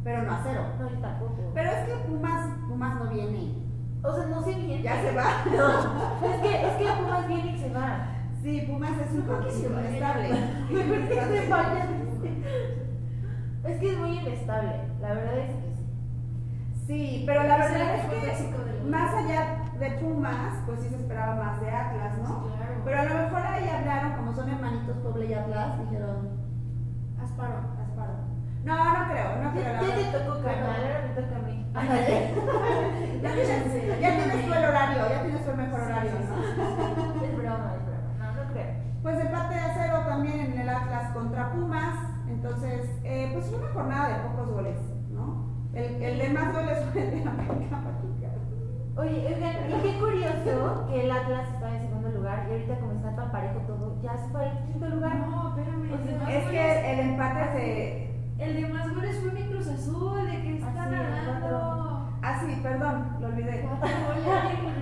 Pero 0.03 0.23
no 0.23 0.33
a 0.33 0.41
cero. 0.43 0.63
No, 0.81 0.91
yo 0.91 0.99
tampoco. 0.99 1.51
Pero 1.55 1.71
es 1.71 1.85
que 1.87 1.95
Pumas, 2.09 2.49
Pumas 2.67 2.95
no 2.97 3.11
viene. 3.11 3.55
o 4.03 4.15
sea, 4.15 4.27
no 4.27 4.43
sé 4.43 4.55
bien. 4.55 4.83
Ya 4.83 5.03
se 5.03 5.15
va. 5.15 5.45
No, 5.53 6.27
es 6.27 6.41
que, 6.41 6.67
es 6.67 6.73
que 6.73 7.03
Pumas 7.03 7.29
viene 7.29 7.53
y 7.53 7.59
se 7.59 7.73
va. 7.73 8.09
Sí, 8.43 8.65
Pumas 8.69 8.93
es 8.99 9.13
un 9.13 9.29
va. 9.29 9.85
inestable. 9.87 10.29
Se. 12.23 12.43
Es 13.65 13.79
que 13.79 13.93
es 13.93 13.99
muy 13.99 14.19
inestable, 14.19 14.73
la 15.01 15.15
verdad 15.15 15.39
es 15.39 15.55
que 15.55 15.73
sí. 15.77 15.87
Sí, 16.85 17.23
pero 17.25 17.45
la 17.45 17.59
verdad 17.59 17.95
es 17.95 18.07
que 18.07 18.85
más 18.91 19.15
allá 19.15 19.63
de 19.79 19.91
Pumas, 20.01 20.57
pues 20.67 20.81
sí 20.81 20.89
se 20.89 20.97
esperaba 20.97 21.37
más 21.37 21.61
de 21.61 21.71
Atlas, 21.71 22.19
¿no? 22.19 22.49
Claro. 22.49 22.83
Pero 22.85 22.99
a 22.99 23.05
lo 23.05 23.15
mejor 23.15 23.47
ahí 23.47 23.69
hablaron, 23.69 24.15
como 24.15 24.35
son 24.35 24.49
hermanitos 24.49 24.97
Puebla 24.97 25.25
y 25.27 25.35
Atlas, 25.35 25.79
dijeron, 25.79 26.29
Asparo. 27.23 27.82
No, 28.65 28.77
no 28.77 29.09
creo, 29.11 29.43
no 29.43 29.51
creo. 29.53 29.73
Ya 29.81 29.95
te 29.97 30.19
tocó, 30.19 30.43
carnal, 30.43 30.77
ahora 30.77 31.03
me 31.09 31.23
toca 31.23 31.37
a 31.37 31.39
mí. 31.41 31.67
Ya 33.23 33.33
tienes, 33.35 34.01
ya 34.01 34.11
tienes 34.17 34.47
tú 34.47 34.53
el 34.53 34.65
horario, 34.65 35.09
ya 35.09 35.23
tienes 35.23 35.45
tú 35.45 35.51
el 35.53 35.57
mejor 35.57 35.81
horario, 35.81 36.11
¿no? 36.29 37.25
Es 37.25 37.37
broma, 37.37 37.75
es 37.77 37.87
broma. 37.87 38.11
No, 38.19 38.45
no 38.45 38.53
creo. 38.53 38.75
Pues 39.03 39.21
empate 39.21 39.55
a 39.55 39.75
cero 39.75 40.03
también 40.09 40.41
en 40.41 40.59
el 40.59 40.69
Atlas 40.69 41.13
contra 41.13 41.53
Pumas. 41.53 41.95
Entonces, 42.29 42.91
eh, 43.05 43.31
pues 43.33 43.47
fue 43.47 43.59
una 43.61 43.69
jornada 43.73 44.09
de 44.09 44.29
pocos 44.29 44.51
goles, 44.51 44.77
¿no? 45.13 45.47
El, 45.73 46.03
el 46.03 46.19
de 46.19 46.29
más 46.31 46.53
goles 46.53 46.79
fue 46.93 47.03
el 47.03 47.11
de 47.23 47.29
América 47.31 47.77
Pachuca. 47.77 48.29
Oye, 48.97 49.35
oigan, 49.35 49.71
y 49.71 49.83
qué 49.83 49.99
curioso 50.01 50.87
que 50.89 51.05
el 51.05 51.11
Atlas 51.13 51.49
está 51.55 51.75
en 51.77 51.81
segundo 51.83 52.09
lugar 52.11 52.47
y 52.49 52.53
ahorita 52.53 52.79
como 52.81 52.93
está 52.93 53.15
tan 53.15 53.31
parejo 53.31 53.61
todo, 53.69 54.03
ya 54.03 54.17
se 54.19 54.29
fue 54.31 54.45
al 54.45 54.67
quinto 54.67 54.89
lugar. 54.89 55.17
No, 55.17 55.49
espérame. 55.57 56.05
de 56.07 56.19
más 56.19 56.29
Es 56.29 56.45
que 56.51 56.93
el 56.93 57.01
empate 57.01 57.45
se. 57.53 58.12
El 58.43 58.61
de 58.61 58.69
más 58.69 58.93
goles 58.95 59.19
fue 59.21 59.33
mi 59.33 59.43
Cruz 59.43 59.69
Azul, 59.69 60.27
de 60.27 60.43
que 60.43 60.55
están 60.59 60.77
Ah, 60.77 60.89
sí, 60.89 61.29
hablando. 61.31 62.09
Ah, 62.23 62.41
sí, 62.45 62.61
perdón, 62.63 63.17
lo 63.21 63.27
olvidé. 63.29 63.69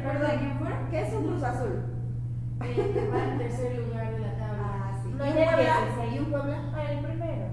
¿Perdón, 0.03 0.31
quién 0.39 0.59
fue? 0.59 0.71
¿Qué 0.91 1.01
es 1.07 1.13
un 1.15 1.25
Cruz 1.27 1.43
Azul? 1.43 1.83
El 2.61 2.75
que 2.75 3.09
va 3.09 3.25
en 3.25 3.39
tercer 3.39 3.79
lugar 3.79 4.13
de 4.13 4.19
la 4.21 4.33
tabla. 4.39 4.65
Ah, 4.65 5.01
sí. 5.03 5.09
No 5.17 5.25
¿Y 5.25 5.29
hay 5.29 5.39
un 5.39 5.45
Puebla? 5.45 5.77
dieciséis. 5.81 6.13
¿Y 6.15 6.19
un 6.19 6.31
Puebla? 6.31 6.59
Ah, 6.75 6.93
el 6.93 6.99
primero. 7.05 7.47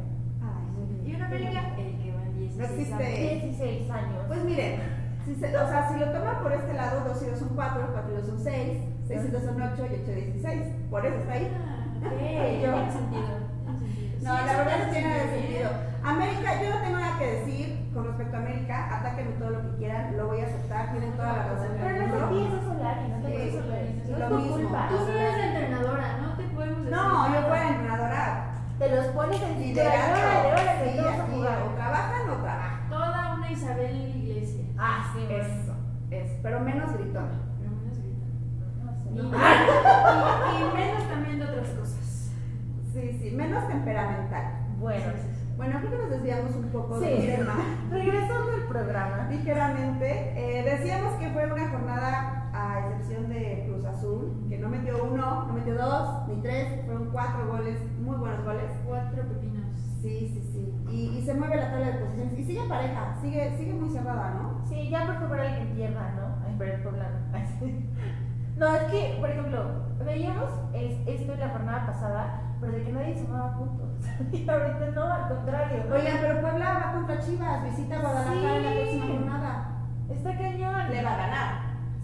¿Y 1.06 1.16
una 1.16 1.26
América? 1.26 1.62
El 1.78 1.98
que 1.98 2.12
va 2.14 2.22
en 2.24 2.38
16. 2.38 2.58
No 2.58 2.64
existe. 2.66 3.40
16 3.46 3.92
años. 3.92 4.24
Pues 4.28 4.44
miren, 4.46 4.80
si 5.26 5.36
se- 5.36 5.58
o 5.58 5.68
sea, 5.68 5.90
si 5.90 6.00
lo 6.00 6.06
toman 6.12 6.42
por 6.44 6.52
este 6.54 6.74
lado, 6.74 7.04
2 7.08 7.22
y 7.24 7.26
2 7.32 7.40
son 7.40 7.50
4, 7.56 7.90
4 7.94 8.12
y 8.12 8.16
2 8.18 8.26
son 8.28 8.40
6, 8.40 8.80
6 9.08 9.22
y 9.28 9.32
2 9.32 9.44
son 9.44 9.62
8 9.62 9.86
y 9.92 9.96
8 10.04 10.12
16. 10.12 10.64
Por 10.90 11.06
eso 11.06 11.16
está 11.18 11.34
ahí. 11.34 11.52
Ah, 11.54 11.86
ok, 12.08 12.62
Yo-. 12.64 13.28
No, 14.28 14.34
la 14.34 14.58
verdad 14.58 14.86
no 14.88 14.92
tiene 14.92 15.20
sentido. 15.30 15.70
América, 16.04 16.62
yo 16.62 16.70
no 16.70 16.82
tengo 16.82 16.98
nada 17.00 17.18
que 17.20 17.26
decir 17.26 17.90
con 17.94 18.06
respecto 18.06 18.36
a 18.36 18.40
América. 18.40 18.98
Atáquenme 19.00 19.32
todo 19.34 19.50
lo 19.52 19.62
que 19.64 19.78
quieran, 19.78 20.16
lo 20.18 20.28
voy 20.28 20.42
a 20.42 20.46
aceptar. 20.46 20.92
Tienen 20.92 21.12
toda 21.14 21.34
la 21.34 21.44
razón 21.44 21.68
Pero 21.80 22.08
no 22.08 22.08
mundo. 22.08 22.28
empieza 22.38 22.64
Solari, 22.66 23.08
no 23.10 23.18
te 23.18 23.28
Sí, 23.28 23.34
puedes 23.34 23.54
Solari. 23.56 24.04
No 24.08 24.18
es 24.18 24.30
tu 24.48 24.52
culpa. 24.54 24.88
Tú 24.90 24.96
no 24.98 25.08
eres 25.12 25.46
entrenadora, 25.46 26.18
no 26.22 26.34
te 26.38 26.44
podemos 26.44 26.78
decir. 26.78 26.92
No, 26.92 27.34
yo 27.34 27.42
fuera 27.48 27.70
entrenadora. 27.70 28.44
Te 28.80 28.96
los 28.96 29.06
pones 29.08 29.42
en 29.42 29.52
Y 29.64 29.74
de 29.74 29.82
cintura, 29.82 29.90
órale, 30.14 30.52
órale, 30.54 30.92
sí, 30.92 30.98
vamos 31.00 31.20
a 31.20 31.24
aquí, 31.24 31.32
jugar. 31.34 31.58
o 31.64 31.74
trabajan 31.76 32.30
o 32.30 32.34
trabajan. 32.36 32.90
Toda 32.90 33.34
una 33.36 33.52
Isabel 33.52 33.96
Iglesia. 34.16 34.66
Ah, 34.78 35.12
sí, 35.14 35.26
bueno. 35.28 35.44
Eso, 35.44 35.74
es, 36.12 36.32
pero 36.44 36.60
menos 36.60 36.94
gritona. 36.94 37.40
Menos. 37.60 37.74
No 39.16 39.24
sé. 39.32 39.38
Y, 39.38 40.58
y- 40.60 40.62
y 40.62 40.78
menos 40.78 41.10
también 41.10 41.40
de 41.40 41.46
otras 41.46 41.70
cosas. 41.70 42.32
Sí, 42.94 43.18
sí, 43.20 43.32
menos 43.36 43.68
temperamental. 43.68 44.46
Bueno, 44.80 45.06
Bueno, 45.58 45.80
creo 45.80 45.92
que 45.92 45.98
nos 45.98 46.10
desviamos 46.12 46.56
un 46.56 46.70
poco 46.70 47.00
Sí. 47.00 47.06
del 47.08 47.36
tema. 47.38 47.54
regresando 47.92 48.52
al 48.52 48.68
programa. 48.68 49.28
Ligeramente. 49.30 50.34
Eh, 50.36 50.64
decíamos 50.64 51.14
que 51.16 51.30
fue 51.32 51.52
una 51.52 51.70
jornada 51.70 52.50
a 52.54 52.80
excepción 52.90 53.30
de 53.30 53.66
Cruz 53.68 53.86
Azul, 53.86 54.46
que 54.50 54.58
no 54.60 54.70
metió 54.70 55.04
uno, 55.04 55.46
no 55.48 55.54
metió 55.54 55.76
dos, 55.76 56.28
ni 56.28 56.42
tres, 56.42 56.86
fueron 56.86 57.10
cuatro 57.12 57.48
goles, 57.48 57.80
muy 58.00 58.16
buenos 58.18 58.44
goles. 58.46 58.72
Cuatro 58.86 59.24
pepinos. 59.24 59.66
Sí, 60.02 60.30
sí, 60.34 60.42
sí. 60.54 60.74
Y, 60.92 61.18
y 61.18 61.22
se 61.26 61.34
mueve 61.34 61.58
la 61.58 61.72
tabla 61.72 61.88
de 61.88 61.94
posiciones. 62.06 62.40
Y 62.40 62.44
sigue 62.44 62.62
pareja, 62.70 63.18
sigue, 63.22 63.58
sigue 63.58 63.74
muy 63.74 63.90
cerrada, 63.90 64.36
¿no? 64.36 64.66
Sí, 64.68 64.90
ya 64.90 65.06
por 65.06 65.16
favor 65.16 65.40
alguien 65.40 65.76
pierda, 65.76 66.12
¿no? 66.16 66.46
Ay, 66.46 66.56
pero 66.58 66.74
el 66.76 66.84
sí. 67.60 67.90
No, 68.58 68.66
es 68.74 68.84
que, 68.86 69.18
por 69.20 69.30
ejemplo, 69.30 69.64
veíamos 70.04 70.50
es- 70.74 71.08
esto 71.08 71.34
en 71.34 71.40
la 71.40 71.50
jornada 71.50 71.86
pasada, 71.86 72.42
pero 72.60 72.72
de 72.74 72.84
que 72.84 72.92
nadie 72.92 73.18
sumaba 73.18 73.58
puntos. 73.58 73.88
Y 74.32 74.50
ahorita 74.50 74.88
no, 74.96 75.04
al 75.14 75.28
contrario. 75.28 75.84
Oigan, 75.92 76.18
pero 76.22 76.42
Puebla 76.42 76.74
va 76.74 76.94
contra 76.94 77.20
Chivas, 77.20 77.64
visita 77.64 78.00
Guadalajara 78.00 78.56
en 78.58 78.64
la 78.64 78.72
Sí. 78.72 78.78
próxima 78.78 79.06
jornada. 79.08 79.70
Está 80.10 80.38
cañón. 80.38 80.90
Le 80.92 81.04
va 81.04 81.14
a 81.14 81.18
ganar. 81.18 81.50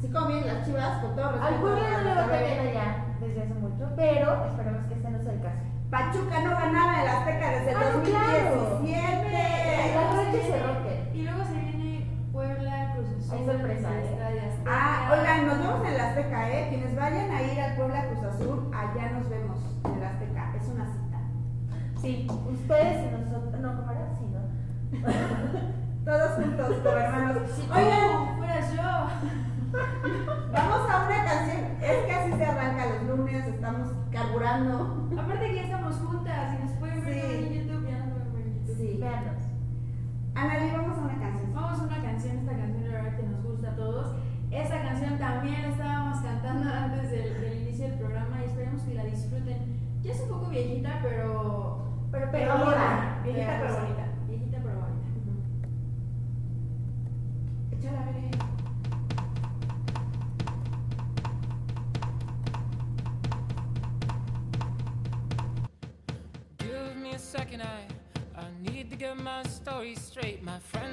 Sí, 0.01 0.09
como 0.11 0.27
bien 0.27 0.45
las 0.47 0.65
Chivas, 0.65 0.97
con 1.01 1.15
todo 1.15 1.31
respeto. 1.31 1.47
Al 1.47 1.55
pueblo 1.61 1.81
no 1.81 2.03
le 2.03 2.13
va 2.15 2.23
a 2.25 2.27
caer 2.27 2.59
allá 2.69 3.05
desde 3.21 3.41
hace 3.43 3.53
mucho, 3.53 3.89
pero 3.95 4.45
esperemos 4.45 4.85
que 4.87 4.93
este 4.95 5.09
no 5.09 5.21
sea 5.23 5.33
el 5.33 5.41
caso. 5.41 5.57
Pachuca 5.89 6.39
no 6.43 6.49
ganaba 6.51 7.01
el 7.03 7.07
Azteca 7.07 7.49
desde 7.51 7.69
el 7.71 7.77
Ah, 7.77 7.91
no, 7.95 8.01
claro. 8.03 8.55
2017. 8.81 9.95
La 9.95 10.13
noche 10.13 10.41
se 10.41 10.63
rompe. 10.63 11.11
Y 11.13 11.21
luego 11.23 11.43
se 11.45 11.53
viene 11.53 12.07
Puebla, 12.31 12.93
Cruz 12.95 13.07
Azul. 13.19 13.37
Hay 13.37 13.45
sorpresa, 13.45 13.89
¿eh? 13.93 14.51
Ah, 14.67 15.11
oigan, 15.13 15.47
nos 15.47 15.59
vemos 15.59 15.81
en 15.87 15.93
el 15.93 15.99
Azteca, 16.01 16.49
¿eh? 16.49 16.65
Quienes 16.69 16.95
vayan 16.95 17.31
a 17.31 17.41
ir 17.43 17.61
al 17.61 17.75
Puebla 17.75 18.05
Cruz 18.09 18.23
Azul, 18.23 18.71
allá 18.73 19.11
nos 19.11 19.29
vemos. 19.29 19.57
Es 20.59 20.67
una 20.69 20.85
cita. 20.85 21.19
Sí, 22.01 22.27
ustedes 22.51 23.07
y 23.07 23.11
nosotros. 23.23 23.61
No, 23.61 23.75
¿cómo 23.77 23.91
era? 23.91 24.09
Sí, 24.17 24.25
¿no? 24.31 24.43
Todos 26.05 26.31
juntos, 26.33 26.75
como 26.83 26.97
hermanos. 26.97 27.37
Tú 27.55 27.73
Oigan, 27.73 28.37
fueras 28.37 28.73
yo. 28.73 28.83
vamos 30.51 30.89
a 30.89 31.05
una 31.07 31.23
canción. 31.25 31.61
Es 31.81 32.05
que 32.05 32.11
así 32.13 32.33
se 32.33 32.45
arranca 32.45 32.85
los 32.87 33.03
lunes, 33.17 33.47
estamos 33.47 33.89
carburando. 34.11 35.09
Aparte 35.17 35.47
que 35.47 35.55
ya 35.55 35.61
estamos 35.63 35.95
juntas 35.95 36.55
y 36.59 36.63
nos 36.63 36.71
pueden 36.73 37.05
ver 37.05 37.13
Sí. 37.13 37.35
en 37.35 37.53
YouTube, 37.53 37.87
ya 37.89 37.97
nos 37.99 38.09
pueden 38.09 38.33
ver 38.33 38.47
en 38.47 38.59
YouTube. 38.59 38.75
Sí. 38.77 38.97
Véanos. 38.99 39.41
Analí, 40.35 40.71
vamos 40.71 40.97
a 40.97 41.01
una 41.01 41.19
canción. 41.19 41.53
Vamos 41.53 41.79
a 41.79 41.83
una 41.83 42.01
canción, 42.01 42.37
esta 42.37 42.51
canción 42.57 42.83
la 42.91 42.93
verdad 43.01 43.15
que 43.17 43.23
nos 43.23 43.43
gusta 43.43 43.69
a 43.71 43.75
todos. 43.75 44.15
Esta 44.51 44.81
canción 44.83 45.17
también 45.17 45.61
la 45.63 45.67
estábamos 45.69 46.19
cantando 46.21 46.69
antes 46.73 47.09
del, 47.11 47.41
del 47.41 47.61
inicio 47.63 47.87
del 47.87 47.97
programa 47.99 48.37
y 48.41 48.45
esperemos 48.45 48.81
que 48.81 48.93
la 48.93 49.05
disfruten. 49.05 49.82
Ya 50.03 50.11
es 50.11 50.19
un 50.21 50.29
poco 50.29 50.49
viejita, 50.49 50.99
pero... 51.01 51.79
Pero 52.11 52.29
Pero 52.29 52.31
pegó 52.31 52.57
bonita. 52.65 53.21
Viejita, 53.23 53.57
pero 53.59 53.73
pero 53.73 53.81
bonita. 53.81 54.05
Viejita 54.27 54.57
pero 54.61 54.79
bonita. 54.81 55.07
Échala, 57.71 58.01
a 58.01 58.11
ver. 58.11 58.13
Give 66.59 66.95
me 67.01 67.11
a 67.15 67.19
second, 67.19 67.61
I 67.63 67.87
I 68.35 68.45
need 68.61 68.89
to 68.91 68.95
get 68.97 69.17
my 69.17 69.43
story 69.43 69.95
straight. 69.95 70.43
My 70.43 70.59
friends 70.59 70.92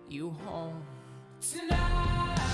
you 0.11 0.35
home 0.45 0.83
tonight. 1.39 2.50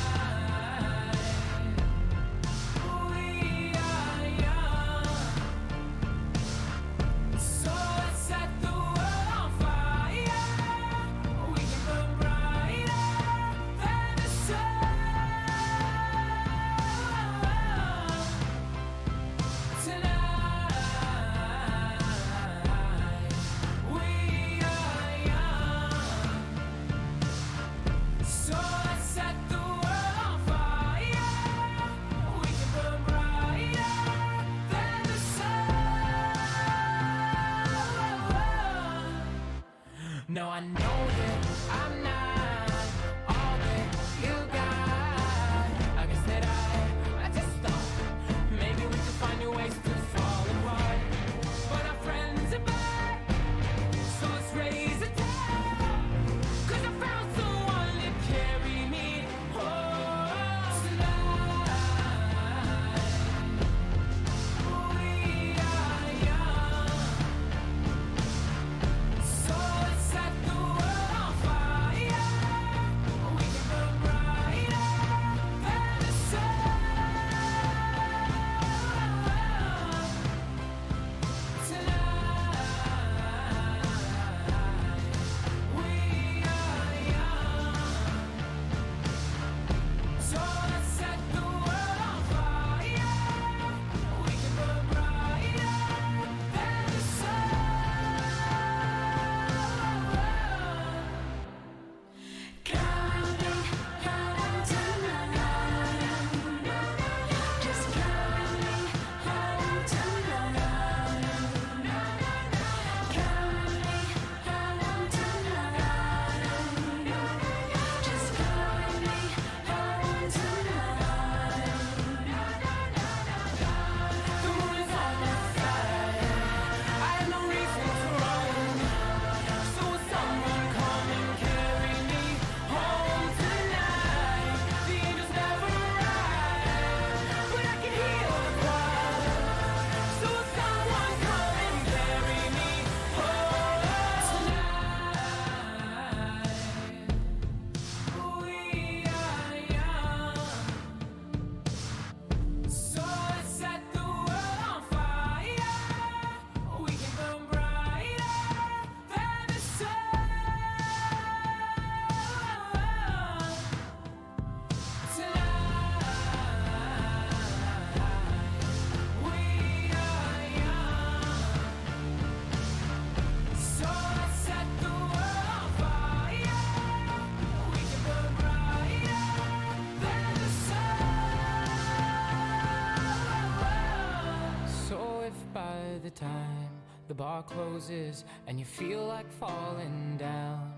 Bar 187.18 187.41
closes 187.41 188.26
and 188.45 188.59
you 188.59 188.65
feel 188.65 189.07
like 189.07 189.30
falling 189.39 190.18
down, 190.20 190.72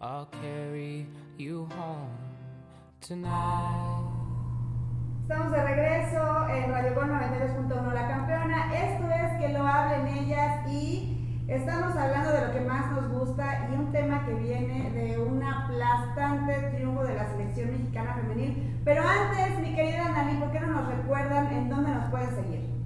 I'll 0.00 0.30
carry 0.40 1.06
you 1.36 1.68
home 1.76 2.16
tonight. 3.00 4.06
Estamos 5.22 5.52
de 5.52 5.62
regreso 5.62 6.48
en 6.48 6.70
Radio 6.70 6.94
Gol 6.94 7.08
92.1 7.08 7.92
La 7.92 8.08
Campeona. 8.08 8.72
Esto 8.72 9.10
es 9.10 9.40
que 9.40 9.48
lo 9.52 9.66
hablen 9.66 10.06
ellas 10.06 10.68
y 10.70 11.44
estamos 11.48 11.96
hablando 11.96 12.32
de 12.32 12.46
lo 12.46 12.52
que 12.52 12.60
más 12.60 12.92
nos 12.92 13.10
gusta 13.10 13.68
y 13.70 13.74
un 13.74 13.90
tema 13.90 14.24
que 14.26 14.34
viene 14.34 14.90
de 14.92 15.18
un 15.18 15.42
aplastante 15.42 16.70
triunfo 16.74 17.02
de 17.02 17.14
la 17.14 17.28
selección 17.30 17.72
mexicana 17.72 18.14
femenil. 18.14 18.80
Pero 18.84 19.02
antes, 19.02 19.58
mi 19.58 19.74
querida 19.74 20.08
Nani, 20.08 20.38
¿por 20.38 20.52
qué 20.52 20.60
no 20.60 20.68
nos 20.68 20.88
recuerdan 20.88 21.52
en 21.52 21.68
dónde 21.68 21.90
nos 21.92 22.10
pueden 22.10 22.30
seguir? 22.34 22.79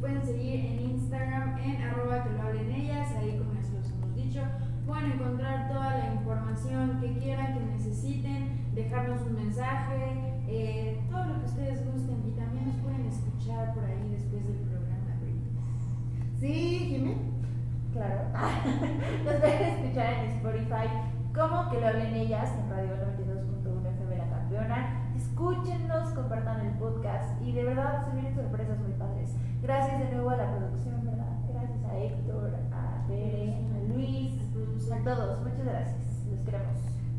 Pueden 0.00 0.24
seguir 0.24 0.64
en 0.64 0.80
Instagram 0.80 1.58
en 1.58 1.82
arroba 1.82 2.24
que 2.24 2.30
lo 2.30 2.42
hablen 2.42 2.70
ellas, 2.70 3.08
ahí 3.16 3.38
como 3.38 3.52
les 3.52 3.70
los 3.70 3.90
hemos 3.90 4.14
dicho. 4.16 4.40
Pueden 4.86 5.12
encontrar 5.12 5.68
toda 5.68 5.98
la 5.98 6.14
información 6.14 6.98
que 7.00 7.18
quieran, 7.18 7.54
que 7.54 7.64
necesiten, 7.66 8.74
dejarnos 8.74 9.20
un 9.22 9.34
mensaje, 9.34 10.40
eh, 10.48 11.00
todo 11.10 11.24
lo 11.26 11.40
que 11.40 11.46
ustedes 11.46 11.84
gusten 11.84 12.24
y 12.26 12.30
también 12.32 12.66
nos 12.66 12.76
pueden 12.76 13.06
escuchar 13.06 13.74
por 13.74 13.84
ahí 13.84 14.08
después 14.10 14.42
del 14.46 14.56
programa. 14.56 14.80
Sí, 16.40 16.86
Jimé. 16.88 17.16
Claro. 17.92 18.30
Nos 19.24 19.34
pueden 19.34 19.62
escuchar 19.62 20.12
en 20.14 20.30
Spotify 20.30 20.88
como 21.34 21.70
que 21.70 21.80
lo 21.80 21.88
hablen 21.88 22.14
ellas 22.14 22.48
en 22.56 22.70
Radio 22.70 22.96
92.1 22.96 23.86
FM 23.92 24.16
La 24.16 24.30
Campeona. 24.30 24.99
Escúchenos, 25.20 26.14
compartan 26.14 26.64
el 26.64 26.72
podcast 26.78 27.42
y 27.42 27.52
de 27.52 27.62
verdad 27.62 28.06
se 28.06 28.12
vienen 28.12 28.34
sorpresas 28.34 28.78
muy 28.78 28.92
padres. 28.92 29.36
Gracias 29.60 30.00
de 30.00 30.14
nuevo 30.14 30.30
a 30.30 30.36
la 30.36 30.56
producción, 30.56 31.04
¿verdad? 31.04 31.36
Gracias 31.46 31.84
a 31.84 31.98
Héctor, 31.98 32.54
a 32.72 33.06
Bere, 33.06 33.54
a 33.54 33.92
Luis, 33.92 34.32
a 34.90 35.04
todos. 35.04 35.42
Muchas 35.42 35.66
gracias. 35.66 36.24
Los 36.30 36.40
queremos. 36.40 36.74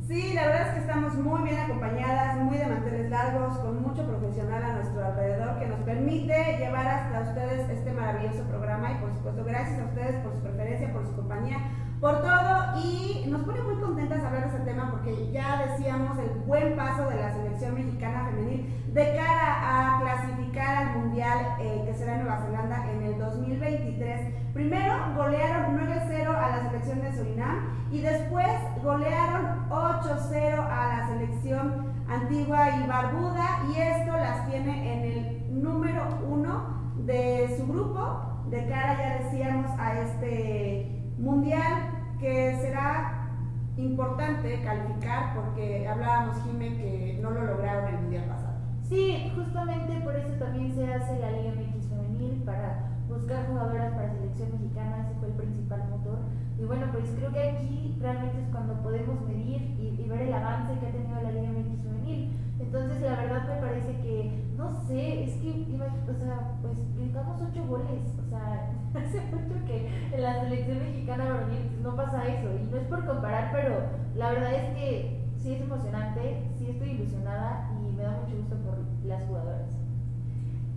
Sí, 0.07 0.33
la 0.33 0.47
verdad 0.47 0.67
es 0.69 0.73
que 0.73 0.79
estamos 0.79 1.13
muy 1.13 1.43
bien 1.43 1.59
acompañadas, 1.59 2.37
muy 2.37 2.57
de 2.57 2.65
manteles 2.65 3.11
largos, 3.11 3.59
con 3.59 3.83
mucho 3.83 4.03
profesional 4.03 4.63
a 4.63 4.73
nuestro 4.73 5.05
alrededor 5.05 5.59
que 5.59 5.67
nos 5.67 5.79
permite 5.81 6.57
llevar 6.57 6.87
hasta 6.87 7.29
ustedes 7.29 7.69
este 7.69 7.93
maravilloso 7.93 8.43
programa 8.45 8.93
y 8.93 8.95
por 8.95 9.13
supuesto 9.13 9.43
gracias 9.45 9.79
a 9.79 9.85
ustedes 9.85 10.15
por 10.23 10.33
su 10.33 10.41
preferencia, 10.41 10.91
por 10.91 11.05
su 11.05 11.15
compañía, 11.15 11.59
por 12.01 12.19
todo 12.19 12.81
y 12.83 13.27
nos 13.29 13.43
pone 13.43 13.61
muy 13.61 13.75
contentas 13.75 14.23
hablar 14.23 14.49
de 14.49 14.57
este 14.57 14.71
tema 14.71 14.89
porque 14.89 15.31
ya 15.31 15.67
decíamos 15.67 16.17
el 16.17 16.29
buen 16.47 16.75
paso 16.75 17.07
de 17.07 17.15
la 17.15 17.31
selección 17.31 17.75
mexicana 17.75 18.25
femenil 18.25 18.73
de 18.91 19.15
cara 19.15 19.97
a 19.97 20.01
clasificar 20.01 20.77
al 20.77 20.97
mundial 20.97 21.57
eh, 21.59 21.83
que 21.85 21.93
será 21.93 22.15
en 22.15 22.23
Nueva 22.23 22.41
Zelanda 22.41 22.91
en 22.91 23.03
el 23.03 23.19
2023. 23.19 24.33
Primero 24.51 24.95
golearon 25.15 25.77
9-0 25.77 26.27
a 26.27 26.49
la 26.49 26.69
selección 26.69 27.01
de 27.01 27.15
Surinam 27.15 27.87
y 27.91 28.01
después 28.01 28.47
golearon 28.83 29.69
8-0 29.69 30.57
a 30.57 30.97
la 30.97 31.07
selección 31.07 31.93
antigua 32.09 32.77
y 32.77 32.87
barbuda 32.87 33.59
y 33.69 33.79
esto 33.79 34.11
las 34.11 34.49
tiene 34.49 34.93
en 34.93 35.11
el 35.11 35.63
número 35.63 36.01
uno 36.27 36.81
de 37.05 37.55
su 37.57 37.71
grupo 37.71 38.43
de 38.49 38.67
cara 38.67 38.97
ya 38.97 39.23
decíamos 39.23 39.69
a 39.79 39.99
este 39.99 41.00
mundial 41.21 41.91
que 42.19 42.57
será 42.61 43.29
importante 43.77 44.61
calificar 44.61 45.33
porque 45.35 45.87
hablábamos 45.87 46.43
Jimé 46.43 46.75
que 46.77 47.19
no 47.21 47.31
lo 47.31 47.45
lograron 47.45 47.87
el 47.87 48.01
mundial 48.01 48.25
pasado. 48.25 48.57
Sí, 48.89 49.31
justamente 49.35 50.01
por 50.03 50.15
eso 50.15 50.33
también 50.37 50.73
se 50.75 50.91
hace 50.91 51.19
la 51.19 51.31
Liga 51.31 51.53
MX 51.55 51.87
femenil 51.87 52.43
para 52.43 52.89
buscar 53.07 53.47
jugadoras 53.47 53.93
para 53.93 54.11
selección 54.11 54.51
mexicana, 54.51 55.05
ese 55.07 55.19
fue 55.19 55.29
el 55.29 55.35
principal 55.35 55.87
motor. 55.89 56.19
Y 56.59 56.65
bueno, 56.65 56.87
pues 56.91 57.09
creo 57.17 57.31
que 57.31 57.49
aquí 57.49 57.97
realmente 58.01 58.41
es 58.41 58.47
cuando 58.49 58.73
podemos 58.81 59.21
medir 59.27 59.61
y, 59.79 60.01
y 60.01 60.09
ver 60.09 60.21
el 60.23 60.33
avance 60.33 60.77
que 60.79 60.87
ha 60.87 60.91
tenido 60.91 61.21
la 61.21 61.31
Liga 61.31 61.51
MX 61.51 61.83
femenil. 61.83 62.31
Entonces, 62.61 63.01
la 63.01 63.15
verdad 63.15 63.47
me 63.47 63.61
parece 63.61 63.91
que, 63.97 64.31
no 64.55 64.71
sé, 64.87 65.23
es 65.23 65.33
que, 65.41 65.49
o 65.49 66.13
sea, 66.13 66.57
pues 66.61 66.77
gritamos 66.97 67.41
ocho 67.41 67.65
goles. 67.65 68.01
O 68.25 68.29
sea, 68.29 68.71
hace 68.95 69.21
mucho 69.31 69.65
que 69.65 69.89
en 70.13 70.21
la 70.21 70.41
selección 70.41 70.79
mexicana 70.79 71.25
varonil 71.25 71.83
no 71.83 71.95
pasa 71.95 72.27
eso. 72.27 72.47
Y 72.61 72.71
no 72.71 72.77
es 72.77 72.87
por 72.87 73.05
comparar, 73.05 73.51
pero 73.51 73.83
la 74.15 74.31
verdad 74.31 74.53
es 74.53 74.77
que 74.77 75.21
sí 75.41 75.55
es 75.55 75.61
emocionante, 75.61 76.43
sí 76.57 76.69
estoy 76.69 76.91
ilusionada 76.91 77.69
y 77.81 77.95
me 77.95 78.03
da 78.03 78.11
mucho 78.21 78.37
gusto 78.37 78.55
por 78.57 78.77
las 79.05 79.23
jugadoras. 79.23 79.71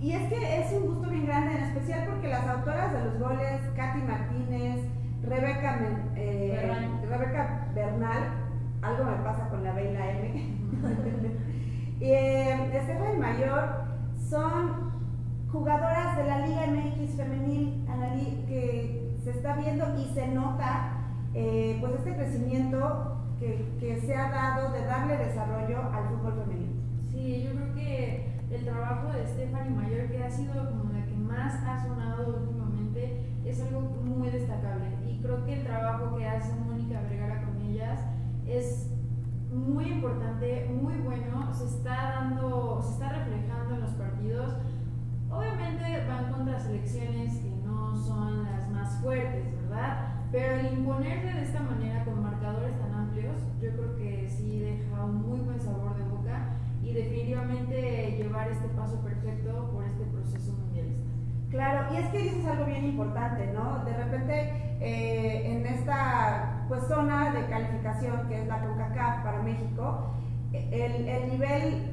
Y 0.01 0.12
es 0.12 0.28
que 0.28 0.61
es 0.61 0.72
un 0.72 0.87
gusto 0.87 1.09
bien 1.09 1.26
grande, 1.26 1.57
en 1.57 1.64
especial 1.64 2.07
porque 2.11 2.28
las 2.28 2.47
autoras 2.47 2.93
de 2.93 3.05
los 3.05 3.18
goles, 3.18 3.61
Katy 3.74 4.03
Martínez, 4.03 4.85
Rebeca, 5.22 5.80
eh, 6.16 6.59
Bernal. 6.61 7.09
Rebeca 7.09 7.68
Bernal, 7.74 8.22
algo 8.82 9.05
me 9.05 9.24
pasa 9.24 9.49
con 9.49 9.64
la 9.64 9.72
B 9.72 9.91
y 9.91 9.95
la 12.05 12.19
M, 12.19 12.69
y 12.71 12.77
eh, 12.77 12.81
Stephanie 12.83 13.19
Mayor, 13.19 13.71
son 14.29 14.93
jugadoras 15.51 16.17
de 16.17 16.25
la 16.25 16.47
Liga 16.47 16.67
MX 16.67 17.17
femenil, 17.17 17.85
que 18.49 19.17
se 19.23 19.31
está 19.31 19.57
viendo 19.57 19.87
y 19.99 20.05
se 20.13 20.29
nota 20.29 20.93
eh, 21.33 21.79
pues 21.81 21.95
este 21.95 22.15
crecimiento 22.15 23.17
que, 23.39 23.77
que 23.81 24.01
se 24.01 24.15
ha 24.15 24.31
dado 24.31 24.73
de 24.73 24.85
darle 24.85 25.17
desarrollo 25.17 25.81
al 25.93 26.09
fútbol 26.09 26.45
femenino. 26.45 26.73
Sí, 27.11 27.43
yo 27.45 27.53
creo 27.53 27.75
que 27.75 28.35
el 28.51 28.65
trabajo 28.65 29.13
de 29.13 29.27
Stephanie 29.27 29.71
Mayor, 29.71 30.09
que 30.11 30.23
ha 30.23 30.31
sido 30.31 30.71
como 30.71 30.93
la 30.93 31.05
que 31.07 31.17
más 31.17 31.55
ha 31.65 31.83
sonado 31.83 32.37
últimamente, 32.37 33.25
es 33.45 33.61
algo 33.63 33.81
muy 33.81 34.31
destacable. 34.31 34.87
Y 35.09 35.21
creo 35.23 35.45
que 35.45 35.55
el 35.55 35.65
trabajo 35.65 36.17
que 36.17 36.27
hace 36.27 36.53
Mónica 36.61 37.01
Vergara 37.01 37.45
con 37.45 37.61
ellas 37.63 38.01
es 38.47 38.91
muy 39.55 39.85
importante, 39.87 40.69
muy 40.81 40.95
bueno, 40.99 41.55
se 41.55 41.65
está 41.65 41.95
dando, 42.15 42.81
se 42.83 42.93
está 42.93 43.09
reflejando 43.11 43.75
en 43.75 43.81
los 43.81 43.93
partidos. 43.93 44.55
Obviamente 45.31 46.05
van 46.07 46.33
contra 46.33 46.59
selecciones 46.59 47.39
que 47.39 47.51
no 47.65 47.97
son 47.97 48.45
las 48.45 48.69
más 48.71 49.01
fuertes, 49.01 49.45
¿verdad? 49.63 50.15
Pero 50.33 50.55
el 50.55 50.79
imponerse 50.79 51.33
de 51.33 51.43
esta 51.43 51.61
manera 51.63 52.05
con 52.05 52.23
marcadores 52.23 52.79
tan 52.81 52.93
amplios, 52.93 53.37
yo 53.63 53.71
creo 53.71 53.97
que 53.97 54.29
sí 54.29 54.59
deja 54.59 55.05
un 55.05 55.29
muy 55.29 55.41
buen 55.41 55.61
sabor 55.61 55.97
de 55.97 56.05
boca 56.05 56.57
y 56.83 56.93
definitivamente 56.93 58.17
llevar 58.19 58.49
este 58.49 58.69
paso 58.69 59.01
perfecto 59.01 59.71
por 59.73 59.85
este 59.85 60.05
proceso 60.05 60.53
mundialista. 60.53 61.05
Claro, 61.51 61.95
y 61.95 61.99
es 61.99 62.09
que 62.09 62.19
dices 62.19 62.45
algo 62.47 62.65
bien 62.65 62.85
importante, 62.85 63.53
¿no? 63.53 63.85
De 63.85 63.97
repente 63.97 64.77
eh, 64.81 65.53
en 65.53 65.67
esta 65.67 66.65
pues, 66.69 66.83
zona 66.89 67.24
calificación 67.59 68.29
que 68.29 68.43
es 68.43 68.47
la 68.49 68.61
CONCACAF 68.63 69.25
para 69.25 69.43
México, 69.43 70.15
el, 70.53 71.09
el 71.09 71.31
nivel 71.31 71.91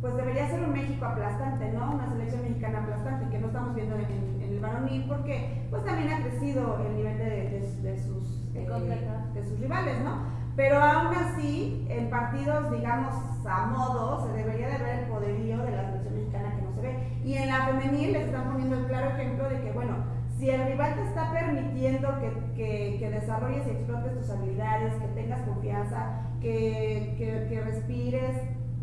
pues 0.00 0.16
debería 0.16 0.48
ser 0.48 0.62
un 0.64 0.72
México 0.72 1.04
aplastante, 1.06 1.72
¿no? 1.72 1.92
Una 1.92 2.08
selección 2.10 2.42
mexicana 2.42 2.80
aplastante 2.82 3.30
que 3.30 3.38
no 3.38 3.46
estamos 3.48 3.74
viendo 3.74 3.94
en, 3.96 4.02
en- 4.02 4.42
en 4.42 4.48
el 4.54 4.60
varonil 4.60 5.04
porque 5.08 5.66
pues 5.70 5.84
también 5.84 6.12
ha 6.12 6.20
crecido 6.22 6.78
el 6.86 6.96
nivel 6.96 7.16
de, 7.18 7.24
de- 7.24 7.80
de 7.82 7.98
sus, 7.98 8.42
eh, 8.54 8.66
de 9.34 9.44
sus 9.48 9.58
rivales, 9.60 9.98
¿no? 10.04 10.34
Pero 10.56 10.78
aún 10.80 11.14
así, 11.16 11.86
en 11.90 12.10
partidos, 12.10 12.70
digamos, 12.70 13.14
a 13.46 13.66
modo, 13.66 14.26
se 14.26 14.32
debería 14.38 14.68
de 14.68 14.78
ver 14.84 14.98
el 15.00 15.06
poderío 15.06 15.58
de 15.58 15.70
la 15.72 15.84
selección 15.86 16.14
mexicana 16.16 16.54
que 16.56 16.62
no 16.62 16.72
se 16.74 16.80
ve. 16.82 16.98
Y 17.24 17.34
en 17.34 17.48
la 17.48 17.66
femenil 17.66 18.12
les 18.12 18.26
están 18.26 18.44
poniendo 18.52 18.76
el 18.76 18.86
claro 18.86 19.08
ejemplo 19.10 19.48
de 19.48 19.60
que, 19.62 19.72
bueno, 19.72 19.94
si 20.38 20.50
el 20.50 20.64
rival 20.66 20.94
te 20.94 21.02
está 21.04 21.30
permitiendo 21.32 22.08
que, 22.20 22.30
que- 22.56 22.96
que 22.98 23.10
desarrolles 23.10 23.66
y 23.66 23.70
explotes 23.70 24.18
tus 24.18 24.30
habilidades, 24.30 24.94
que 24.94 25.06
tengas 25.08 25.40
confianza, 25.42 26.20
que, 26.40 27.14
que- 27.18 27.60
respires, 27.64 28.36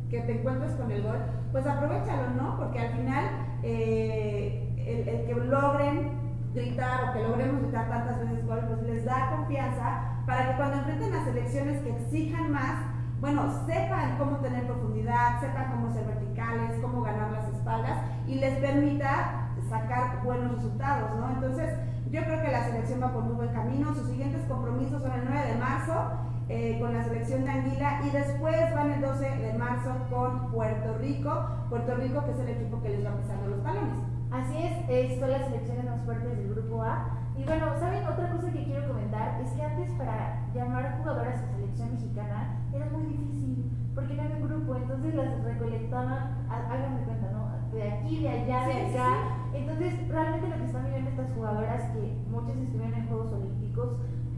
que 0.10 0.22
te 0.22 0.39
encuentres 0.39 0.72
con 0.74 0.91
el 0.91 1.04
gol, 1.04 1.18
pues 1.52 1.66
aprovechalo, 1.68 2.32
¿no? 2.41 2.58
Porque 2.58 2.80
al 2.80 2.93
final 2.97 3.26
eh, 3.64 4.74
el, 4.78 5.08
el 5.08 5.26
que 5.26 5.34
logren 5.36 6.12
gritar 6.54 7.10
o 7.10 7.14
que 7.14 7.24
logremos 7.24 7.62
gritar 7.62 7.89
tantas 7.89 8.20
veces 8.20 8.45
gol, 8.45 8.60
pues 8.68 8.82
les 8.84 9.06
da 9.06 9.32
confianza 9.38 10.02
para 10.26 10.49
que 10.52 10.58
cuando 10.58 10.78
enfrenten 10.78 11.14
a 11.14 11.24
selecciones 11.26 11.82
que 11.82 11.89
exijan 11.91 12.52
más, 12.52 12.86
bueno, 13.22 13.43
sepan 13.66 14.18
cómo 14.18 14.38
tener 14.38 14.66
profundidad, 14.66 15.39
sepan 15.39 15.72
cómo 15.72 15.93
ser 15.93 16.06
verticales, 16.06 16.80
cómo 16.82 17.02
ganar 17.04 17.32
las 17.32 17.47
espaldas 17.54 17.97
y 18.28 18.36
les 18.36 18.56
permita 18.60 19.41
sacar 19.72 20.22
buenos 20.24 20.55
resultados, 20.55 21.09
¿no? 21.19 21.30
Entonces, 21.32 21.74
yo 22.11 22.22
creo 22.24 22.41
que 22.43 22.51
la 22.51 22.63
selección 22.65 23.01
va 23.01 23.11
por 23.13 23.24
muy 23.24 23.36
buen 23.36 23.53
camino. 23.53 23.93
Sus 23.95 24.07
siguientes 24.09 24.43
compromisos 24.47 25.01
son 25.01 25.11
el 25.13 25.26
9 25.26 25.47
de 25.53 25.57
marzo 25.57 25.93
eh, 26.49 26.78
con 26.82 26.93
la 26.93 27.03
selección 27.03 27.45
de 27.45 27.51
Anguila 27.51 28.01
y 28.05 28.09
después 28.11 28.57
van 28.76 28.91
el 28.91 29.01
12 29.01 29.30
de 29.30 29.53
marzo 29.53 29.91
con 30.09 30.51
Puerto 30.51 30.97
Rico. 30.99 31.32
Puerto 31.69 31.95
Rico 31.95 32.24
que 32.26 32.32
es 32.32 32.39
el 32.39 32.49
equipo 32.49 32.82
que 32.82 32.89
les 32.89 33.05
va 33.05 33.15
pisando 33.15 33.47
los 33.47 33.63
talones. 33.63 33.95
Así 34.30 34.57
es, 34.57 34.74
eh, 34.89 35.17
son 35.19 35.32
las 35.32 35.45
selecciones 35.45 35.86
más 35.86 36.01
fuertes 36.03 36.38
del 36.38 36.49
grupo 36.53 36.84
A. 36.84 37.17
Y 37.38 37.43
bueno, 37.45 37.65
¿saben? 37.80 38.03
Otra 38.05 38.30
cosa 38.32 38.51
que 38.51 38.63
quiero 38.65 38.88
comentar 38.89 39.39
es 39.41 39.49
que 39.51 39.63
antes 39.63 39.91
para 39.93 40.45
llamar 40.53 40.97
jugadoras 40.99 41.41
a 41.41 41.55
selección 41.55 41.93
mexicana 41.93 42.59
era 42.74 42.86
muy 42.91 43.03
difícil, 43.05 43.72
porque 43.95 44.13
no 44.15 44.24
había 44.24 44.36
un 44.36 44.47
grupo, 44.49 44.76
entonces 44.76 45.15
las 45.15 45.43
recolectaban, 45.43 46.45
há- 46.49 46.67
háganme 46.74 47.03
cuenta. 47.05 47.31
De 47.74 47.84
aquí, 47.84 48.19
de 48.22 48.30
allá, 48.30 48.65
Sí, 48.65 48.78
de 48.78 48.89
sí, 48.89 48.97
acá, 48.97 49.38
Entonces, 49.53 50.07
realmente 50.09 50.47
lo 50.49 50.57
que 50.57 50.65
están 50.65 50.86
viviendo 50.86 51.09
estas 51.09 51.32
jugadoras, 51.34 51.82
que 51.91 52.13
muchas 52.30 52.57
estuvieron 52.57 52.93
en 52.93 53.07
Juegos 53.07 53.32
Olímpicos, 53.34 53.89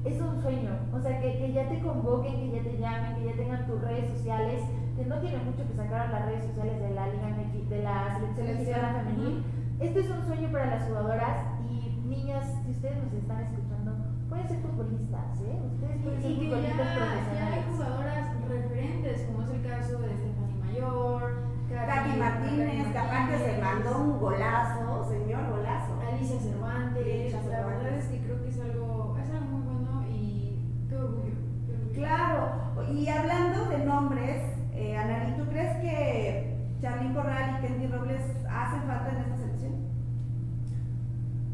es 0.06 0.22
un 0.22 0.42
sueño. 0.42 0.72
O 0.94 1.00
sea, 1.00 1.20
que, 1.20 1.38
que 1.38 1.54
ya 1.54 1.70
te 1.70 1.80
convoquen, 1.80 2.36
que 2.36 2.58
ya 2.58 2.64
te 2.64 2.78
llamen, 2.78 3.16
que 3.16 3.26
ya 3.26 3.34
tengan 3.34 3.66
tus 3.66 3.82
redes 3.82 4.12
sociales, 4.14 4.62
que 4.96 5.06
no 5.06 5.18
tiene 5.20 5.38
mucho 5.38 5.68
que 5.68 5.74
sacar 5.74 6.08
a 6.08 6.12
las 6.12 6.26
redes 6.26 6.46
sociales 6.46 6.80
de 6.80 6.90
la 6.92 7.08
Liga 7.08 7.34
de 7.70 7.84
la 7.84 8.14
Selección 8.16 8.48
Mexicana 8.48 8.94
Femenil. 8.94 9.44
Este 9.80 10.00
es 10.02 10.10
un 10.10 10.26
sueño 10.26 10.52
para 10.52 10.68
las 10.68 10.84
jugadoras 10.88 11.38
y 11.70 12.00
niñas, 12.08 12.46
si 12.64 12.72
ustedes 12.72 13.04
nos 13.04 13.14
están 13.14 13.42
escuchando, 13.42 13.96
pueden 14.30 14.48
ser 14.48 14.60
futbolistas, 14.60 15.42
¿eh? 15.42 15.60
Ustedes 15.74 15.98
pueden 16.04 16.22
ser 16.22 16.32
que 16.32 16.38
ya, 16.38 16.44
futbolistas 16.44 16.78
ya 16.78 16.94
hay 16.94 17.00
profesionales. 17.00 17.66
jugadoras 17.74 18.48
referentes, 18.48 19.22
como 19.24 19.42
es 19.42 19.50
el 19.50 19.62
caso 19.64 19.98
de 20.00 20.10
Stephanie 20.14 20.60
Mayor, 20.62 21.53
Katy 21.70 22.20
Martínez, 22.20 22.92
que 22.92 22.98
aparte 22.98 23.38
se 23.38 23.62
mandó 23.62 24.00
un 24.00 24.20
golazo, 24.20 25.06
señor 25.10 25.50
golazo. 25.50 26.00
Alicia 26.02 26.40
Cervantes. 26.40 27.34
Alicia 27.34 27.42
La 27.50 27.66
verdad 27.66 27.98
es 27.98 28.06
que 28.06 28.20
creo 28.20 28.42
que 28.44 28.50
es 28.50 28.60
algo, 28.60 29.18
es 29.22 29.30
algo 29.30 29.46
muy 29.46 29.62
bueno 29.64 30.06
y 30.10 30.60
qué 30.90 30.96
orgullo. 30.96 31.34
qué 31.66 31.74
orgullo. 31.74 31.94
Claro, 31.94 32.64
y 32.92 33.08
hablando 33.08 33.66
de 33.66 33.78
nombres, 33.86 34.42
eh, 34.74 34.98
Analí, 34.98 35.38
¿tú 35.38 35.46
crees 35.46 35.78
que 35.78 36.58
Charlín 36.82 37.14
Corral 37.14 37.58
y 37.58 37.68
Kenny 37.68 37.88
Robles 37.88 38.24
hacen 38.50 38.84
falta 38.84 39.10
en 39.10 39.18
esta 39.18 39.38
selección? 39.38 39.74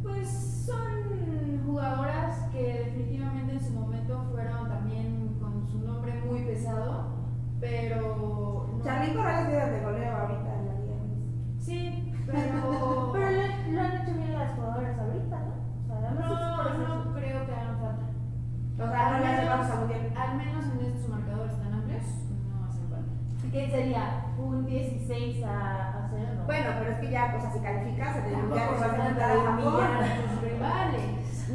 Pues 0.04 0.30
son 0.66 1.64
jugadoras 1.66 2.50
que 2.52 2.84
definitivamente 2.86 3.54
en 3.54 3.60
su 3.62 3.72
momento 3.72 4.26
fueron 4.32 4.68
también 4.68 5.38
con 5.40 5.68
su 5.68 5.80
nombre 5.80 6.14
muy 6.26 6.42
pesado, 6.42 7.19
pero... 7.60 8.66
no- 8.72 8.84
Charlín 8.84 9.14
Corral 9.14 9.44
es 9.44 9.48
líder 9.48 9.72
de 9.72 9.80
goleo 9.82 10.16
ahorita 10.18 10.56
en 10.56 10.66
la 10.66 10.74
Liga. 10.74 10.96
Sí, 11.60 12.14
pero... 12.26 13.10
Pero 13.14 13.32
lo, 13.32 13.72
lo 13.74 13.82
han 13.82 13.92
hecho 14.02 14.14
bien 14.14 14.34
las 14.34 14.52
jugadoras 14.52 15.00
ahorita, 15.00 15.40
¿no? 15.40 15.54
O 15.84 16.00
sea, 16.00 16.12
no, 16.12 17.06
no 17.06 17.14
creo 17.14 17.46
que 17.46 17.52
hagan 17.54 17.80
falta. 17.80 18.06
O 18.76 18.88
sea, 18.88 19.12
no 19.12 19.20
le 19.20 19.28
hace 19.28 19.48
falta 19.48 19.74
a 19.74 19.80
Mundial. 19.80 20.14
Al 20.16 20.38
menos 20.38 20.66
en 20.66 20.86
estos 20.86 21.10
marcadores 21.10 21.58
tan 21.60 21.74
amplios, 21.74 22.04
no 22.48 22.66
hacen 22.70 22.90
falta. 22.90 23.52
¿Qué 23.52 23.70
sería? 23.72 24.26
¿Un 24.38 24.66
16 24.66 25.44
a, 25.44 25.50
a 26.06 26.10
0? 26.12 26.24
No. 26.38 26.46
Bueno, 26.46 26.70
pero 26.80 26.92
es 26.92 27.00
que 27.00 27.10
ya, 27.12 27.36
o 27.36 27.42
sea, 27.42 27.52
si 27.52 27.60
calificas, 27.60 28.16
en 28.18 28.26
el 28.26 28.38
Mundial 28.38 28.70
te 28.70 28.74
vas 28.76 28.82
a 28.82 28.86
se 28.86 28.96
enfrentar 28.96 29.16
trata 29.16 29.32
a 29.32 29.34
de 29.34 29.42
Japón. 29.42 29.74
humillar 29.74 30.04
a 30.04 30.32
tus 30.32 30.42
rivales. 30.42 31.04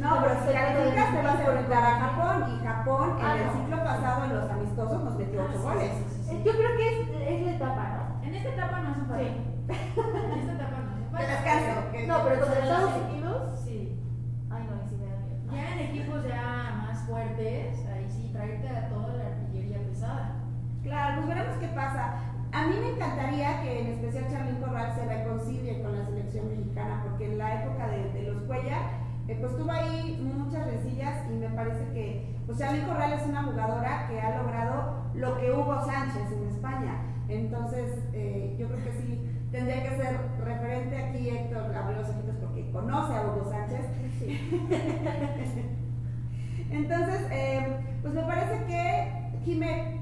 No, 0.05 0.21
pero 0.21 0.33
si 0.45 0.53
calificas 0.53 1.11
te 1.11 1.21
vas 1.23 1.35
a 1.35 1.43
enfrentar 1.43 1.83
a 1.83 1.99
Japón 1.99 2.35
y 2.53 2.65
Japón 2.65 3.09
en 3.19 3.25
Ah, 3.25 3.37
el 3.37 3.49
ciclo 3.57 3.77
pasado 3.83 4.23
en 4.25 4.35
los 4.35 4.49
amistosos 4.51 5.03
nos 5.03 5.15
metió 5.17 5.41
Ah, 5.41 5.45
8 5.49 5.57
sí, 5.57 5.63
goles. 5.63 5.91
sí, 5.91 6.03
sí, 6.15 6.23
sí. 6.29 6.35
Eh, 6.35 6.41
Yo 6.45 6.51
creo 6.53 6.77
que 6.77 6.85
es, 7.01 7.09
es 7.31 7.45
la 7.45 7.51
etapa, 7.53 7.83
¿no? 7.89 8.23
En 8.27 8.35
esta 8.35 8.49
etapa 8.49 8.79
no 8.81 8.89
hacen 8.91 9.05
falta. 9.07 9.23
Sí. 9.23 9.29
En 9.65 10.39
esta 10.39 10.53
etapa 10.53 10.77
no 10.77 10.91
hacen 10.91 11.03
De 11.03 11.09
falta. 11.11 11.31
descanso. 11.31 11.91
que- 11.91 12.07
No, 12.07 12.15
pero 12.23 12.35
contra 12.41 12.59
Estados 12.63 12.91
sí. 12.93 12.99
Unidos. 13.09 13.59
Sí. 13.65 13.99
Ay, 14.51 14.63
no, 14.69 14.73
ahí 14.75 14.87
sí 14.89 14.95
me 14.95 15.05
da 15.09 15.17
miedo. 15.25 15.51
Ya 15.51 15.73
en 15.73 15.79
equipos 15.89 16.23
ya 16.27 16.83
más 16.85 16.99
fuertes, 17.07 17.85
ahí 17.93 18.05
sí, 18.09 18.29
traerte 18.31 18.69
a 18.69 18.89
toda 18.89 19.13
la 19.13 19.25
artillería 19.25 19.79
pesada. 19.89 20.35
Claro, 20.83 21.15
pues 21.17 21.27
veremos 21.35 21.57
qué 21.57 21.67
pasa. 21.69 22.13
A 22.53 22.67
mí 22.67 22.75
me 22.79 22.89
encantaría 22.91 23.61
que 23.63 23.81
en 23.81 23.87
especial 23.93 24.29
Charlín 24.31 24.61
Corral 24.61 24.93
se 24.95 25.03
reconcilie 25.05 25.81
con 25.81 25.97
la 25.97 26.05
selección 26.05 26.47
mexicana, 26.47 27.01
porque 27.03 27.25
en 27.31 27.37
la 27.37 27.63
época 27.63 27.87
de, 27.87 28.11
de 28.13 28.21
los 28.31 28.43
Cuellar, 28.43 28.83
eh, 29.27 29.37
pues 29.39 29.57
tuvo 29.57 29.71
ahí 29.71 30.21
muchas 30.21 30.67
resillas 30.67 31.25
y 31.31 31.35
me 31.35 31.49
parece 31.49 31.83
que 31.93 32.35
pues 32.45 32.59
Charlín 32.59 32.85
Corral 32.85 33.13
es 33.13 33.25
una 33.25 33.43
jugadora 33.43 34.07
que 34.07 34.21
ha 34.21 34.37
logrado 34.37 35.05
lo 35.15 35.37
que 35.39 35.51
Hugo 35.51 35.83
Sánchez 35.85 36.31
en 36.31 36.47
España. 36.49 37.01
Entonces, 37.27 38.03
eh, 38.13 38.55
yo 38.59 38.67
creo 38.67 38.83
que 38.83 38.91
sí 38.91 39.19
tendría 39.51 39.83
que 39.83 39.95
ser 39.97 40.19
referente 40.43 40.95
aquí 40.97 41.29
Héctor 41.29 41.75
abrió 41.75 41.99
los 41.99 42.09
ojitos 42.09 42.35
porque 42.39 42.69
conoce 42.71 43.15
a 43.15 43.21
Hugo 43.23 43.49
Sánchez. 43.49 43.85
Entonces, 46.71 47.27
eh, 47.31 47.77
pues 48.01 48.13
me 48.13 48.21
parece 48.23 48.65
que 48.65 49.39
Jimé, 49.43 50.01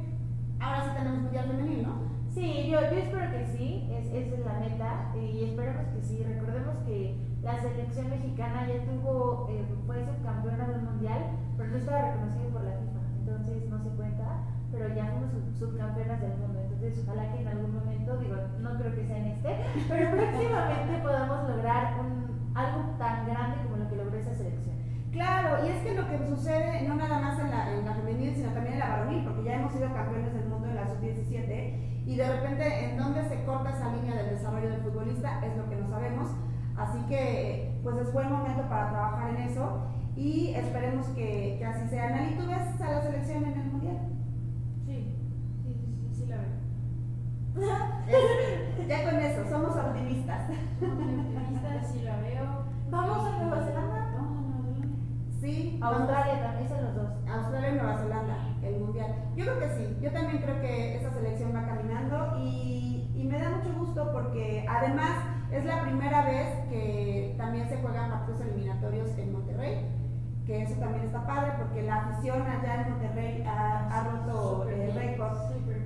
ahora 0.60 0.84
sí 0.84 0.90
tenemos 0.98 1.22
mundial 1.22 1.48
femenil, 1.48 1.84
¿no? 1.84 2.04
Sí, 2.34 2.68
yo, 2.70 2.80
yo 2.82 2.98
espero 2.98 3.32
que 3.32 3.46
sí, 3.56 3.90
es, 3.92 4.08
esa 4.08 4.36
es 4.36 4.46
la 4.46 4.60
meta 4.60 5.14
y 5.16 5.46
esperemos 5.46 5.86
que 5.94 6.02
sí. 6.02 6.24
Recordemos 6.24 6.76
que 6.86 7.16
la 7.44 7.60
selección 7.62 8.10
mexicana 8.10 8.66
ya 8.68 8.84
tuvo, 8.86 9.48
eh, 9.50 9.66
fue 9.86 10.04
subcampeona 10.06 10.68
del 10.68 10.82
mundial, 10.82 11.22
pero 11.58 11.70
no 11.70 11.78
estaba 11.78 12.02
reconocido 12.12 12.50
por 12.50 12.64
la 12.64 12.72
FIFA, 12.72 13.00
entonces 13.20 13.70
no 13.70 13.80
se 13.84 13.90
cuenta, 13.90 14.26
pero 14.72 14.88
ya 14.96 15.06
fuimos 15.08 15.32
sub- 15.32 15.54
subcampeonas 15.60 16.22
del 16.22 16.38
mundo. 16.38 16.60
Entonces, 16.64 17.04
ojalá 17.06 17.32
que 17.34 17.42
en 17.42 17.48
algún 17.48 17.74
momento, 17.76 18.18
digo, 18.18 18.36
no 18.62 18.78
creo 18.80 18.96
que 18.96 19.06
sea 19.06 19.18
en 19.18 19.26
este, 19.28 19.50
pero 19.90 20.12
próximamente 20.12 20.98
podamos 21.04 21.50
lograr 21.50 22.00
un, 22.00 22.52
algo 22.56 22.82
tan 22.98 23.26
grande 23.28 23.58
como 23.64 23.78
lo 23.78 23.90
que 23.90 23.96
logró 23.98 24.18
esa 24.18 24.34
selección. 24.34 24.76
Claro, 25.12 25.64
y 25.64 25.70
es 25.70 25.78
que 25.84 25.94
lo 25.94 26.08
que 26.10 26.18
sucede 26.26 26.88
no 26.88 26.96
nada 26.96 27.20
más 27.20 27.38
en 27.40 27.52
la, 27.52 27.72
en 27.72 27.86
la 27.86 27.94
femenil, 27.94 28.34
sino 28.36 28.50
también 28.52 28.74
en 28.76 28.80
la 28.80 28.90
varonil, 28.90 29.24
porque 29.24 29.44
ya 29.44 29.56
hemos 29.58 29.72
sido 29.72 29.94
campeones 29.94 30.34
del 30.34 30.48
mundo 30.50 30.68
en 30.70 30.76
la 30.76 30.88
sub-17 30.88 32.04
y 32.08 32.16
de 32.16 32.28
repente 32.36 32.90
en 32.90 32.98
dónde 32.98 33.24
se 33.30 33.44
corta 33.46 33.70
esa 33.70 33.94
línea 33.94 34.16
del 34.16 34.32
desarrollo 34.32 34.70
del 34.72 34.82
futbolista 34.82 35.40
es 35.46 35.56
lo 35.56 35.70
que 35.70 35.76
no 35.76 35.88
sabemos. 35.88 36.30
Así 36.84 37.00
que 37.08 37.80
pues 37.82 37.96
es 37.96 38.12
buen 38.12 38.30
momento 38.30 38.64
para 38.64 38.90
trabajar 38.90 39.30
en 39.30 39.38
eso 39.44 39.88
y 40.18 40.54
esperemos 40.54 41.08
que, 41.08 41.56
que 41.58 41.66
así 41.66 41.88
sea. 41.88 42.10
Nali, 42.10 42.36
¿tú 42.36 42.46
ves 42.46 42.82
a 42.82 42.92
la 42.92 43.02
selección 43.02 43.46
en 43.46 43.58
el 43.58 43.72
mundial? 43.72 43.98
Sí, 44.86 45.16
sí, 45.64 45.74
sí, 45.74 45.96
sí, 45.96 46.10
sí 46.14 46.26
la 46.28 46.38
veo. 46.38 46.54
Ya 48.88 49.10
con 49.10 49.18
eso, 49.18 49.50
somos 49.50 49.78
optimistas. 49.78 50.52
Somos 50.80 50.98
optimistas, 50.98 51.92
sí 51.94 52.02
la 52.02 52.18
veo. 52.18 52.66
¿Vamos 52.90 53.26
a 53.28 53.38
Nueva 53.38 53.64
Zelanda? 53.64 54.12
Vamos 54.18 54.38
a 54.38 54.42
Nueva 54.42 54.64
Zelanda. 54.76 54.98
Sí, 55.40 55.80
Australia 55.82 56.44
también, 56.44 56.70
son 56.70 56.84
los 56.84 56.96
dos. 56.96 57.12
Australia 57.30 57.70
y 57.70 57.76
Nueva 57.76 57.98
Zelanda, 57.98 58.38
el 58.62 58.80
mundial. 58.82 59.16
Yo 59.38 59.46
creo 59.46 59.60
que 59.60 59.70
sí, 59.70 59.98
yo 60.02 60.12
también 60.12 60.44
creo 60.44 60.60
que 60.60 60.98
esa 60.98 61.14
selección 61.14 61.56
va 61.56 61.66
caminando 61.66 62.40
y, 62.40 63.10
y 63.16 63.24
me 63.24 63.40
da 63.40 63.52
mucho 63.52 63.74
gusto 63.80 64.12
porque 64.12 64.66
además 64.68 65.33
es 65.54 65.66
la 65.66 65.82
primera 65.84 66.26
vez 66.26 66.48
que 66.70 67.36
también 67.38 67.70
se 67.70 67.78
juegan 67.78 68.10
partidos 68.10 68.42
eliminatorios 68.42 69.10
en 69.18 69.34
Monterrey, 69.34 69.86
que 70.48 70.64
eso 70.64 70.74
también 70.80 71.06
está 71.06 71.26
padre 71.26 71.54
porque 71.58 71.84
la 71.84 71.96
afición 71.96 72.42
allá 72.42 72.82
en 72.82 72.90
Monterrey 72.92 73.44
ha, 73.48 73.88
ha 73.88 74.04
roto 74.04 74.68
el 74.68 74.94
récord 74.94 75.38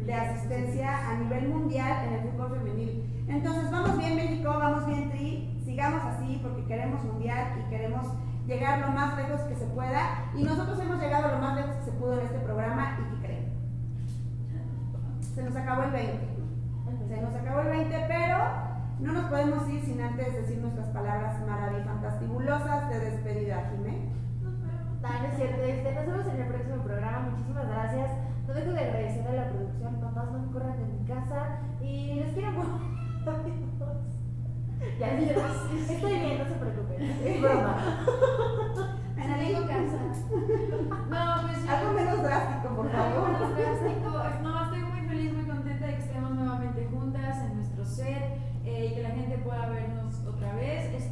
de 0.05 0.13
asistencia 0.13 1.09
a 1.09 1.17
nivel 1.17 1.49
mundial 1.49 2.07
en 2.07 2.13
el 2.13 2.21
fútbol 2.31 2.57
femenil. 2.57 3.25
Entonces, 3.27 3.69
vamos 3.69 3.97
bien 3.97 4.15
México, 4.15 4.49
vamos 4.57 4.87
bien 4.87 5.11
Tri, 5.11 5.61
sigamos 5.65 6.01
así 6.01 6.39
porque 6.41 6.65
queremos 6.65 7.03
mundial 7.03 7.59
y 7.59 7.69
queremos 7.69 8.07
llegar 8.47 8.79
lo 8.79 8.87
más 8.87 9.17
lejos 9.17 9.41
que 9.41 9.55
se 9.55 9.65
pueda. 9.65 10.31
Y 10.33 10.43
nosotros 10.43 10.79
hemos 10.79 10.99
llegado 11.01 11.35
lo 11.35 11.39
más 11.39 11.55
lejos 11.57 11.75
que 11.75 11.83
se 11.83 11.91
pudo 11.91 12.19
en 12.19 12.25
este 12.25 12.39
programa 12.39 12.97
y 13.01 13.15
¿qué 13.15 13.27
creen? 13.27 13.53
Se 15.35 15.43
nos 15.43 15.55
acabó 15.55 15.83
el 15.83 15.91
20. 15.91 16.27
Se 17.09 17.21
nos 17.21 17.35
acabó 17.35 17.59
el 17.61 17.67
20, 17.67 18.05
pero 18.07 18.37
no 18.99 19.13
nos 19.13 19.25
podemos 19.25 19.69
ir 19.69 19.83
sin 19.83 20.01
antes 20.01 20.33
decir 20.33 20.59
nuestras 20.77 20.87
palabras 20.95 21.41
maravifantastibulosas 21.47 22.89
de 22.89 22.99
despedida, 22.99 23.71
Jimé. 23.71 24.09
Tan 25.01 25.25
es 25.25 25.35
cierto, 25.37 25.61
este, 25.63 25.93
nos 25.95 26.05
vemos 26.05 26.27
en 26.27 26.41
el 26.41 26.47
próximo 26.47 26.83
programa. 26.83 27.29
Muchísimas 27.31 27.67
gracias. 27.67 28.11
No 28.47 28.53
dejo 28.53 28.71
de 28.71 28.79
agradecer 28.79 29.27
a 29.27 29.31
la 29.33 29.49
producción. 29.49 29.95
Papás, 30.01 30.31
no 30.31 30.39
me 30.39 30.51
corran 30.51 30.77
de 30.77 30.85
mi 30.85 31.05
casa. 31.07 31.59
Y 31.81 32.13
les 32.15 32.33
quiero 32.33 32.51
mucho. 32.51 32.79
Ya, 34.99 35.07
estoy 35.09 36.13
bien, 36.19 36.37
no 36.37 36.45
se 36.45 36.51
preocupen. 36.51 37.01
Es 37.25 37.41
broma. 37.41 37.75
Casa. 39.67 39.97
No, 41.09 41.47
pues 41.47 41.65
yo- 41.65 41.71
Algo 41.75 41.91
menos 41.93 42.23
drástico, 42.23 42.75
por 42.75 42.87
Algo 42.87 43.15
favor. 43.25 43.31
menos 43.31 43.57
drástico. 43.57 44.23
No, 44.43 44.63
estoy 44.63 44.79
muy 44.83 45.01
feliz, 45.07 45.33
muy 45.33 45.45
contenta 45.45 45.85
de 45.87 45.93
que 45.95 45.99
estemos 46.03 46.31
nuevamente 46.31 46.87
juntas 46.91 47.37
en 47.39 47.55
nuestro 47.57 47.85
set 47.85 48.39
eh, 48.65 48.89
y 48.91 48.95
que 48.95 49.01
la 49.03 49.09
gente 49.09 49.37
pueda 49.39 49.67
vernos. 49.67 49.96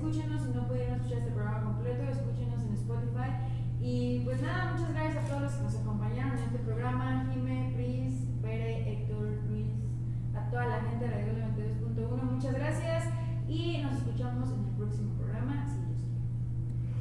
Escúchenos 0.05 0.43
si 0.43 0.49
no 0.49 0.67
pudieron 0.67 0.97
escuchar 0.97 1.17
este 1.17 1.31
programa 1.31 1.63
completo, 1.63 2.03
escúchenos 2.03 2.63
en 2.63 2.73
Spotify. 2.73 3.31
Y 3.81 4.21
pues 4.23 4.39
nada, 4.39 4.73
muchas 4.73 4.93
gracias 4.93 5.25
a 5.25 5.27
todos 5.27 5.41
los 5.41 5.53
que 5.53 5.63
nos 5.63 5.75
acompañaron 5.77 6.37
en 6.37 6.43
este 6.43 6.59
programa. 6.59 7.27
Jime, 7.33 7.71
Pris, 7.73 8.13
Pere, 8.39 8.91
Héctor, 8.91 9.41
Luis, 9.49 9.65
a 10.35 10.47
toda 10.51 10.67
la 10.67 10.81
gente 10.81 11.05
de 11.05 11.11
Radio 11.11 11.33
92.1, 11.33 12.21
muchas 12.21 12.53
gracias. 12.53 13.05
Y 13.47 13.81
nos 13.81 13.93
escuchamos 13.93 14.51
en 14.51 14.65
el 14.65 14.75
próximo 14.77 15.11
programa, 15.15 15.65
si 15.65 15.79
Dios 15.79 15.97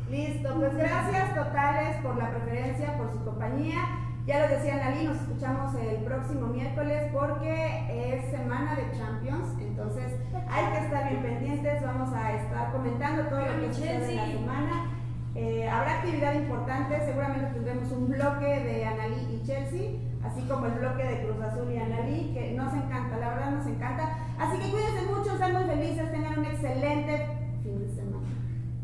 quiere. 0.09 0.33
Listo, 0.33 0.55
pues 0.55 0.75
gracias 0.75 1.35
totales 1.35 1.97
por 1.99 2.17
la 2.17 2.31
preferencia, 2.31 2.97
por 2.97 3.13
su 3.13 3.23
compañía. 3.23 4.14
Ya 4.27 4.39
les 4.39 4.51
decía 4.53 4.77
Nali, 4.77 5.05
nos 5.05 5.17
escuchamos 5.17 5.75
el 5.75 5.97
próximo 6.03 6.47
miércoles 6.47 7.11
porque 7.13 7.85
es 7.93 8.31
semana 8.31 8.75
de 8.75 8.91
Champions, 8.97 9.55
entonces 9.61 10.15
hay 10.49 10.73
que 10.73 10.79
estar 10.79 11.11
bien 11.11 11.23
pendientes, 11.23 11.83
vamos 11.83 12.11
a 12.15 12.33
estar 12.33 12.73
comentando 12.73 13.25
todo 13.25 13.41
lo 13.41 13.61
que 13.61 13.75
sucede 13.75 14.13
en 14.13 14.17
la 14.17 14.27
semana. 14.27 14.91
Eh, 15.35 15.69
habrá 15.69 15.99
actividad 15.99 16.33
importante, 16.33 17.05
seguramente 17.05 17.53
tendremos 17.53 17.93
un 17.93 18.09
bloque 18.09 18.47
de 18.47 18.87
Analí 18.87 19.29
y 19.31 19.47
Chelsea, 19.47 19.91
así 20.25 20.41
como 20.49 20.67
el 20.67 20.73
bloque 20.73 21.05
de 21.05 21.27
Cruz 21.27 21.43
Azul 21.43 21.71
y 21.71 21.77
Analí, 21.77 22.33
que 22.33 22.53
nos 22.53 22.73
encanta, 22.73 23.19
la 23.19 23.29
verdad 23.29 23.51
nos 23.51 23.67
encanta. 23.67 24.09
Así 24.39 24.59
que 24.59 24.71
cuídense 24.71 25.03
mucho, 25.05 25.37
sean 25.37 25.53
muy 25.53 25.65
felices, 25.65 26.11
tengan 26.11 26.39
un 26.39 26.47
excelente 26.47 27.27
fin 27.63 27.79
de 27.79 27.95
semana. 27.95 28.27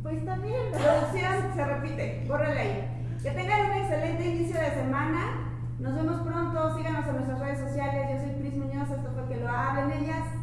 Pues 0.03 0.23
también 0.23 0.71
la 0.73 0.79
producción 0.79 1.55
se 1.55 1.65
repite, 1.65 2.25
bórrele 2.29 2.61
ahí. 2.61 3.00
Que 3.23 3.31
tengan 3.33 3.67
un 3.67 3.77
excelente 3.77 4.27
inicio 4.27 4.59
de 4.59 4.71
semana. 4.71 5.53
Nos 5.79 5.95
vemos 5.95 6.23
pronto. 6.23 6.75
Síganos 6.75 7.07
en 7.07 7.17
nuestras 7.17 7.39
redes 7.39 7.59
sociales. 7.59 8.09
Yo 8.13 8.19
soy 8.19 8.41
Pris 8.41 8.57
Muñoz. 8.57 8.91
Esto 8.91 9.11
fue 9.13 9.29
que 9.29 9.43
lo 9.43 9.49
hablen 9.51 9.93
ellas. 9.93 10.40